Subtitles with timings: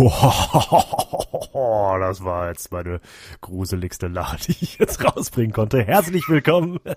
[2.00, 3.00] Das war jetzt meine
[3.42, 5.82] gruseligste Lache, die ich jetzt rausbringen konnte.
[5.82, 6.78] Herzlich willkommen.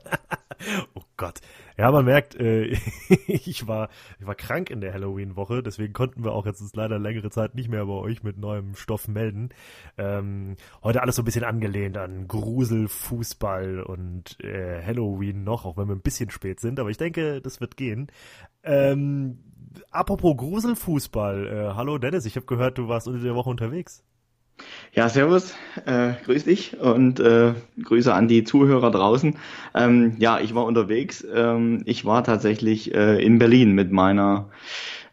[0.94, 1.42] Oh Gott.
[1.78, 2.78] Ja, man merkt, äh,
[3.28, 3.90] ich war
[4.20, 7.70] ich war krank in der Halloween-Woche, deswegen konnten wir auch jetzt leider längere Zeit nicht
[7.70, 9.50] mehr bei euch mit neuem Stoff melden.
[9.98, 15.76] Ähm, heute alles so ein bisschen angelehnt an Grusel, Fußball und äh, Halloween noch, auch
[15.76, 18.08] wenn wir ein bisschen spät sind, aber ich denke, das wird gehen.
[18.64, 19.40] Ähm,
[19.92, 24.04] apropos Gruselfußball, äh, hallo Dennis, ich habe gehört, du warst unter der Woche unterwegs.
[24.94, 25.56] Ja, servus,
[25.86, 29.38] äh, grüß dich und äh, Grüße an die Zuhörer draußen.
[29.74, 31.26] Ähm, ja, ich war unterwegs.
[31.34, 34.50] Ähm, ich war tatsächlich äh, in Berlin mit meiner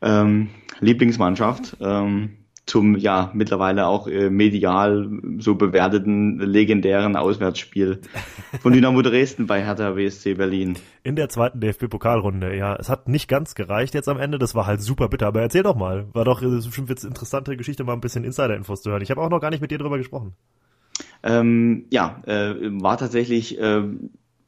[0.03, 1.79] ähm, Lieblingsmannschaft.
[1.81, 2.37] Ähm,
[2.71, 8.01] zum ja mittlerweile auch äh, medial so bewerteten legendären Auswärtsspiel
[8.63, 10.79] von Dynamo Dresden bei Hertha WSC Berlin.
[11.03, 12.77] In der zweiten DFB-Pokalrunde, ja.
[12.77, 15.65] Es hat nicht ganz gereicht jetzt am Ende, das war halt super bitter, aber erzähl
[15.65, 16.07] doch mal.
[16.13, 19.03] War doch äh, bestimmt jetzt interessante Geschichte, mal ein bisschen Insider-Infos zu hören.
[19.03, 20.35] Ich habe auch noch gar nicht mit dir drüber gesprochen.
[21.25, 23.83] Ähm, ja, äh, war tatsächlich äh,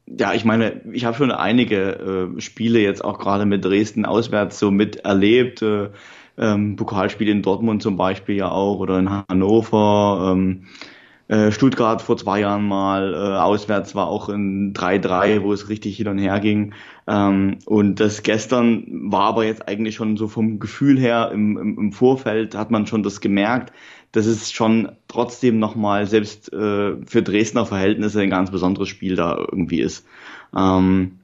[0.05, 4.59] ja, ich meine, ich habe schon einige äh, Spiele jetzt auch gerade mit Dresden auswärts
[4.59, 5.61] so miterlebt.
[5.61, 5.89] Äh,
[6.37, 10.31] ähm, Pokalspiel in Dortmund zum Beispiel ja auch oder in Hannover.
[10.31, 10.65] Ähm,
[11.29, 15.95] äh, Stuttgart vor zwei Jahren mal, äh, auswärts war auch ein 3-3, wo es richtig
[15.95, 16.73] hin und her ging.
[17.07, 21.77] Ähm, und das gestern war aber jetzt eigentlich schon so vom Gefühl her im, im,
[21.77, 23.71] im Vorfeld hat man schon das gemerkt,
[24.11, 29.37] dass es schon trotzdem nochmal, selbst äh, für Dresdner Verhältnisse, ein ganz besonderes Spiel da
[29.37, 30.05] irgendwie ist.
[30.55, 31.19] Ähm,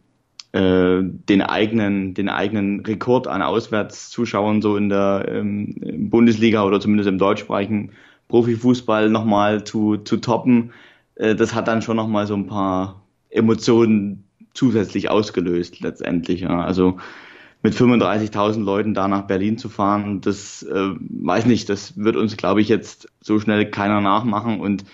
[0.51, 7.09] äh, den eigenen, den eigenen Rekord an Auswärtszuschauern so in der ähm, Bundesliga oder zumindest
[7.09, 7.91] im deutschsprachigen
[8.29, 10.71] Profifußball nochmal zu, zu toppen,
[11.15, 14.23] äh, das hat dann schon nochmal so ein paar Emotionen
[14.53, 16.41] zusätzlich ausgelöst letztendlich.
[16.41, 16.61] Ja.
[16.61, 16.97] Also
[17.61, 22.37] mit 35.000 Leuten da nach Berlin zu fahren, das äh, weiß nicht, das wird uns,
[22.37, 24.85] glaube ich, jetzt so schnell keiner nachmachen und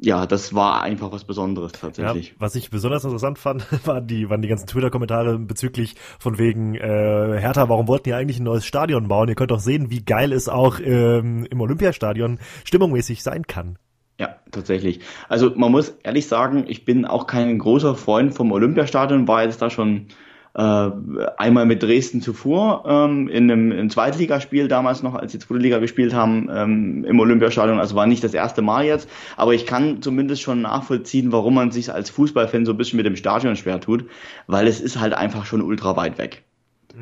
[0.00, 2.28] ja, das war einfach was Besonderes tatsächlich.
[2.30, 6.74] Ja, was ich besonders interessant fand, waren die, waren die ganzen Twitter-Kommentare bezüglich von wegen
[6.74, 9.28] äh, Hertha, warum wollten ihr eigentlich ein neues Stadion bauen?
[9.28, 13.78] Ihr könnt doch sehen, wie geil es auch ähm, im Olympiastadion stimmungsmäßig sein kann.
[14.18, 15.00] Ja, tatsächlich.
[15.28, 19.60] Also man muss ehrlich sagen, ich bin auch kein großer Freund vom Olympiastadion, war jetzt
[19.60, 20.06] da schon
[20.54, 20.90] äh,
[21.36, 25.78] einmal mit Dresden zuvor ähm, in einem, einem Zweitligaspiel damals noch, als sie zweite Liga
[25.78, 27.80] gespielt haben ähm, im Olympiastadion.
[27.80, 31.72] Also war nicht das erste Mal jetzt, aber ich kann zumindest schon nachvollziehen, warum man
[31.72, 34.04] sich als Fußballfan so ein bisschen mit dem Stadion schwer tut,
[34.46, 36.44] weil es ist halt einfach schon ultra weit weg.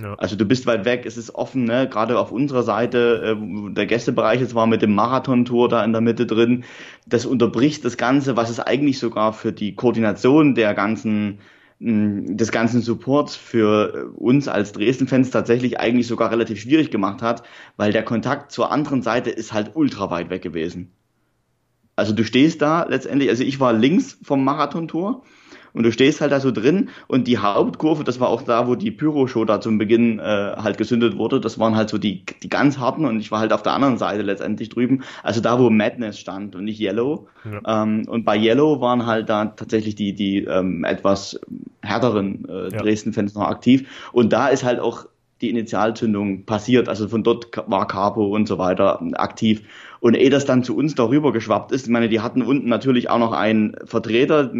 [0.00, 0.14] Ja.
[0.14, 1.86] Also du bist weit weg, es ist offen, ne?
[1.86, 6.00] gerade auf unserer Seite, äh, der Gästebereich jetzt war mit dem Marathontor da in der
[6.00, 6.64] Mitte drin.
[7.06, 11.40] Das unterbricht das Ganze, was es eigentlich sogar für die Koordination der ganzen
[11.84, 17.42] des ganzen Supports für uns als Dresden-Fans tatsächlich eigentlich sogar relativ schwierig gemacht hat,
[17.76, 20.92] weil der Kontakt zur anderen Seite ist halt ultra weit weg gewesen.
[21.96, 25.24] Also du stehst da letztendlich, also ich war links vom Marathontor
[25.72, 28.74] und du stehst halt da so drin und die Hauptkurve, das war auch da, wo
[28.74, 32.48] die Pyro-Show da zum Beginn äh, halt gezündet wurde, das waren halt so die, die
[32.48, 35.70] ganz harten und ich war halt auf der anderen Seite letztendlich drüben, also da, wo
[35.70, 37.28] Madness stand und nicht Yellow.
[37.44, 37.82] Ja.
[37.82, 41.40] Ähm, und bei Yellow waren halt da tatsächlich die, die ähm, etwas
[41.82, 45.06] härteren äh, Dresden-Fans noch aktiv und da ist halt auch
[45.42, 46.88] die Initialzündung passiert.
[46.88, 49.62] Also von dort war Capo und so weiter aktiv.
[50.02, 53.08] Und ehe das dann zu uns darüber geschwappt ist, ich meine, die hatten unten natürlich
[53.08, 54.52] auch noch einen Vertreter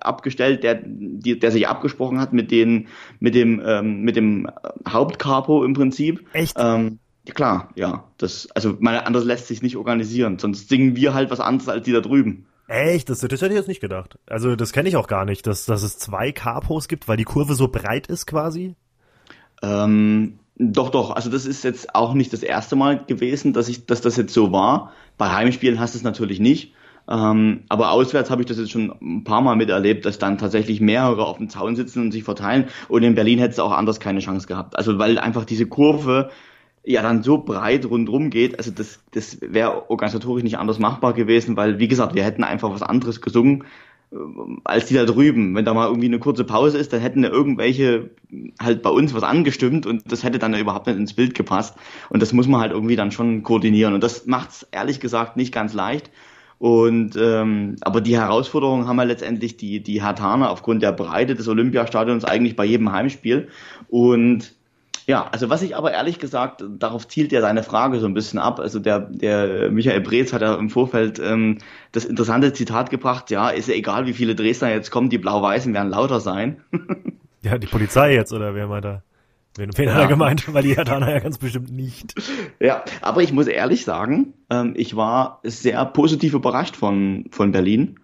[0.00, 2.88] abgestellt, der, die, der sich abgesprochen hat mit den,
[3.20, 4.50] mit dem, ähm, mit dem
[4.88, 6.26] Hauptcapo im Prinzip.
[6.32, 6.56] Echt?
[6.58, 8.08] Ähm, ja, klar, ja.
[8.16, 10.40] Das, also, meine, anders lässt sich nicht organisieren.
[10.40, 12.46] Sonst singen wir halt was anderes als die da drüben.
[12.66, 13.08] Echt?
[13.08, 14.18] Das, das hätte ich jetzt nicht gedacht.
[14.26, 17.22] Also, das kenne ich auch gar nicht, dass, dass es zwei Capos gibt, weil die
[17.22, 18.74] Kurve so breit ist quasi.
[19.62, 21.10] Ähm, doch, doch.
[21.12, 24.34] Also das ist jetzt auch nicht das erste Mal gewesen, dass ich, dass das jetzt
[24.34, 24.92] so war.
[25.16, 26.74] Bei Heimspielen hast du es natürlich nicht.
[27.08, 30.80] Ähm, aber auswärts habe ich das jetzt schon ein paar Mal miterlebt, dass dann tatsächlich
[30.80, 32.66] mehrere auf dem Zaun sitzen und sich verteilen.
[32.88, 34.76] Und in Berlin hätte es auch anders keine Chance gehabt.
[34.76, 36.30] Also weil einfach diese Kurve
[36.84, 41.56] ja dann so breit rundrum geht, also das, das wäre organisatorisch nicht anders machbar gewesen,
[41.56, 43.64] weil wie gesagt, wir hätten einfach was anderes gesungen
[44.64, 45.54] als die da drüben.
[45.54, 48.10] Wenn da mal irgendwie eine kurze Pause ist, dann hätten da irgendwelche
[48.60, 51.76] halt bei uns was angestimmt und das hätte dann überhaupt nicht ins Bild gepasst.
[52.08, 53.94] Und das muss man halt irgendwie dann schon koordinieren.
[53.94, 56.10] Und das macht es ehrlich gesagt nicht ganz leicht.
[56.58, 61.46] Und ähm, aber die Herausforderungen haben wir letztendlich die die Hartaner aufgrund der Breite des
[61.46, 63.48] Olympiastadions eigentlich bei jedem Heimspiel.
[63.88, 64.57] Und
[65.08, 68.38] ja, also was ich aber ehrlich gesagt, darauf zielt ja seine Frage so ein bisschen
[68.38, 68.60] ab.
[68.60, 71.56] Also der, der Michael Breetz hat ja im Vorfeld ähm,
[71.92, 75.72] das interessante Zitat gebracht, ja, ist ja egal, wie viele Dresdner jetzt kommen, die Blau-Weißen
[75.72, 76.60] werden lauter sein.
[77.42, 79.02] ja, die Polizei jetzt, oder wer meint er?
[79.56, 79.94] Wen, wen ja.
[79.94, 80.52] hat er gemeint?
[80.52, 82.14] Weil die Hertaner ja ganz bestimmt nicht.
[82.60, 87.98] Ja, aber ich muss ehrlich sagen, ähm, ich war sehr positiv überrascht von, von Berlin.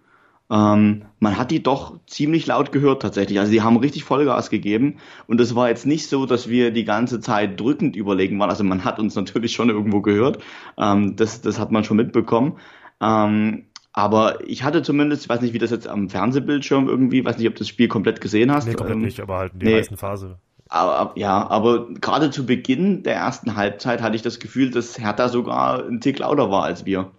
[0.51, 3.39] Ähm, man hat die doch ziemlich laut gehört tatsächlich.
[3.39, 4.97] Also die haben richtig Vollgas gegeben
[5.27, 8.49] und es war jetzt nicht so, dass wir die ganze Zeit drückend überlegen waren.
[8.51, 10.43] Also man hat uns natürlich schon irgendwo gehört.
[10.77, 12.59] Ähm, das, das hat man schon mitbekommen.
[13.01, 17.37] Ähm, aber ich hatte zumindest, ich weiß nicht, wie das jetzt am Fernsehbildschirm irgendwie, weiß
[17.37, 18.67] nicht, ob du das Spiel komplett gesehen hast.
[18.67, 19.77] Nee, komplett ähm, nicht, aber halt in der nee.
[19.77, 20.37] heißen Phase.
[20.67, 25.29] Aber, ja, aber gerade zu Beginn der ersten Halbzeit hatte ich das Gefühl, dass Hertha
[25.29, 27.11] sogar ein Tick lauter war als wir.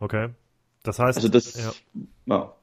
[0.00, 0.28] Okay.
[0.82, 1.72] Das heißt, also das, ja.
[2.30, 2.54] Ja.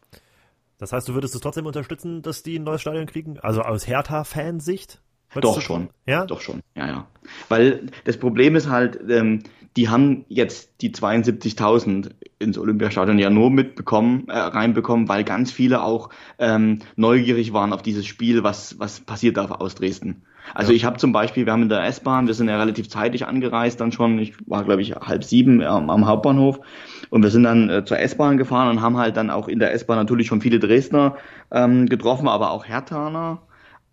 [0.77, 3.39] Das heißt, du würdest es trotzdem unterstützen, dass die ein neues Stadion kriegen?
[3.39, 5.01] Also aus Hertha-Fansicht?
[5.35, 5.89] Doch schon.
[6.05, 6.25] Ja?
[6.25, 6.61] Doch schon.
[6.75, 7.07] Ja, ja.
[7.49, 9.43] Weil das Problem ist halt, ähm,
[9.75, 15.81] die haben jetzt die 72.000 ins Olympiastadion ja nur mitbekommen, äh, reinbekommen, weil ganz viele
[15.81, 20.23] auch ähm, neugierig waren auf dieses Spiel, was, was passiert da aus Dresden.
[20.53, 20.77] Also ja.
[20.77, 23.81] ich habe zum Beispiel, wir haben in der S-Bahn, wir sind ja relativ zeitig angereist
[23.81, 26.59] dann schon, ich war glaube ich halb sieben ähm, am Hauptbahnhof
[27.09, 29.73] und wir sind dann äh, zur S-Bahn gefahren und haben halt dann auch in der
[29.73, 31.17] S-Bahn natürlich schon viele Dresdner
[31.51, 33.41] ähm, getroffen, aber auch Hertaner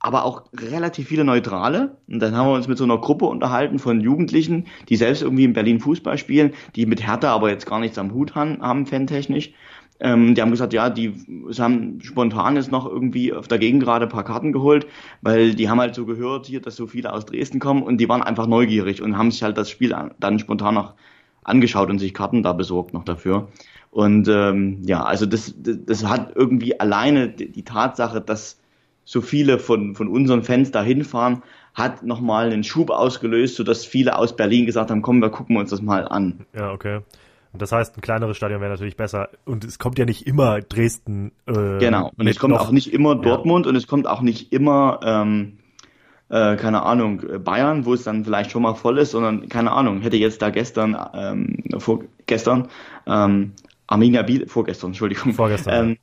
[0.05, 1.97] aber auch relativ viele Neutrale.
[2.09, 5.45] Und dann haben wir uns mit so einer Gruppe unterhalten von Jugendlichen, die selbst irgendwie
[5.45, 8.85] in Berlin Fußball spielen, die mit Hertha aber jetzt gar nichts am Hut haben, haben
[8.85, 9.55] fantechnisch.
[10.01, 11.15] Ähm, die haben gesagt, ja, die
[11.59, 14.87] haben spontan jetzt noch irgendwie auf der Gegend gerade ein paar Karten geholt,
[15.23, 18.09] weil die haben halt so gehört hier, dass so viele aus Dresden kommen und die
[18.09, 20.93] waren einfach neugierig und haben sich halt das Spiel dann spontan noch
[21.45, 23.49] angeschaut und sich Karten da besorgt noch dafür.
[23.91, 28.59] Und ähm, ja, also das, das, das hat irgendwie alleine die, die Tatsache, dass
[29.05, 31.43] so viele von, von unseren Fans da hinfahren,
[31.75, 35.71] hat nochmal einen Schub ausgelöst, sodass viele aus Berlin gesagt haben, komm, wir gucken uns
[35.71, 36.47] das mal an.
[36.55, 37.01] Ja, okay.
[37.53, 39.29] Und das heißt, ein kleineres Stadion wäre natürlich besser.
[39.45, 41.31] Und es kommt ja nicht immer Dresden.
[41.47, 42.11] Äh, genau.
[42.17, 43.71] Und es kommt noch, auch nicht immer Dortmund ja.
[43.71, 45.59] und es kommt auch nicht immer, ähm,
[46.31, 50.01] äh, keine Ahnung, Bayern, wo es dann vielleicht schon mal voll ist, sondern keine Ahnung,
[50.01, 52.69] hätte jetzt da gestern, ähm, vorgestern,
[53.07, 53.53] ähm,
[53.87, 55.97] Arminia Biel, vorgestern, Entschuldigung, vorgestern, ähm,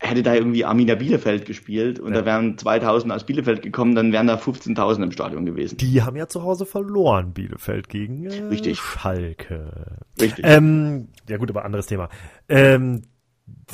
[0.00, 2.20] hätte da irgendwie Arminia Bielefeld gespielt und ja.
[2.20, 5.76] da wären 2000 aus Bielefeld gekommen, dann wären da 15.000 im Stadion gewesen.
[5.78, 8.78] Die haben ja zu Hause verloren, Bielefeld gegen äh, Richtig.
[8.78, 9.98] Schalke.
[10.20, 10.44] Richtig.
[10.46, 12.08] Ähm, ja gut, aber anderes Thema.
[12.48, 13.02] Ähm,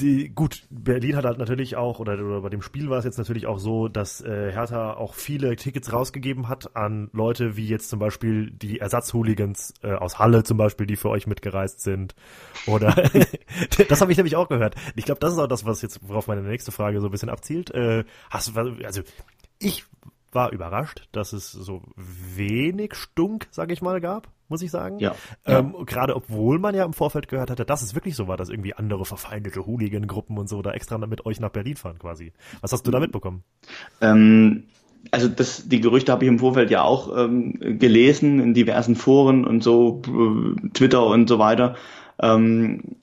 [0.00, 3.18] die, gut, Berlin hat halt natürlich auch, oder, oder bei dem Spiel war es jetzt
[3.18, 7.90] natürlich auch so, dass äh, Hertha auch viele Tickets rausgegeben hat an Leute wie jetzt
[7.90, 12.14] zum Beispiel die Ersatzhooligans äh, aus Halle zum Beispiel, die für euch mitgereist sind.
[12.66, 12.94] Oder
[13.88, 14.74] das habe ich nämlich auch gehört.
[14.96, 17.30] Ich glaube, das ist auch das, was jetzt, worauf meine nächste Frage so ein bisschen
[17.30, 17.70] abzielt.
[17.70, 19.02] Äh, hast du, also
[19.58, 19.84] ich
[20.34, 24.98] war überrascht, dass es so wenig Stunk, sag ich mal, gab muss ich sagen.
[24.98, 25.14] Ja.
[25.46, 25.84] Ähm, ja.
[25.84, 28.74] Gerade obwohl man ja im Vorfeld gehört hatte, dass es wirklich so war, dass irgendwie
[28.74, 32.32] andere verfeindete Hooligan-Gruppen und so da extra mit euch nach Berlin fahren quasi.
[32.60, 33.42] Was hast du da mitbekommen?
[34.00, 34.64] Ähm,
[35.10, 39.44] also das, die Gerüchte habe ich im Vorfeld ja auch ähm, gelesen in diversen Foren
[39.44, 41.76] und so, äh, Twitter und so weiter.
[42.20, 42.96] Ähm,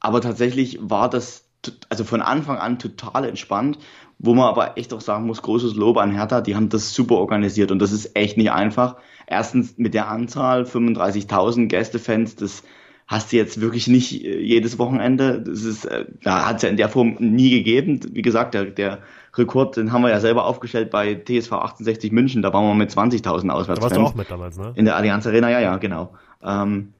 [0.00, 1.44] aber tatsächlich war das
[1.88, 3.78] also von Anfang an total entspannt,
[4.18, 7.16] wo man aber echt auch sagen muss, großes Lob an Hertha, die haben das super
[7.16, 8.96] organisiert und das ist echt nicht einfach
[9.26, 12.62] erstens mit der Anzahl 35.000 Gästefans, das
[13.06, 15.40] hast du jetzt wirklich nicht äh, jedes Wochenende.
[15.40, 18.00] Das ist, äh, da hat es ja in der Form nie gegeben.
[18.12, 18.98] Wie gesagt, der, der
[19.34, 22.42] Rekord, den haben wir ja selber aufgestellt bei TSV 1860 München.
[22.42, 23.78] Da waren wir mit 20.000 Auswärtsfans.
[23.78, 24.72] Da warst du auch mit damals, ne?
[24.76, 26.14] In der Allianz Arena, ja, ja, genau.
[26.42, 26.92] Ähm,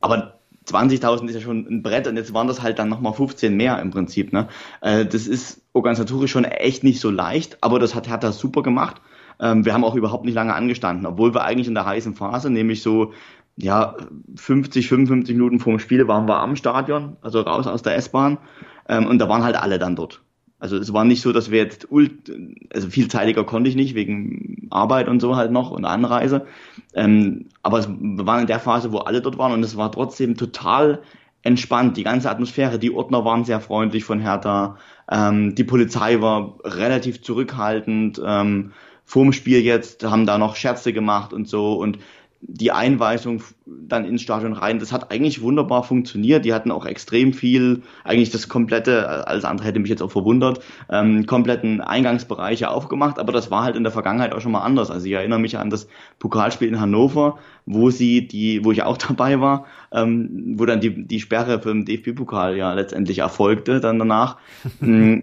[0.00, 3.56] aber 20.000 ist ja schon ein Brett und jetzt waren das halt dann nochmal 15
[3.56, 4.32] mehr im Prinzip.
[4.32, 4.48] Ne?
[4.80, 9.00] Äh, das ist organisatorisch schon echt nicht so leicht, aber das hat Hertha super gemacht.
[9.40, 12.50] Ähm, wir haben auch überhaupt nicht lange angestanden, obwohl wir eigentlich in der heißen Phase,
[12.50, 13.12] nämlich so
[13.56, 13.96] ja
[14.36, 18.38] 50, 55 Minuten vorm Spiel waren wir am Stadion, also raus aus der S-Bahn
[18.88, 20.22] ähm, und da waren halt alle dann dort.
[20.62, 22.30] Also es war nicht so, dass wir jetzt ult,
[22.72, 26.46] also viel zeitiger konnte ich nicht wegen Arbeit und so halt noch und Anreise.
[26.94, 30.36] Ähm, aber es, waren in der Phase, wo alle dort waren und es war trotzdem
[30.36, 31.02] total
[31.42, 31.96] entspannt.
[31.96, 34.76] Die ganze Atmosphäre, die Ordner waren sehr freundlich von Hertha,
[35.10, 38.22] ähm, die Polizei war relativ zurückhaltend.
[38.24, 38.70] Ähm,
[39.04, 41.98] vorm Spiel jetzt, haben da noch Scherze gemacht und so und
[42.44, 46.44] die Einweisung dann ins Stadion rein, das hat eigentlich wunderbar funktioniert.
[46.44, 50.60] Die hatten auch extrem viel, eigentlich das komplette, alles andere hätte mich jetzt auch verwundert,
[50.90, 54.90] ähm, kompletten Eingangsbereiche aufgemacht, aber das war halt in der Vergangenheit auch schon mal anders.
[54.90, 55.86] Also ich erinnere mich an das
[56.18, 61.06] Pokalspiel in Hannover, wo sie die, wo ich auch dabei war, ähm, wo dann die,
[61.06, 64.36] die Sperre für den DFB-Pokal ja letztendlich erfolgte dann danach.
[64.80, 65.20] Mm,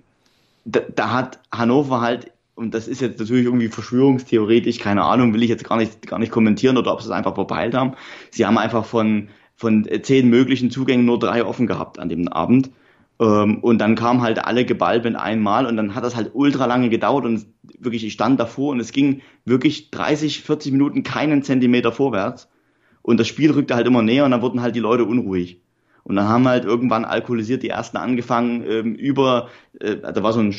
[0.64, 5.44] da, da hat Hannover halt und das ist jetzt natürlich irgendwie verschwörungstheoretisch, keine Ahnung, will
[5.44, 7.94] ich jetzt gar nicht, gar nicht kommentieren oder ob sie es einfach verpeilt haben.
[8.32, 12.70] Sie haben einfach von, von zehn möglichen Zugängen nur drei offen gehabt an dem Abend.
[13.22, 16.66] Ähm, und dann kamen halt alle geballt mit einmal und dann hat das halt ultra
[16.66, 17.46] lange gedauert und
[17.80, 22.50] wirklich, ich stand davor und es ging wirklich 30, 40 Minuten keinen Zentimeter vorwärts.
[23.02, 25.62] Und das Spiel rückte halt immer näher und dann wurden halt die Leute unruhig.
[26.04, 30.40] Und dann haben halt irgendwann alkoholisiert die ersten angefangen ähm, über, äh, da war so
[30.40, 30.56] ein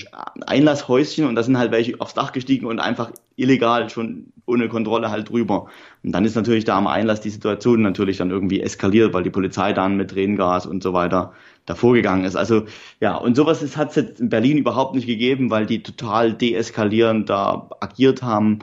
[0.47, 5.11] Einlasshäuschen und da sind halt welche aufs Dach gestiegen und einfach illegal schon ohne Kontrolle
[5.11, 5.66] halt drüber.
[6.02, 9.30] Und dann ist natürlich da am Einlass die Situation natürlich dann irgendwie eskaliert, weil die
[9.30, 11.32] Polizei dann mit Tränengas und so weiter
[11.66, 12.37] davor gegangen ist.
[12.37, 12.64] Also
[13.00, 17.30] ja, und sowas hat es jetzt in Berlin überhaupt nicht gegeben, weil die total deeskalierend
[17.30, 18.61] da agiert haben.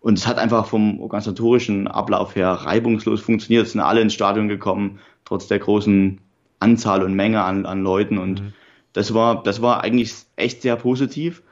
[0.00, 3.66] Und es hat einfach vom organisatorischen Ablauf her reibungslos funktioniert.
[3.66, 6.20] Es sind alle ins Stadion gekommen, trotz der großen
[6.60, 8.18] Anzahl und Menge an, an Leuten.
[8.18, 8.52] Und mhm.
[8.92, 11.42] das war, das war eigentlich echt sehr positiv.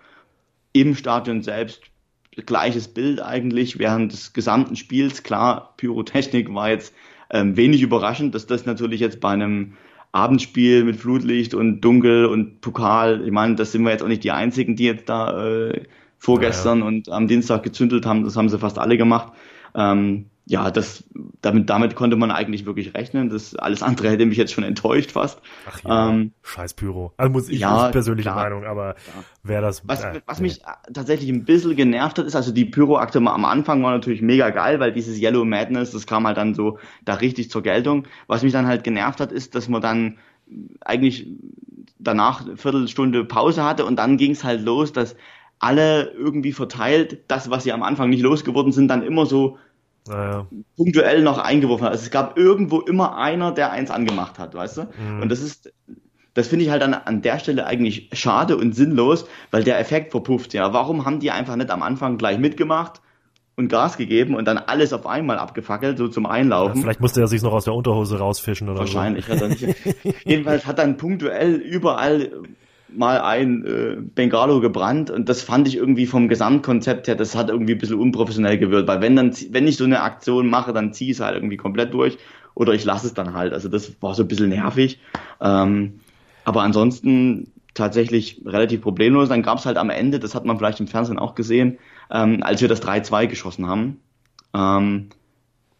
[0.72, 1.82] Im Stadion selbst
[2.46, 5.22] gleiches Bild eigentlich während des gesamten Spiels.
[5.22, 6.94] Klar, Pyrotechnik war jetzt
[7.30, 9.74] ähm, wenig überraschend, dass das natürlich jetzt bei einem
[10.12, 14.24] Abendspiel mit Flutlicht und Dunkel und Pokal, ich meine, das sind wir jetzt auch nicht
[14.24, 15.84] die einzigen, die jetzt da äh,
[16.18, 16.88] vorgestern ja, ja.
[16.88, 19.32] und am Dienstag gezündelt haben, das haben sie fast alle gemacht.
[19.74, 21.04] Ähm, ja, das,
[21.40, 23.28] damit, damit konnte man eigentlich wirklich rechnen.
[23.28, 25.40] Das alles andere hätte mich jetzt schon enttäuscht fast.
[25.68, 27.12] Ach ja, ähm, scheiß Pyro.
[27.16, 29.24] Also muss ich ja, persönliche klar, Meinung, aber klar.
[29.44, 29.86] wäre das.
[29.86, 30.48] Was, äh, was nee.
[30.48, 30.60] mich
[30.92, 34.80] tatsächlich ein bisschen genervt hat, ist, also die Pyro-Akte am Anfang war natürlich mega geil,
[34.80, 38.06] weil dieses Yellow Madness, das kam halt dann so da richtig zur Geltung.
[38.26, 40.18] Was mich dann halt genervt hat, ist, dass man dann
[40.80, 41.28] eigentlich
[41.98, 45.14] danach eine Viertelstunde Pause hatte und dann ging es halt los, dass
[45.60, 49.58] alle irgendwie verteilt, das, was sie am Anfang nicht losgeworden sind, dann immer so
[50.08, 50.46] naja.
[50.76, 51.92] punktuell noch eingeworfen hat.
[51.92, 54.82] Also es gab irgendwo immer einer, der eins angemacht hat, weißt du?
[54.82, 55.22] Mhm.
[55.22, 55.72] Und das ist,
[56.34, 60.10] das finde ich halt an, an der Stelle eigentlich schade und sinnlos, weil der Effekt
[60.10, 60.54] verpufft.
[60.54, 63.00] Ja, warum haben die einfach nicht am Anfang gleich mitgemacht?
[63.54, 66.76] und Gas gegeben und dann alles auf einmal abgefackelt, so zum Einlaufen.
[66.76, 69.32] Ja, vielleicht musste er sich noch aus der Unterhose rausfischen oder Wahrscheinlich so.
[69.32, 69.70] Wahrscheinlich hat
[70.04, 70.24] er nicht.
[70.24, 72.30] Jedenfalls hat dann punktuell überall
[72.96, 77.50] mal ein äh, Bengalo gebrannt und das fand ich irgendwie vom Gesamtkonzept her, das hat
[77.50, 80.92] irgendwie ein bisschen unprofessionell gewirkt, weil wenn dann, wenn ich so eine Aktion mache, dann
[80.92, 82.18] ziehe ich es halt irgendwie komplett durch
[82.54, 83.52] oder ich lasse es dann halt.
[83.52, 85.00] Also das war so ein bisschen nervig.
[85.40, 86.00] Ähm,
[86.44, 89.28] aber ansonsten tatsächlich relativ problemlos.
[89.28, 91.78] Dann gab es halt am Ende, das hat man vielleicht im Fernsehen auch gesehen,
[92.10, 94.00] ähm, als wir das 3-2 geschossen haben,
[94.54, 95.08] ähm,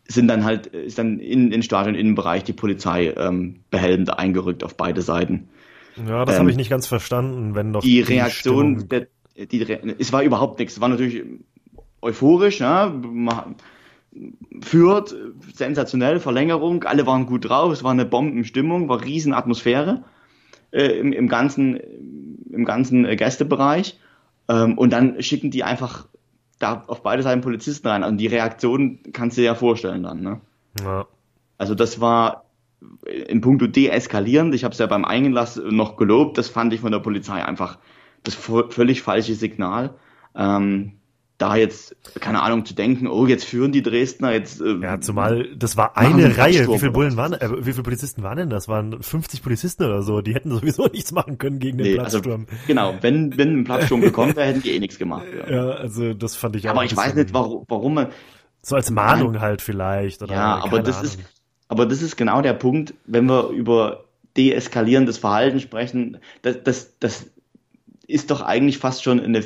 [0.09, 5.03] sind dann halt, ist dann in den Stadion-Innenbereich die Polizei ähm, behelmend eingerückt auf beide
[5.03, 5.49] Seiten.
[5.97, 9.95] Ja, das ähm, habe ich nicht ganz verstanden, wenn doch die, die Reaktion, der, die,
[9.99, 10.75] es war überhaupt nichts.
[10.75, 11.23] Es war natürlich
[12.01, 12.95] euphorisch, ja,
[14.61, 15.15] führt
[15.55, 20.05] sensationell Verlängerung, alle waren gut drauf, es war eine Bombenstimmung, war riesen Atmosphäre
[20.71, 21.79] äh, im, im ganzen
[22.53, 23.99] im ganzen äh, Gästebereich
[24.49, 26.07] ähm, und dann schicken die einfach
[26.59, 28.05] da auf beide Seiten Polizisten rein.
[28.05, 30.21] Also die Reaktion kannst du dir ja vorstellen dann.
[30.21, 30.41] Ne?
[30.81, 31.07] Ja.
[31.59, 32.45] Also das war
[33.07, 34.55] in puncto deeskalierend.
[34.55, 36.39] Ich habe es ja beim Einlass noch gelobt.
[36.39, 37.79] Das fand ich von der Polizei einfach
[38.23, 39.95] das völlig falsche Signal.
[40.35, 40.93] Ähm,
[41.43, 44.61] da jetzt, keine Ahnung, zu denken, oh, jetzt führen die Dresdner jetzt.
[44.61, 46.69] Äh, ja, zumal das war eine Reihe.
[46.69, 48.69] Wie viele Bullen waren, äh, wie viele Polizisten waren denn das?
[48.69, 50.21] Waren 50 Polizisten oder so?
[50.21, 52.47] Die hätten sowieso nichts machen können gegen den nee, also Platzsturm.
[52.49, 55.27] Also, genau, wenn, wenn ein Platzsturm gekommen wäre, hätten die eh nichts gemacht.
[55.37, 55.51] Ja.
[55.51, 56.75] ja, also das fand ich auch.
[56.75, 58.09] Aber ich weiß nicht, warum, warum man.
[58.63, 60.23] So als Mahnung halt vielleicht.
[60.23, 61.11] Oder ja, aber das Ahnung.
[61.11, 61.19] ist,
[61.73, 64.05] aber das ist genau der Punkt, wenn wir über
[64.37, 67.31] deeskalierendes Verhalten sprechen, das, das, das
[68.07, 69.43] ist doch eigentlich fast schon eine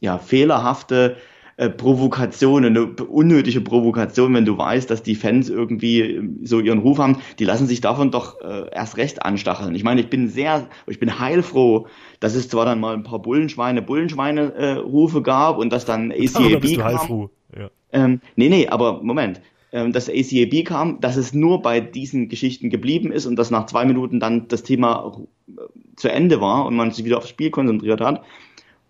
[0.00, 1.16] ja, fehlerhafte
[1.56, 6.80] äh, Provokation, eine unnötige Provokation, wenn du weißt, dass die Fans irgendwie ähm, so ihren
[6.80, 9.74] Ruf haben, die lassen sich davon doch äh, erst recht anstacheln.
[9.74, 11.86] Ich meine, ich bin sehr, ich bin heilfroh,
[12.20, 16.60] dass es zwar dann mal ein paar Bullenschweine, Bullenschweine-Rufe äh, gab und dass dann ACAB
[16.60, 16.84] bist du kam.
[16.84, 17.30] Heilfroh.
[17.58, 17.70] Ja.
[17.92, 19.40] Ähm, nee, nee, aber Moment,
[19.74, 23.66] ähm, dass ACAB kam, dass es nur bei diesen Geschichten geblieben ist und dass nach
[23.66, 25.62] zwei Minuten dann das Thema äh,
[25.96, 28.22] zu Ende war und man sich wieder aufs Spiel konzentriert hat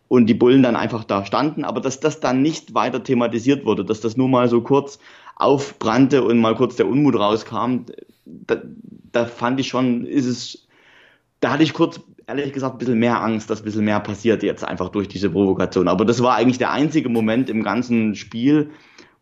[0.09, 3.83] und die Bullen dann einfach da standen, aber dass das dann nicht weiter thematisiert wurde,
[3.83, 4.99] dass das nur mal so kurz
[5.37, 7.87] aufbrannte und mal kurz der Unmut rauskam,
[8.27, 8.61] da,
[9.11, 10.69] da fand ich schon, ist es,
[11.41, 14.43] da hatte ich kurz, ehrlich gesagt, ein bisschen mehr Angst, dass ein bisschen mehr passiert
[14.43, 15.89] jetzt einfach durch diese Provokation.
[15.89, 18.71] Aber das war eigentlich der einzige Moment im ganzen Spiel,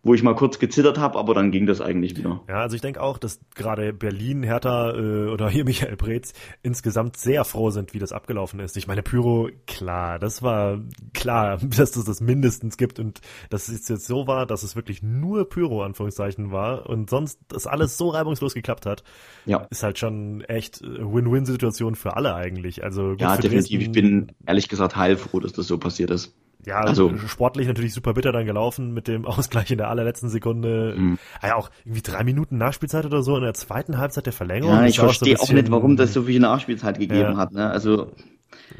[0.05, 2.43] wo ich mal kurz gezittert habe, aber dann ging das eigentlich wieder.
[2.49, 6.33] Ja, also ich denke auch, dass gerade Berlin, Hertha äh, oder hier Michael Preetz
[6.63, 8.77] insgesamt sehr froh sind, wie das abgelaufen ist.
[8.77, 10.81] Ich meine, Pyro, klar, das war
[11.15, 15.05] klar, dass es das mindestens gibt und dass es jetzt so war, dass es wirklich
[15.05, 19.05] nur Pyro, Anführungszeichen, war und sonst das alles so reibungslos geklappt hat,
[19.47, 19.69] ja.
[19.71, 22.83] ist halt schon echt Win-Win-Situation für alle eigentlich.
[22.83, 23.79] Also Ja, definitiv.
[23.79, 26.35] Dresden, ich bin ehrlich gesagt heilfroh, dass das so passiert ist.
[26.65, 30.95] Ja, also sportlich natürlich super bitter dann gelaufen mit dem Ausgleich in der allerletzten Sekunde.
[30.97, 31.19] Mhm.
[31.41, 34.77] Ah ja, auch irgendwie drei Minuten Nachspielzeit oder so in der zweiten Halbzeit der Verlängerung.
[34.77, 37.37] Ja, ich verstehe auch, so auch, nicht, warum das so viel Nachspielzeit gegeben ja.
[37.37, 37.53] hat.
[37.53, 37.71] Ne?
[37.71, 38.13] Also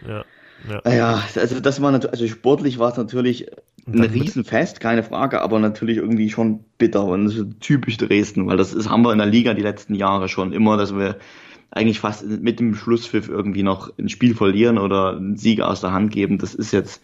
[0.07, 0.25] ja.
[0.69, 0.93] Ja.
[0.93, 3.49] ja, also das war natürlich, also sportlich war es natürlich
[3.87, 8.73] ein Riesenfest, keine Frage, aber natürlich irgendwie schon bitter und so typisch Dresden, weil das
[8.73, 11.17] ist, haben wir in der Liga die letzten Jahre schon immer, dass wir
[11.71, 15.93] eigentlich fast mit dem Schlusspfiff irgendwie noch ein Spiel verlieren oder einen Sieg aus der
[15.93, 16.39] Hand geben.
[16.39, 17.03] Das ist jetzt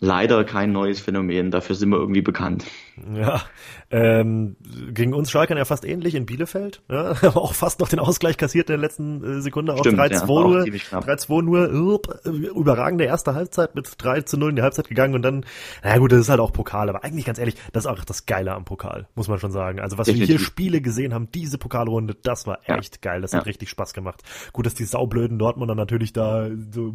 [0.00, 1.50] leider kein neues Phänomen.
[1.50, 2.64] Dafür sind wir irgendwie bekannt.
[3.12, 3.42] Ja,
[3.90, 4.56] ähm,
[4.92, 6.82] gegen uns Schalke ja fast ähnlich in Bielefeld.
[6.88, 9.74] Ja, auch fast noch den Ausgleich kassiert in der letzten äh, Sekunde.
[9.74, 10.62] Auch 3-2 ja, nur.
[10.62, 12.04] 3-2 nur.
[12.24, 15.44] Äh, überragende erste Halbzeit mit 3 zu 0 in die Halbzeit gegangen und dann,
[15.82, 16.88] naja gut, das ist halt auch Pokal.
[16.88, 19.80] Aber eigentlich ganz ehrlich, das ist auch das Geile am Pokal, muss man schon sagen.
[19.80, 20.28] Also was Definitiv.
[20.28, 23.10] wir hier Spiele gesehen haben, diese Pokalrunde, das war echt ja.
[23.10, 23.20] geil.
[23.22, 24.22] Das hat richtig Spaß gemacht.
[24.52, 26.94] Gut, dass die saublöden Dortmunder natürlich da so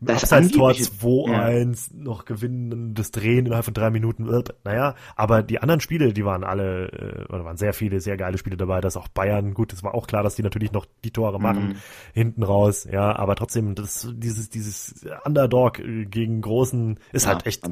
[0.00, 2.02] das Abseits-Tor 2-1, ja.
[2.02, 4.28] noch gewinnen, das Drehen innerhalb von drei Minuten.
[4.64, 8.38] Naja, aber die anderen Spiele, die waren alle, äh, oder waren sehr viele, sehr geile
[8.38, 8.80] Spiele dabei.
[8.80, 11.68] Das auch Bayern, gut, es war auch klar, dass die natürlich noch die Tore machen,
[11.68, 11.74] mhm.
[12.12, 17.64] hinten raus, ja, aber trotzdem, das, dieses, dieses Underdog gegen Großen ist ja, halt echt,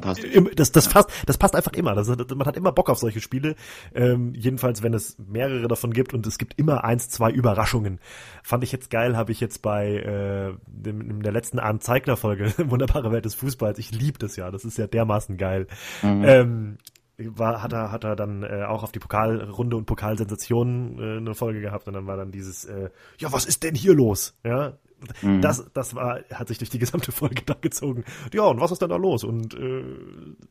[0.55, 0.91] das, das, ja.
[0.91, 1.95] passt, das passt einfach immer.
[1.95, 3.55] Das, man hat immer Bock auf solche Spiele.
[3.93, 7.99] Ähm, jedenfalls, wenn es mehrere davon gibt und es gibt immer eins, zwei Überraschungen.
[8.45, 12.17] Fand ich jetzt geil, habe ich jetzt bei äh, dem, in der letzten Arndt Zeigler
[12.17, 13.79] Folge, Wunderbare Welt des Fußballs.
[13.79, 15.67] Ich liebe das ja, das ist ja dermaßen geil.
[16.01, 16.23] Mhm.
[16.25, 16.77] Ähm,
[17.17, 21.35] war, hat er, hat er dann äh, auch auf die Pokalrunde und Pokalsensationen äh, eine
[21.35, 24.37] Folge gehabt und dann war dann dieses, äh, ja, was ist denn hier los?
[24.43, 24.73] Ja,
[25.21, 25.41] mhm.
[25.41, 28.03] das, das war, hat sich durch die gesamte Folge da gezogen.
[28.33, 29.23] Ja, und was ist denn da los?
[29.23, 29.83] Und äh,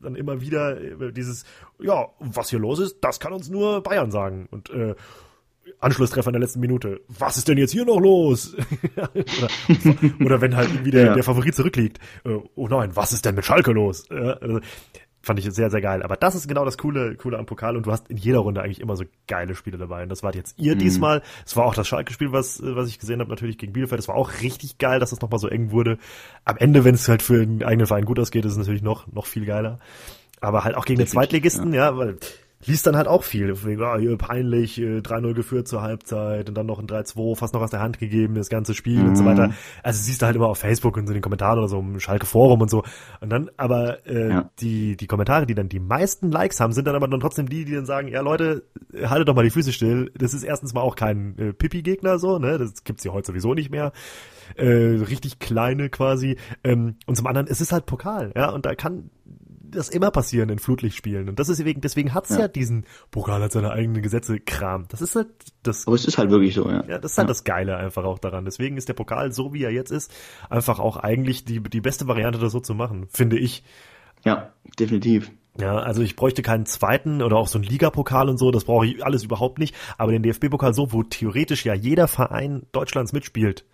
[0.01, 1.45] dann immer wieder äh, dieses,
[1.79, 4.47] ja, was hier los ist, das kann uns nur Bayern sagen.
[4.49, 4.95] Und äh,
[5.83, 7.01] Anschlusstreffer in der letzten Minute.
[7.07, 8.55] Was ist denn jetzt hier noch los?
[8.95, 9.49] oder,
[10.19, 11.13] oder, wenn halt irgendwie der, ja.
[11.13, 11.99] der Favorit zurückliegt.
[12.25, 14.09] Äh, oh nein, was ist denn mit Schalke los?
[14.09, 14.59] Also,
[15.23, 16.03] fand ich sehr, sehr geil.
[16.03, 18.61] Aber das ist genau das Coole, Coole am Pokal und du hast in jeder Runde
[18.61, 20.03] eigentlich immer so geile Spiele dabei.
[20.03, 20.79] Und das war jetzt ihr mhm.
[20.79, 21.21] diesmal.
[21.45, 23.99] Es war auch das Schalke-Spiel, was, was ich gesehen habe, natürlich gegen Bielefeld.
[23.99, 25.97] Es war auch richtig geil, dass es nochmal so eng wurde.
[26.43, 29.07] Am Ende, wenn es halt für einen eigenen Verein gut ausgeht, ist es natürlich noch,
[29.07, 29.79] noch viel geiler.
[30.41, 32.17] Aber halt auch gegen den Zweitligisten, ja, ja weil
[32.65, 33.53] liest dann halt auch viel.
[33.79, 37.61] Ja, hier peinlich, 3-0 äh, geführt zur Halbzeit und dann noch ein 3-2, fast noch
[37.61, 39.09] aus der Hand gegeben, das ganze Spiel mhm.
[39.09, 39.51] und so weiter.
[39.81, 41.99] Also siehst du halt immer auf Facebook und so in den Kommentaren oder so im
[41.99, 42.83] Schalke Forum und so.
[43.21, 44.49] Und dann aber äh, ja.
[44.59, 47.65] die, die Kommentare, die dann die meisten Likes haben, sind dann aber dann trotzdem die,
[47.65, 48.63] die dann sagen, ja Leute,
[49.05, 50.11] haltet doch mal die Füße still.
[50.17, 52.57] Das ist erstens mal auch kein äh, Pipi-Gegner so, ne?
[52.57, 53.91] Das gibt's ja heute sowieso nicht mehr.
[54.55, 56.37] Äh, richtig kleine quasi.
[56.63, 59.09] Ähm, und zum anderen, es ist halt Pokal, ja, und da kann
[59.73, 61.29] das immer passieren in Flutlichtspielen.
[61.29, 62.39] Und das ist deswegen, deswegen hat's ja.
[62.39, 64.85] ja diesen Pokal hat seine eigenen Gesetze Kram.
[64.89, 65.27] Das ist halt
[65.63, 65.87] das.
[65.87, 66.83] Aber es ist halt wirklich so, ja.
[66.87, 67.31] Ja, das ist halt ja.
[67.31, 68.45] das Geile einfach auch daran.
[68.45, 70.13] Deswegen ist der Pokal so wie er jetzt ist,
[70.49, 73.63] einfach auch eigentlich die, die beste Variante, das so zu machen, finde ich.
[74.23, 75.31] Ja, definitiv.
[75.59, 78.87] Ja, also ich bräuchte keinen zweiten oder auch so einen Ligapokal und so, das brauche
[78.87, 79.75] ich alles überhaupt nicht.
[79.97, 83.65] Aber den DFB-Pokal so, wo theoretisch ja jeder Verein Deutschlands mitspielt,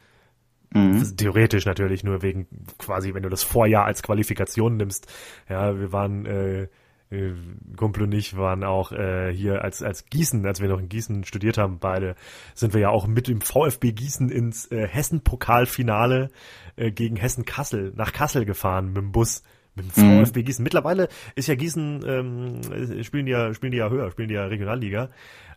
[0.71, 1.17] Mhm.
[1.17, 5.11] Theoretisch natürlich nur wegen quasi, wenn du das Vorjahr als Qualifikation nimmst.
[5.49, 6.67] Ja, wir waren, äh,
[7.11, 7.33] äh,
[7.75, 11.23] Kumpel und ich waren auch äh, hier als als Gießen, als wir noch in Gießen
[11.23, 12.15] studiert haben, beide
[12.53, 16.29] sind wir ja auch mit dem VfB Gießen ins äh, Hessen-Pokalfinale
[16.75, 19.43] äh, gegen Hessen Kassel nach Kassel gefahren mit dem Bus
[19.75, 20.25] mit dem mhm.
[20.25, 20.63] VfB Gießen.
[20.63, 24.45] Mittlerweile ist ja Gießen ähm, spielen die ja spielen die ja höher, spielen die ja
[24.45, 25.09] Regionalliga.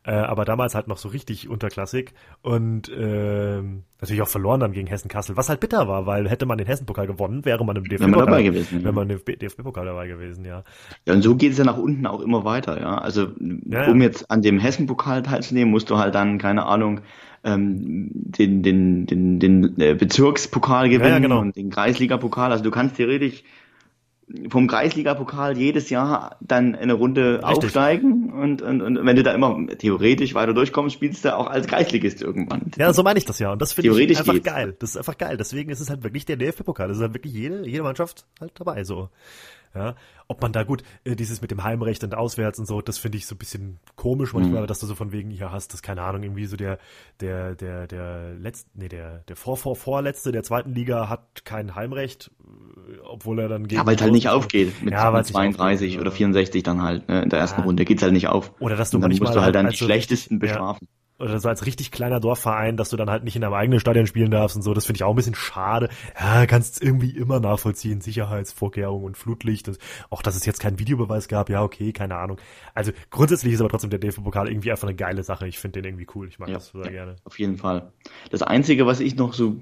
[0.05, 2.13] Äh, aber damals halt noch so richtig unterklassig
[2.43, 3.63] und äh,
[4.01, 7.07] natürlich auch verloren dann gegen Hessen-Kassel, was halt bitter war, weil hätte man den Hessen-Pokal
[7.07, 8.83] gewonnen, wäre man im DFB-Pokal dabei gewesen.
[8.83, 10.65] Wäre man im DFB-Pokal dabei gewesen, ja.
[11.07, 12.99] Ja, und so geht es ja nach unten auch immer weiter, ja.
[12.99, 14.09] Also ja, um ja.
[14.09, 17.03] jetzt an dem Hessen-Pokal teilzunehmen, musst du halt dann, keine Ahnung,
[17.45, 21.39] ähm, den, den, den, den äh, Bezirkspokal gewinnen ja, genau.
[21.41, 22.51] und den Kreisliga-Pokal.
[22.51, 23.45] Also du kannst theoretisch
[24.49, 27.65] vom Kreisliga-Pokal jedes Jahr dann eine Runde Richtig.
[27.65, 31.67] aufsteigen und, und, und wenn du da immer theoretisch weiter durchkommst, spielst du auch als
[31.67, 32.71] Kreisligist irgendwann.
[32.77, 34.47] Ja, so meine ich das ja und das finde ich einfach geht's.
[34.47, 34.77] geil.
[34.79, 35.37] Das ist einfach geil.
[35.37, 36.89] Deswegen ist es halt wirklich der DFB-Pokal.
[36.89, 39.09] Das ist halt wirklich jede, jede Mannschaft halt dabei so.
[39.75, 39.95] Ja,
[40.29, 43.17] ob man da gut, äh, dieses mit dem Heimrecht und auswärts und so, das finde
[43.17, 44.67] ich so ein bisschen komisch manchmal, mhm.
[44.67, 46.79] dass du so von wegen hier hast, das keine Ahnung, irgendwie so der,
[47.21, 51.75] der, der, der letzte, nee, der, der vor, vor, vorletzte der zweiten Liga hat kein
[51.75, 53.81] Heimrecht, äh, obwohl er dann gegen.
[53.81, 57.09] Ja, weil es halt nicht aufgeht mit, ja, mit 32 aufgeht, oder 64 dann halt,
[57.09, 57.67] ne, in der ersten ja.
[57.67, 58.53] Runde geht's halt nicht auf.
[58.61, 60.87] Oder dass du und dann musst du halt dann also, die schlechtesten bestrafen.
[60.87, 63.81] Ja oder so als richtig kleiner Dorfverein, dass du dann halt nicht in deinem eigenen
[63.81, 64.75] Stadion spielen darfst und so.
[64.75, 65.89] Das finde ich auch ein bisschen schade.
[66.19, 68.01] Ja, kannst irgendwie immer nachvollziehen.
[68.01, 69.69] Sicherheitsvorkehrungen und Flutlicht.
[69.69, 69.79] Und
[70.11, 71.49] auch, dass es jetzt keinen Videobeweis gab.
[71.49, 72.39] Ja, okay, keine Ahnung.
[72.75, 75.47] Also grundsätzlich ist aber trotzdem der DFB-Pokal irgendwie einfach eine geile Sache.
[75.47, 76.29] Ich finde den irgendwie cool.
[76.29, 77.17] Ich mag ja, das sehr ja, gerne.
[77.25, 77.93] Auf jeden Fall.
[78.31, 79.57] Das Einzige, was ich noch so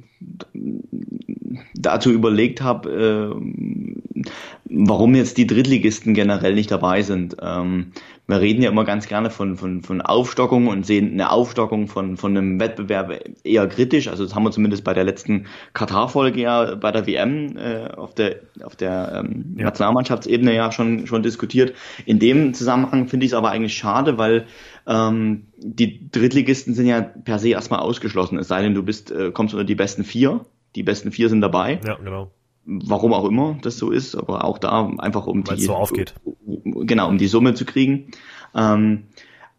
[1.74, 4.24] dazu überlegt habe, äh,
[4.64, 7.36] warum jetzt die Drittligisten generell nicht dabei sind.
[7.40, 7.92] Ähm,
[8.30, 12.16] wir reden ja immer ganz gerne von, von, von Aufstockung und sehen eine Aufstockung von,
[12.16, 13.12] von einem Wettbewerb
[13.44, 14.08] eher kritisch.
[14.08, 18.14] Also das haben wir zumindest bei der letzten Katar-Folge ja bei der WM äh, auf
[18.14, 19.64] der, auf der ähm, ja.
[19.64, 21.74] Nationalmannschaftsebene ja schon, schon diskutiert.
[22.06, 24.46] In dem Zusammenhang finde ich es aber eigentlich schade, weil
[24.86, 29.30] ähm, die Drittligisten sind ja per se erstmal ausgeschlossen, es sei denn, du bist, äh,
[29.32, 30.40] kommst unter die besten vier
[30.76, 31.80] die besten vier sind dabei.
[31.84, 32.30] Ja, genau.
[32.64, 36.14] Warum auch immer das so ist, aber auch da einfach um Weil die so aufgeht.
[36.46, 38.10] genau um die Summe zu kriegen.
[38.54, 39.04] Ähm,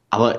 [0.09, 0.37] aber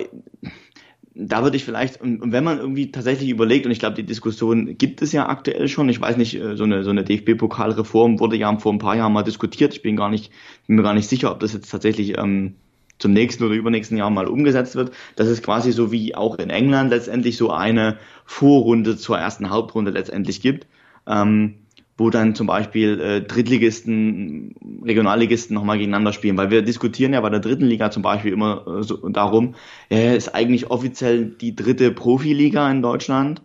[1.14, 4.78] da würde ich vielleicht, und wenn man irgendwie tatsächlich überlegt, und ich glaube, die Diskussion
[4.78, 8.36] gibt es ja aktuell schon, ich weiß nicht, äh, so eine, so eine DFB-Pokalreform wurde
[8.36, 10.30] ja vor ein paar Jahren mal diskutiert, ich bin gar nicht,
[10.66, 12.54] bin mir gar nicht sicher, ob das jetzt tatsächlich ähm,
[12.98, 14.92] zum nächsten oder übernächsten Jahr mal umgesetzt wird.
[15.16, 19.90] Das ist quasi so wie auch in England letztendlich so eine Vorrunde zur ersten Hauptrunde
[19.90, 20.66] letztendlich gibt,
[21.06, 21.56] ähm,
[21.96, 27.30] wo dann zum Beispiel äh, Drittligisten, Regionalligisten nochmal gegeneinander spielen, weil wir diskutieren ja bei
[27.30, 29.54] der dritten Liga zum Beispiel immer äh, so darum,
[29.90, 33.42] äh, ist eigentlich offiziell die dritte Profiliga in Deutschland.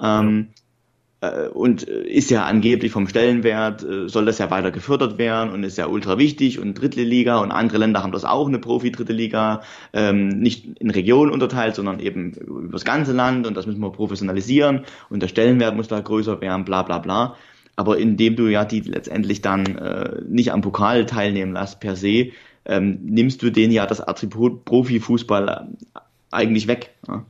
[0.00, 0.54] Ähm, ja
[1.24, 5.64] äh, und ist ja angeblich vom Stellenwert, äh, soll das ja weiter gefördert werden und
[5.64, 9.12] ist ja ultra wichtig und dritte Liga und andere Länder haben das auch, eine Profi-dritte
[9.12, 13.80] Liga, ähm, nicht in Regionen unterteilt, sondern eben über das ganze Land und das müssen
[13.80, 17.36] wir professionalisieren und der Stellenwert muss da größer werden, bla bla bla.
[17.76, 22.30] Aber indem du ja die letztendlich dann äh, nicht am Pokal teilnehmen lässt per se,
[22.64, 25.68] ähm, nimmst du denen ja das Attribut Profifußball
[26.30, 26.94] eigentlich weg.
[27.08, 27.24] Ja.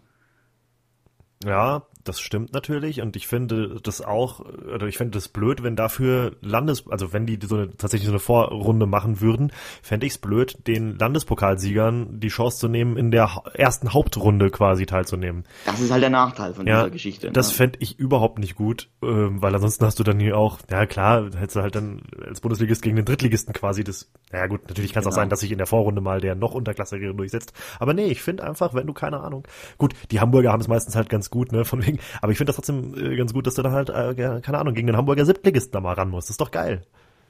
[1.45, 5.75] Ja, das stimmt natürlich und ich finde das auch, oder ich finde das blöd, wenn
[5.75, 10.13] dafür Landes, also wenn die so eine, tatsächlich so eine Vorrunde machen würden, fände ich
[10.13, 15.45] es blöd, den Landespokalsiegern die Chance zu nehmen, in der ersten Hauptrunde quasi teilzunehmen.
[15.65, 17.27] Das ist halt der Nachteil von ja, dieser Geschichte.
[17.29, 17.33] Ne?
[17.33, 20.85] Das fände ich überhaupt nicht gut, äh, weil ansonsten hast du dann hier auch, ja
[20.87, 24.93] klar, hättest du halt dann als Bundesligist gegen den Drittligisten quasi das, naja gut, natürlich
[24.93, 25.15] kann es genau.
[25.15, 28.23] auch sein, dass sich in der Vorrunde mal der noch unterklassigere durchsetzt, aber nee, ich
[28.23, 29.45] finde einfach, wenn du keine Ahnung,
[29.79, 32.05] gut, die Hamburger haben es meistens halt ganz gut, ne, von wegen Ding.
[32.21, 34.75] Aber ich finde das trotzdem äh, ganz gut, dass du dann halt, äh, keine Ahnung,
[34.75, 36.29] gegen den Hamburger Siebtligisten da mal ran musst.
[36.29, 36.83] Das ist doch geil.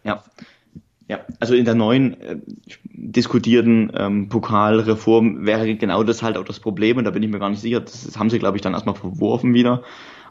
[0.05, 0.23] Ja.
[1.07, 2.37] Ja, also in der neuen äh,
[2.95, 7.39] diskutierten ähm, Pokalreform wäre genau das halt auch das Problem und da bin ich mir
[7.39, 7.81] gar nicht sicher.
[7.81, 9.83] Das, das haben sie, glaube ich, dann erstmal verworfen wieder.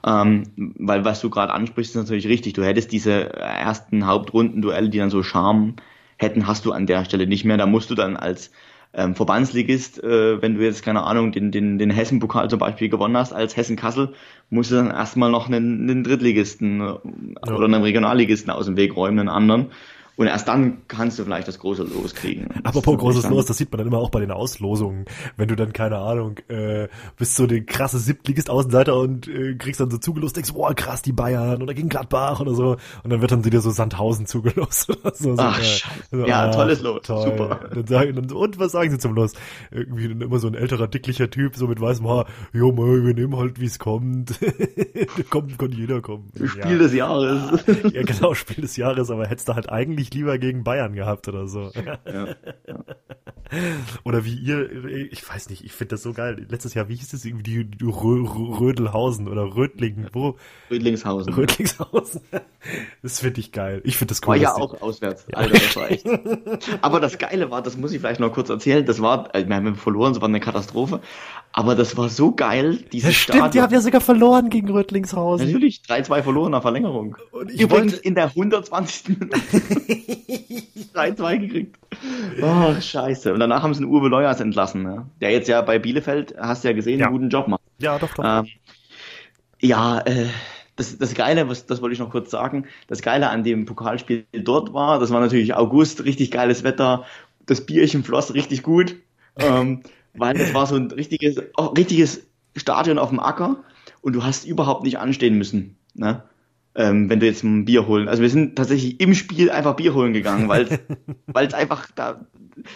[0.04, 2.54] Ähm, weil was du gerade ansprichst, ist natürlich richtig.
[2.54, 5.76] Du hättest diese ersten Hauptrundenduelle, die dann so Charme
[6.18, 7.58] hätten, hast du an der Stelle nicht mehr.
[7.58, 8.52] Da musst du dann als
[8.94, 13.18] ähm, Verbandsligist, äh, wenn du jetzt, keine Ahnung, den, den, den Hessen-Pokal zum Beispiel gewonnen
[13.18, 14.14] hast, als Hessen-Kassel,
[14.50, 17.56] musst du dann erstmal noch einen, einen Drittligisten äh, ja.
[17.56, 19.72] oder einen Regionalligisten aus dem Weg räumen, einen anderen.
[20.16, 22.48] Und erst dann kannst du vielleicht das große Los kriegen.
[22.64, 25.06] Apropos großes Los, das sieht man dann immer auch bei den Auslosungen.
[25.38, 29.80] Wenn du dann, keine Ahnung, äh, bist so den krasse Siebtligist Außenseiter und äh, kriegst
[29.80, 32.78] dann so zugelost, denkst, boah, krass, die Bayern oder gegen Gladbach oder so.
[33.04, 35.36] Und dann wird dann dir so Sandhausen zugelost oder so.
[35.38, 37.24] Ach, so, so, ja, ah, tolles Los, toll.
[37.24, 37.60] super.
[37.74, 39.34] Dann sagen, dann, und was sagen sie zum Los?
[39.72, 43.16] Irgendwie dann immer so ein älterer, dicklicher Typ, so mit weißem Haar, jo, mal, wir
[43.16, 44.40] nehmen halt, wie es kommt.
[45.30, 46.32] kommt, kann jeder kommen.
[46.36, 46.78] Spiel ja.
[46.78, 47.66] des Jahres.
[47.92, 51.48] ja, genau, Spiel des Jahres, aber hättest du halt eigentlich lieber gegen Bayern gehabt oder
[51.48, 51.72] so.
[51.74, 52.00] Ja,
[52.68, 52.84] ja.
[54.04, 56.46] Oder wie ihr, ich weiß nicht, ich finde das so geil.
[56.50, 60.38] Letztes Jahr, wie hieß es irgendwie, die, die Rö Rödelhausen oder Rödlingen, wo?
[60.72, 61.34] Rödlingshausen.
[61.34, 62.22] Rödlingshausen.
[63.02, 63.82] Das finde ich geil.
[63.84, 64.30] Ich finde das cool.
[64.30, 65.26] War ja auch auswärts.
[65.30, 65.38] Ja.
[65.38, 66.08] Alter, das war echt.
[66.82, 69.56] Aber das Geile war, das muss ich vielleicht noch kurz erzählen, das war, äh, wir
[69.56, 71.02] haben verloren, es war eine Katastrophe.
[71.56, 73.52] Aber das war so geil, diese ja, Stimmt, Stadion.
[73.52, 75.46] die haben ja sogar verloren gegen Rödlingshausen.
[75.46, 77.16] Natürlich, 3-2 verloren nach Verlängerung.
[77.32, 79.10] Und ich Übrigens in der 120.
[79.10, 79.40] Minute
[80.94, 81.78] 3-2 gekriegt.
[82.42, 83.34] Oh, scheiße.
[83.34, 85.08] Und danach haben sie einen Uwe Leuers entlassen, ne?
[85.22, 87.08] der jetzt ja bei Bielefeld, hast du ja gesehen, ja.
[87.08, 87.62] einen guten Job macht.
[87.80, 88.24] Ja, doch, doch.
[88.24, 88.48] Ähm,
[89.60, 90.28] ja, äh,
[90.76, 94.26] das, das Geile, was, das wollte ich noch kurz sagen, das Geile an dem Pokalspiel
[94.32, 97.06] dort war, das war natürlich August, richtig geiles Wetter,
[97.46, 98.96] das Bierchen floss richtig gut.
[99.38, 99.82] Ähm,
[100.16, 103.64] weil das war so ein richtiges, oh, richtiges Stadion auf dem Acker
[104.02, 106.24] und du hast überhaupt nicht anstehen müssen, ne?
[106.76, 108.08] Ähm, wenn du jetzt ein Bier holen.
[108.08, 110.80] Also wir sind tatsächlich im Spiel einfach Bier holen gegangen, weil
[111.28, 112.26] weil es einfach da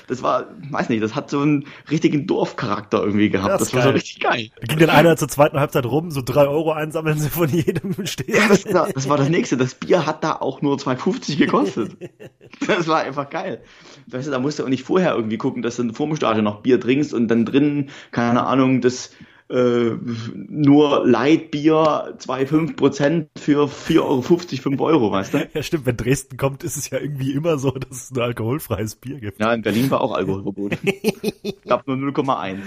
[0.08, 3.54] das war, weiß nicht, das hat so einen richtigen Dorfcharakter irgendwie gehabt.
[3.54, 4.50] Das, das war so richtig geil.
[4.60, 8.06] Da ging dann einer zur zweiten Halbzeit rum, so drei Euro einsammeln sie von jedem
[8.06, 8.36] stehen.
[8.36, 9.58] Ja, das, das, war das nächste.
[9.58, 11.98] Das Bier hat da auch nur 2,50 gekostet.
[12.68, 13.62] das war einfach geil.
[14.08, 16.46] Weißt du, da musst du auch nicht vorher irgendwie gucken, dass du vor dem Stadion
[16.46, 19.12] noch Bier trinkst und dann drinnen, keine Ahnung, das
[19.50, 19.92] äh,
[20.50, 25.50] nur Leitbier 2,5 Prozent für 4,50 Euro, 5 Euro, weißt du?
[25.54, 25.86] Ja, stimmt.
[25.86, 29.40] Wenn Dresden kommt, ist es ja irgendwie immer so, dass es ein alkoholfreies Bier gibt.
[29.40, 30.78] Ja, in Berlin war auch Alkoholverbot.
[30.84, 32.58] ich glaube nur 0,1.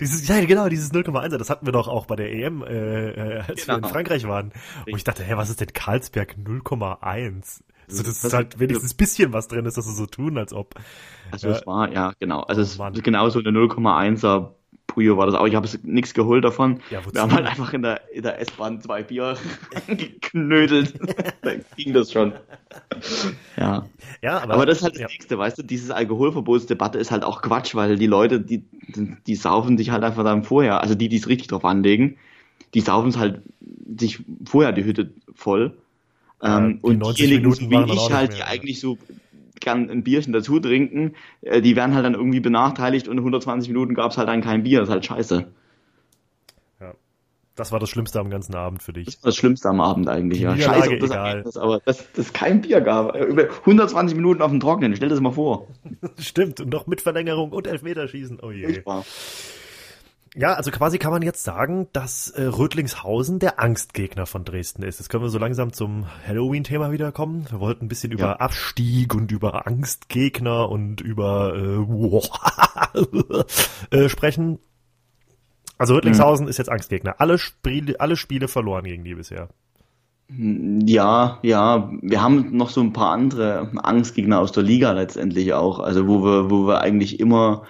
[0.00, 3.38] Dieses, ja, genau, dieses 0,1, das hatten wir doch auch bei der EM, äh, äh
[3.40, 3.66] als genau.
[3.66, 3.88] wir in genau.
[3.88, 4.52] Frankreich waren.
[4.88, 7.60] Wo ich dachte, hä, was ist denn Karlsberg 0,1?
[7.88, 10.52] Also das ist halt wenigstens ein bisschen was drin ist, dass sie so tun, als
[10.52, 10.74] ob.
[11.30, 11.56] Also ja.
[11.56, 12.40] es war, ja, genau.
[12.42, 14.50] Also es ist genau so eine 0,1er
[14.90, 15.46] Puyo war das auch.
[15.46, 16.80] Ich habe nichts geholt davon.
[16.90, 19.36] Ja, wir haben halt einfach in der, in der S-Bahn zwei Bier
[19.86, 20.94] geknödelt.
[21.42, 22.32] da ging das schon.
[23.56, 23.86] Ja.
[24.20, 25.06] ja aber, aber das ist halt das ja.
[25.08, 25.62] Nächste, weißt du?
[25.62, 28.64] Diese Alkoholverbotsdebatte ist halt auch Quatsch, weil die Leute, die,
[29.26, 32.16] die saufen sich halt einfach dann vorher, also die, die es richtig drauf anlegen,
[32.74, 33.42] die saufen es halt
[33.96, 35.76] sich vorher die Hütte voll.
[36.42, 38.98] Ähm, und diejenigen, wie ich halt, die eigentlich so
[39.60, 43.94] gern ein Bierchen dazu trinken, äh, die werden halt dann irgendwie benachteiligt und 120 Minuten
[43.94, 44.80] gab es halt dann kein Bier.
[44.80, 45.46] Das ist halt scheiße.
[46.80, 46.94] Ja.
[47.54, 49.06] Das war das Schlimmste am ganzen Abend für dich.
[49.06, 50.56] Das war das Schlimmste am Abend eigentlich, ja.
[50.56, 51.42] Scheiße, das egal.
[51.42, 53.14] Ist, aber dass es kein Bier gab.
[53.16, 55.68] Über 120 Minuten auf dem Trocknen, stell das mal vor.
[56.18, 58.40] Stimmt, und noch mit Verlängerung und Elfmeterschießen.
[58.42, 58.64] Oh je.
[58.64, 59.04] Furchtbar.
[60.36, 65.00] Ja, also quasi kann man jetzt sagen, dass äh, Rödlingshausen der Angstgegner von Dresden ist.
[65.00, 67.46] Jetzt können wir so langsam zum Halloween-Thema wiederkommen.
[67.50, 68.18] Wir wollten ein bisschen ja.
[68.18, 71.84] über Abstieg und über Angstgegner und über äh,
[73.96, 74.60] äh, sprechen.
[75.78, 76.50] Also Rödlingshausen mhm.
[76.50, 77.16] ist jetzt Angstgegner.
[77.18, 79.48] Alle, Spiele, alle Spiele verloren gegen die bisher.
[80.28, 85.80] Ja, ja, wir haben noch so ein paar andere Angstgegner aus der Liga letztendlich auch,
[85.80, 87.64] also wo wir, wo wir eigentlich immer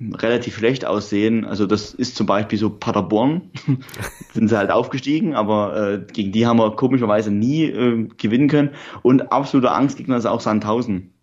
[0.00, 1.44] relativ schlecht aussehen.
[1.44, 3.50] Also das ist zum Beispiel so Paderborn,
[4.32, 8.70] sind sie halt aufgestiegen, aber äh, gegen die haben wir komischerweise nie äh, gewinnen können.
[9.02, 11.14] Und absoluter Angstgegner ist auch Sandhausen.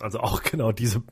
[0.00, 1.02] Also auch genau diese,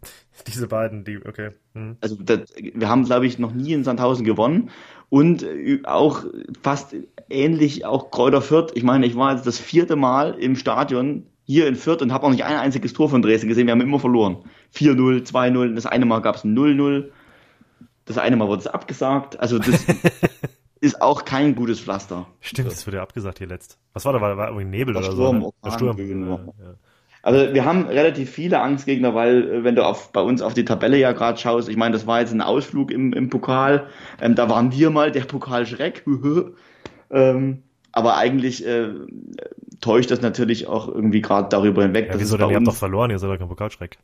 [0.46, 1.50] diese beiden, die, okay.
[1.74, 1.96] Hm.
[2.00, 4.70] Also das, wir haben, glaube ich, noch nie in Sandhausen gewonnen
[5.08, 6.24] und äh, auch
[6.62, 6.94] fast
[7.30, 8.72] ähnlich auch Kräuter Fürth.
[8.74, 12.26] Ich meine, ich war jetzt das vierte Mal im Stadion hier in Fürth und habe
[12.26, 13.66] auch nicht ein einziges Tor von Dresden gesehen.
[13.66, 14.44] Wir haben immer verloren.
[14.74, 15.74] 4-0, 2-0.
[15.74, 17.10] Das eine Mal gab es ein 0-0.
[18.04, 19.40] Das eine Mal wurde es abgesagt.
[19.40, 19.84] Also das
[20.80, 22.26] ist auch kein gutes Pflaster.
[22.40, 23.78] Stimmt, das wurde ja abgesagt hier letzt.
[23.92, 24.20] Was war da?
[24.20, 25.46] War, war irgendwie Nebel oder Sturm, so?
[25.46, 25.52] Ne?
[25.64, 25.98] Der Sturm.
[25.98, 26.74] Ja, ja.
[27.24, 30.66] Also wir haben relativ viele Angstgegner, weil äh, wenn du auf, bei uns auf die
[30.66, 33.86] Tabelle ja gerade schaust, ich meine, das war jetzt ein Ausflug im, im Pokal,
[34.20, 36.04] ähm, da waren wir mal der Pokalschreck.
[37.10, 38.90] ähm, aber eigentlich äh,
[39.80, 42.08] täuscht das natürlich auch irgendwie gerade darüber hinweg.
[42.12, 42.50] Ja, wieso denn?
[42.50, 43.98] Ihr habt doch verloren, ihr seid doch kein Pokalschreck.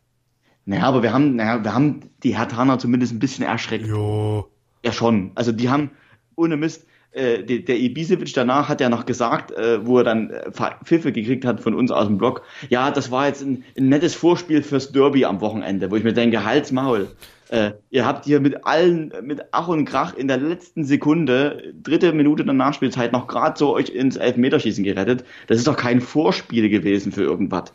[0.71, 3.89] Naja, aber wir haben, naja, wir haben die Hertaner zumindest ein bisschen erschreckt.
[3.89, 4.49] Jo.
[4.85, 5.33] Ja, schon.
[5.35, 5.91] Also die haben,
[6.37, 10.31] ohne Mist, äh, der, der Ibisevic danach hat ja noch gesagt, äh, wo er dann
[10.31, 10.53] äh,
[10.85, 14.15] Pfiffe gekriegt hat von uns aus dem Blog, ja, das war jetzt ein, ein nettes
[14.15, 17.09] Vorspiel fürs Derby am Wochenende, wo ich mir denke, Hals, Maul.
[17.49, 22.13] Äh, ihr habt hier mit allen, mit Ach und Krach in der letzten Sekunde, dritte
[22.13, 25.25] Minute der Nachspielzeit, noch gerade so euch ins Elfmeterschießen gerettet.
[25.49, 27.73] Das ist doch kein Vorspiel gewesen für irgendwas.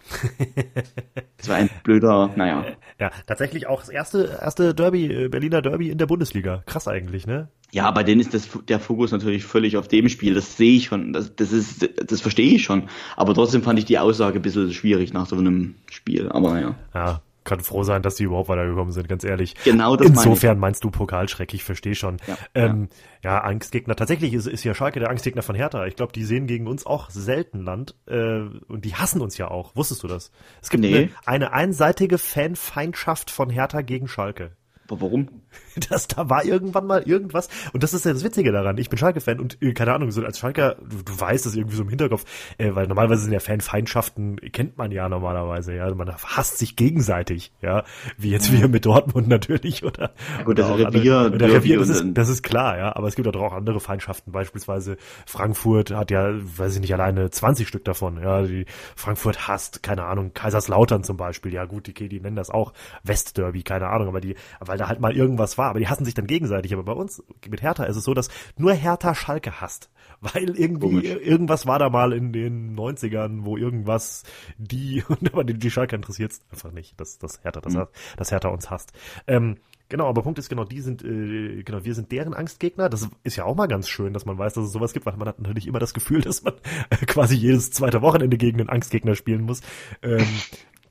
[1.38, 2.64] das war ein blöder, naja.
[3.00, 6.64] Ja, tatsächlich auch das erste, erste Derby, äh, Berliner Derby in der Bundesliga.
[6.66, 7.50] Krass eigentlich, ne?
[7.72, 10.34] Ja, bei denen ist das, der Fokus natürlich völlig auf dem Spiel.
[10.34, 11.12] Das sehe ich schon.
[11.12, 12.88] Das, das ist, das verstehe ich schon.
[13.18, 16.30] Aber trotzdem fand ich die Aussage ein bisschen schwierig nach so einem Spiel.
[16.30, 16.76] Aber naja.
[16.94, 19.56] Ja, kann froh sein, dass die überhaupt weitergekommen sind, ganz ehrlich.
[19.64, 22.18] Genau das Insofern meinst du Pokalschreck, ich verstehe schon.
[22.28, 22.90] Ja, ähm,
[23.24, 23.36] ja.
[23.36, 23.96] ja, Angstgegner.
[23.96, 25.86] Tatsächlich ist, ist ja Schalke der Angstgegner von Hertha.
[25.86, 29.50] Ich glaube, die sehen gegen uns auch selten Land äh, und die hassen uns ja
[29.50, 29.76] auch.
[29.76, 30.32] Wusstest du das?
[30.62, 30.96] Es gibt nee.
[30.96, 34.52] eine, eine einseitige Fanfeindschaft von Hertha gegen Schalke.
[34.88, 35.30] Aber warum?
[35.90, 37.50] Das, da war irgendwann mal irgendwas.
[37.74, 38.78] Und das ist ja das Witzige daran.
[38.78, 41.76] Ich bin Schalke-Fan und äh, keine Ahnung, so als Schalker, du, du weißt das irgendwie
[41.76, 42.24] so im Hinterkopf,
[42.58, 45.94] äh, weil normalerweise sind ja Fanfeindschaften, kennt man ja normalerweise, ja.
[45.94, 47.84] Man hasst sich gegenseitig, ja.
[48.18, 50.14] Wie jetzt wir mit Dortmund natürlich, oder?
[50.38, 52.96] Ja, gut, das Revier, andere, der Revier, das ist, das ist klar, ja.
[52.96, 54.32] Aber es gibt auch andere Feindschaften.
[54.32, 58.44] Beispielsweise Frankfurt hat ja, weiß ich nicht, alleine 20 Stück davon, ja.
[58.44, 58.66] Die
[58.96, 61.54] Frankfurt hasst, keine Ahnung, Kaiserslautern zum Beispiel.
[61.54, 65.00] Ja gut, die, die nennen das auch Westderby, keine Ahnung, aber die, weil da halt
[65.00, 65.70] mal irgendwas war.
[65.70, 66.74] Aber die hassen sich dann gegenseitig.
[66.74, 69.90] Aber bei uns, mit Hertha, ist es so, dass nur Hertha Schalke hasst.
[70.22, 71.26] Weil irgendwie Komisch.
[71.26, 74.24] irgendwas war da mal in den 90ern, wo irgendwas
[74.58, 77.88] die, aber die, die Schalke interessiert es einfach nicht, dass, dass Hertha das, mhm.
[78.18, 78.94] dass Hertha uns hasst.
[79.28, 82.90] Ähm, Genau, aber Punkt ist genau, die sind, äh, genau, wir sind deren Angstgegner.
[82.90, 85.16] Das ist ja auch mal ganz schön, dass man weiß, dass es sowas gibt, weil
[85.16, 86.56] man hat natürlich immer das Gefühl, dass man
[86.90, 89.62] äh, quasi jedes zweite Wochenende gegen einen Angstgegner spielen muss.
[90.02, 90.26] Ähm,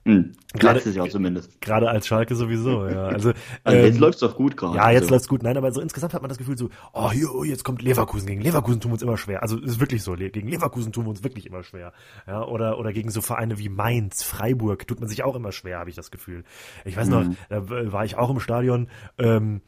[0.04, 1.60] hm, letztes Jahr zumindest.
[1.62, 3.06] Gerade als Schalke sowieso, ja.
[3.06, 3.32] Also,
[3.64, 4.76] also ähm, jetzt läuft's doch gut gerade.
[4.76, 5.14] Ja, jetzt also.
[5.14, 5.42] läuft's gut.
[5.42, 8.26] Nein, aber so insgesamt hat man das Gefühl so, oh, oh, jetzt kommt Leverkusen.
[8.26, 9.42] Gegen Leverkusen tun wir uns immer schwer.
[9.42, 10.14] Also ist wirklich so.
[10.14, 11.94] Gegen Leverkusen tun wir uns wirklich immer schwer.
[12.26, 15.78] Ja, oder, oder gegen so Vereine wie Mainz, Freiburg tut man sich auch immer schwer,
[15.78, 16.44] habe ich das Gefühl.
[16.84, 17.12] Ich weiß mhm.
[17.12, 18.88] noch, da war ich auch im Stadion,
[19.18, 19.62] ähm,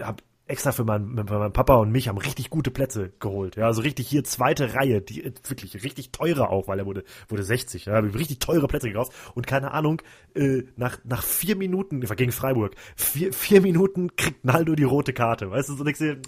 [0.00, 3.56] hab extra für meinen, für meinen Papa und mich haben richtig gute Plätze geholt.
[3.56, 7.42] Ja, also richtig hier zweite Reihe, die wirklich richtig teure auch, weil er wurde, wurde
[7.42, 7.86] 60.
[7.86, 10.02] Ja, habe richtig teure Plätze gekauft und keine Ahnung,
[10.34, 15.12] äh, nach, nach vier Minuten, war gegen Freiburg, vier, vier Minuten kriegt Naldo die rote
[15.12, 15.50] Karte.
[15.50, 16.20] Weißt du, so denkst du,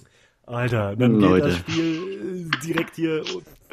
[0.46, 1.34] Alter, dann Leute.
[1.34, 3.22] geht das Spiel äh, direkt hier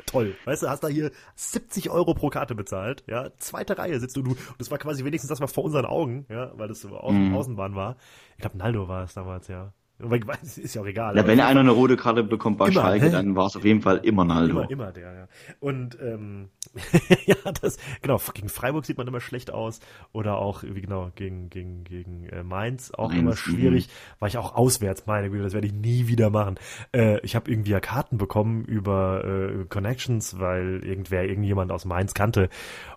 [0.06, 0.36] toll.
[0.46, 4.22] Weißt du, hast da hier 70 Euro pro Karte bezahlt, ja, zweite Reihe sitzt du,
[4.22, 6.90] du, und das war quasi wenigstens das mal vor unseren Augen, ja, weil das so
[6.90, 7.36] Außen, mhm.
[7.36, 7.98] Außenbahn war.
[8.36, 9.74] Ich glaube, Naldo war es damals, ja.
[9.98, 11.16] Ist ja auch egal.
[11.16, 13.12] Ja, wenn einer eine rote Karte bekommt bei immer, Schalke, hä?
[13.12, 14.60] dann war es auf jeden Fall immer Naldo.
[14.60, 15.28] Immer, immer der, ja.
[15.62, 16.50] Und ähm,
[17.26, 19.80] ja, das, genau, gegen Freiburg sieht man immer schlecht aus.
[20.12, 23.88] Oder auch, wie genau, gegen, gegen, gegen äh, Mainz auch Mainz, immer schwierig.
[23.88, 23.94] Mh.
[24.20, 26.56] War ich auch auswärts, meine Güte, das werde ich nie wieder machen.
[26.94, 32.14] Äh, ich habe irgendwie ja Karten bekommen über äh, Connections, weil irgendwer irgendjemand aus Mainz
[32.14, 32.50] kannte.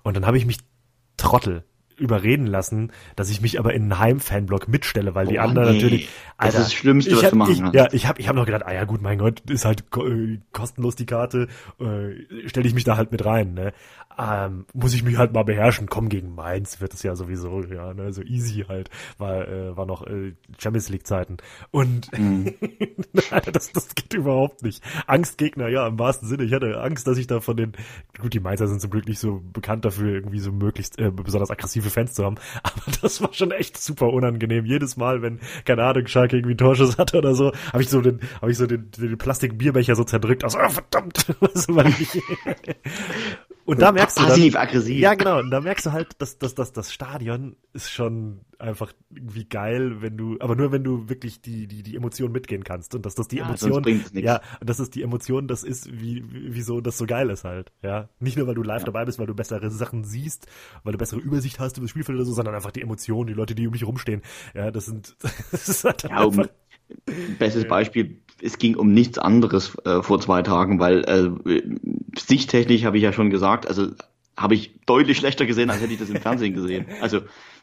[0.03, 0.59] Und dann habe ich mich
[1.17, 1.65] Trottel
[1.99, 5.75] überreden lassen, dass ich mich aber in einen Heim-Fanblock mitstelle, weil die oh, anderen nee.
[5.75, 6.09] natürlich.
[6.37, 8.37] Alter, das ist das Schlimmste, was hab, du machen ich, Ja, ich habe ich hab
[8.37, 11.49] noch gedacht, ah ja gut, mein Gott, ist halt äh, kostenlos die Karte,
[11.81, 13.55] äh, stelle ich mich da halt mit rein.
[13.55, 13.73] Ne?
[14.19, 15.89] Ähm, muss ich mich halt mal beherrschen.
[15.89, 18.91] Komm, gegen Mainz wird es ja sowieso, ja, ne, so easy halt.
[19.17, 21.37] War, äh, war noch äh, Champions League Zeiten.
[21.71, 22.55] Und mhm.
[23.53, 24.83] das, das geht überhaupt nicht.
[25.07, 26.45] Angstgegner, ja, im wahrsten Sinne.
[26.45, 27.73] Ich hatte Angst, dass ich da von den,
[28.21, 31.51] gut, die Mainzer sind zum Glück nicht so bekannt dafür, irgendwie so möglichst äh, besonders
[31.51, 32.37] aggressive Fans zu haben.
[32.63, 34.65] Aber das war schon echt super unangenehm.
[34.65, 38.21] Jedes Mal, wenn, keine Ahnung, Schalke irgendwie Torschuss hatte oder so, habe ich so den,
[38.41, 40.43] habe ich so den, den Plastikbierbecher so zerdrückt.
[40.43, 41.25] Also, oh, verdammt!
[41.41, 42.21] Was, weil ich,
[43.69, 44.99] und da merkst du dann, passiv aggressiv.
[44.99, 45.41] Ja, genau.
[45.41, 50.01] Und da merkst du halt, dass, dass, dass das Stadion ist schon einfach irgendwie geil,
[50.01, 53.15] wenn du, aber nur wenn du wirklich die die die Emotion mitgehen kannst und dass
[53.15, 56.97] das die ja, Emotion, ja, und dass es die Emotion, das ist, wie wieso das
[56.97, 58.09] so geil ist halt, ja.
[58.21, 58.87] Nicht nur weil du live ja.
[58.87, 60.47] dabei bist, weil du bessere Sachen siehst,
[60.83, 63.35] weil du bessere Übersicht hast über das Spielfeld oder so, sondern einfach die Emotionen, die
[63.35, 64.23] Leute, die um mich rumstehen,
[64.55, 65.15] ja, das sind,
[65.53, 66.43] das ist halt ja, um,
[67.39, 71.63] Bestes Beispiel, es ging um nichts anderes äh, vor zwei Tagen, weil äh,
[72.19, 73.89] sichttechnisch habe ich ja schon gesagt, also
[74.37, 76.87] habe ich deutlich schlechter gesehen, als hätte ich das im Fernsehen gesehen.
[77.01, 77.21] Also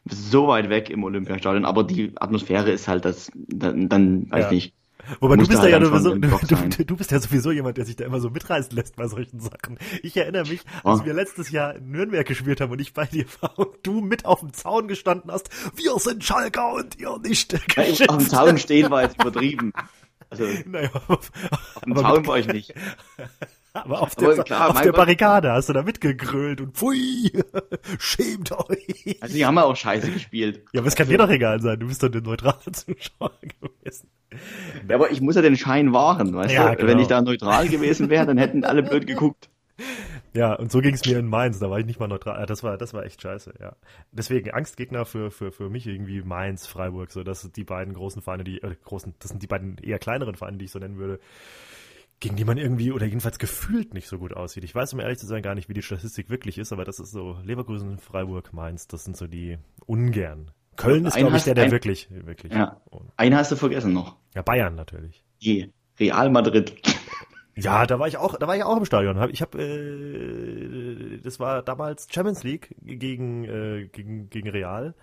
[0.07, 4.51] so weit weg im Olympiastadion, aber die Atmosphäre ist halt das, dann, dann weiß ja.
[4.51, 4.73] nicht.
[5.19, 7.95] Wobei du bist halt ja sowieso, du, du, du, bist ja sowieso jemand, der sich
[7.95, 9.77] da immer so mitreißen lässt bei solchen Sachen.
[10.01, 11.05] Ich erinnere mich, als oh.
[11.05, 14.25] wir letztes Jahr in Nürnberg gespielt haben und ich bei dir war und du mit
[14.25, 17.53] auf dem Zaun gestanden hast, wir sind Schalker und ihr nicht.
[17.75, 19.73] Ja, auf dem Zaun stehen war jetzt übertrieben.
[20.39, 21.31] Also, naja, auf,
[21.75, 22.73] auf dem Zaun war ich nicht.
[23.73, 27.29] Aber auf, aber der, klar, auf der Barrikade hast du da mitgegrölt und pfui,
[27.99, 29.17] schämt euch.
[29.19, 30.63] Also die haben ja auch scheiße gespielt.
[30.71, 33.33] Ja, aber es kann also, dir doch egal sein, du bist doch der neutrale Zuschauer
[33.41, 34.09] gewesen.
[34.87, 36.77] Ja, aber ich muss ja den Schein wahren, weißt ja, du?
[36.77, 36.87] Genau.
[36.87, 39.49] Wenn ich da neutral gewesen wäre, dann hätten alle blöd geguckt.
[40.33, 42.45] Ja, und so ging es mir in Mainz, da war ich nicht mal neutral.
[42.45, 43.77] Das war, das war echt scheiße, ja.
[44.11, 48.21] Deswegen Angstgegner für, für, für mich irgendwie Mainz, Freiburg, so, das sind die beiden großen
[48.21, 50.97] Vereine, die, äh, großen, das sind die beiden eher kleineren Vereine, die ich so nennen
[50.97, 51.21] würde,
[52.19, 54.65] gegen die man irgendwie oder jedenfalls gefühlt nicht so gut aussieht.
[54.65, 56.99] Ich weiß, um ehrlich zu sein, gar nicht, wie die Statistik wirklich ist, aber das
[56.99, 60.51] ist so Leverkusen, Freiburg, Mainz, das sind so die ungern.
[60.75, 62.51] Köln ist, glaube ich, der, der ein, wirklich, wirklich.
[62.51, 62.81] Ja.
[63.15, 64.17] Einen hast du vergessen noch.
[64.33, 65.23] Ja, Bayern natürlich.
[65.39, 65.69] Je.
[65.97, 66.75] Real Madrid.
[67.57, 69.29] Ja, da war ich auch, da war ich auch im Stadion.
[69.31, 74.93] Ich habe, äh, das war damals Champions League gegen äh, gegen gegen Real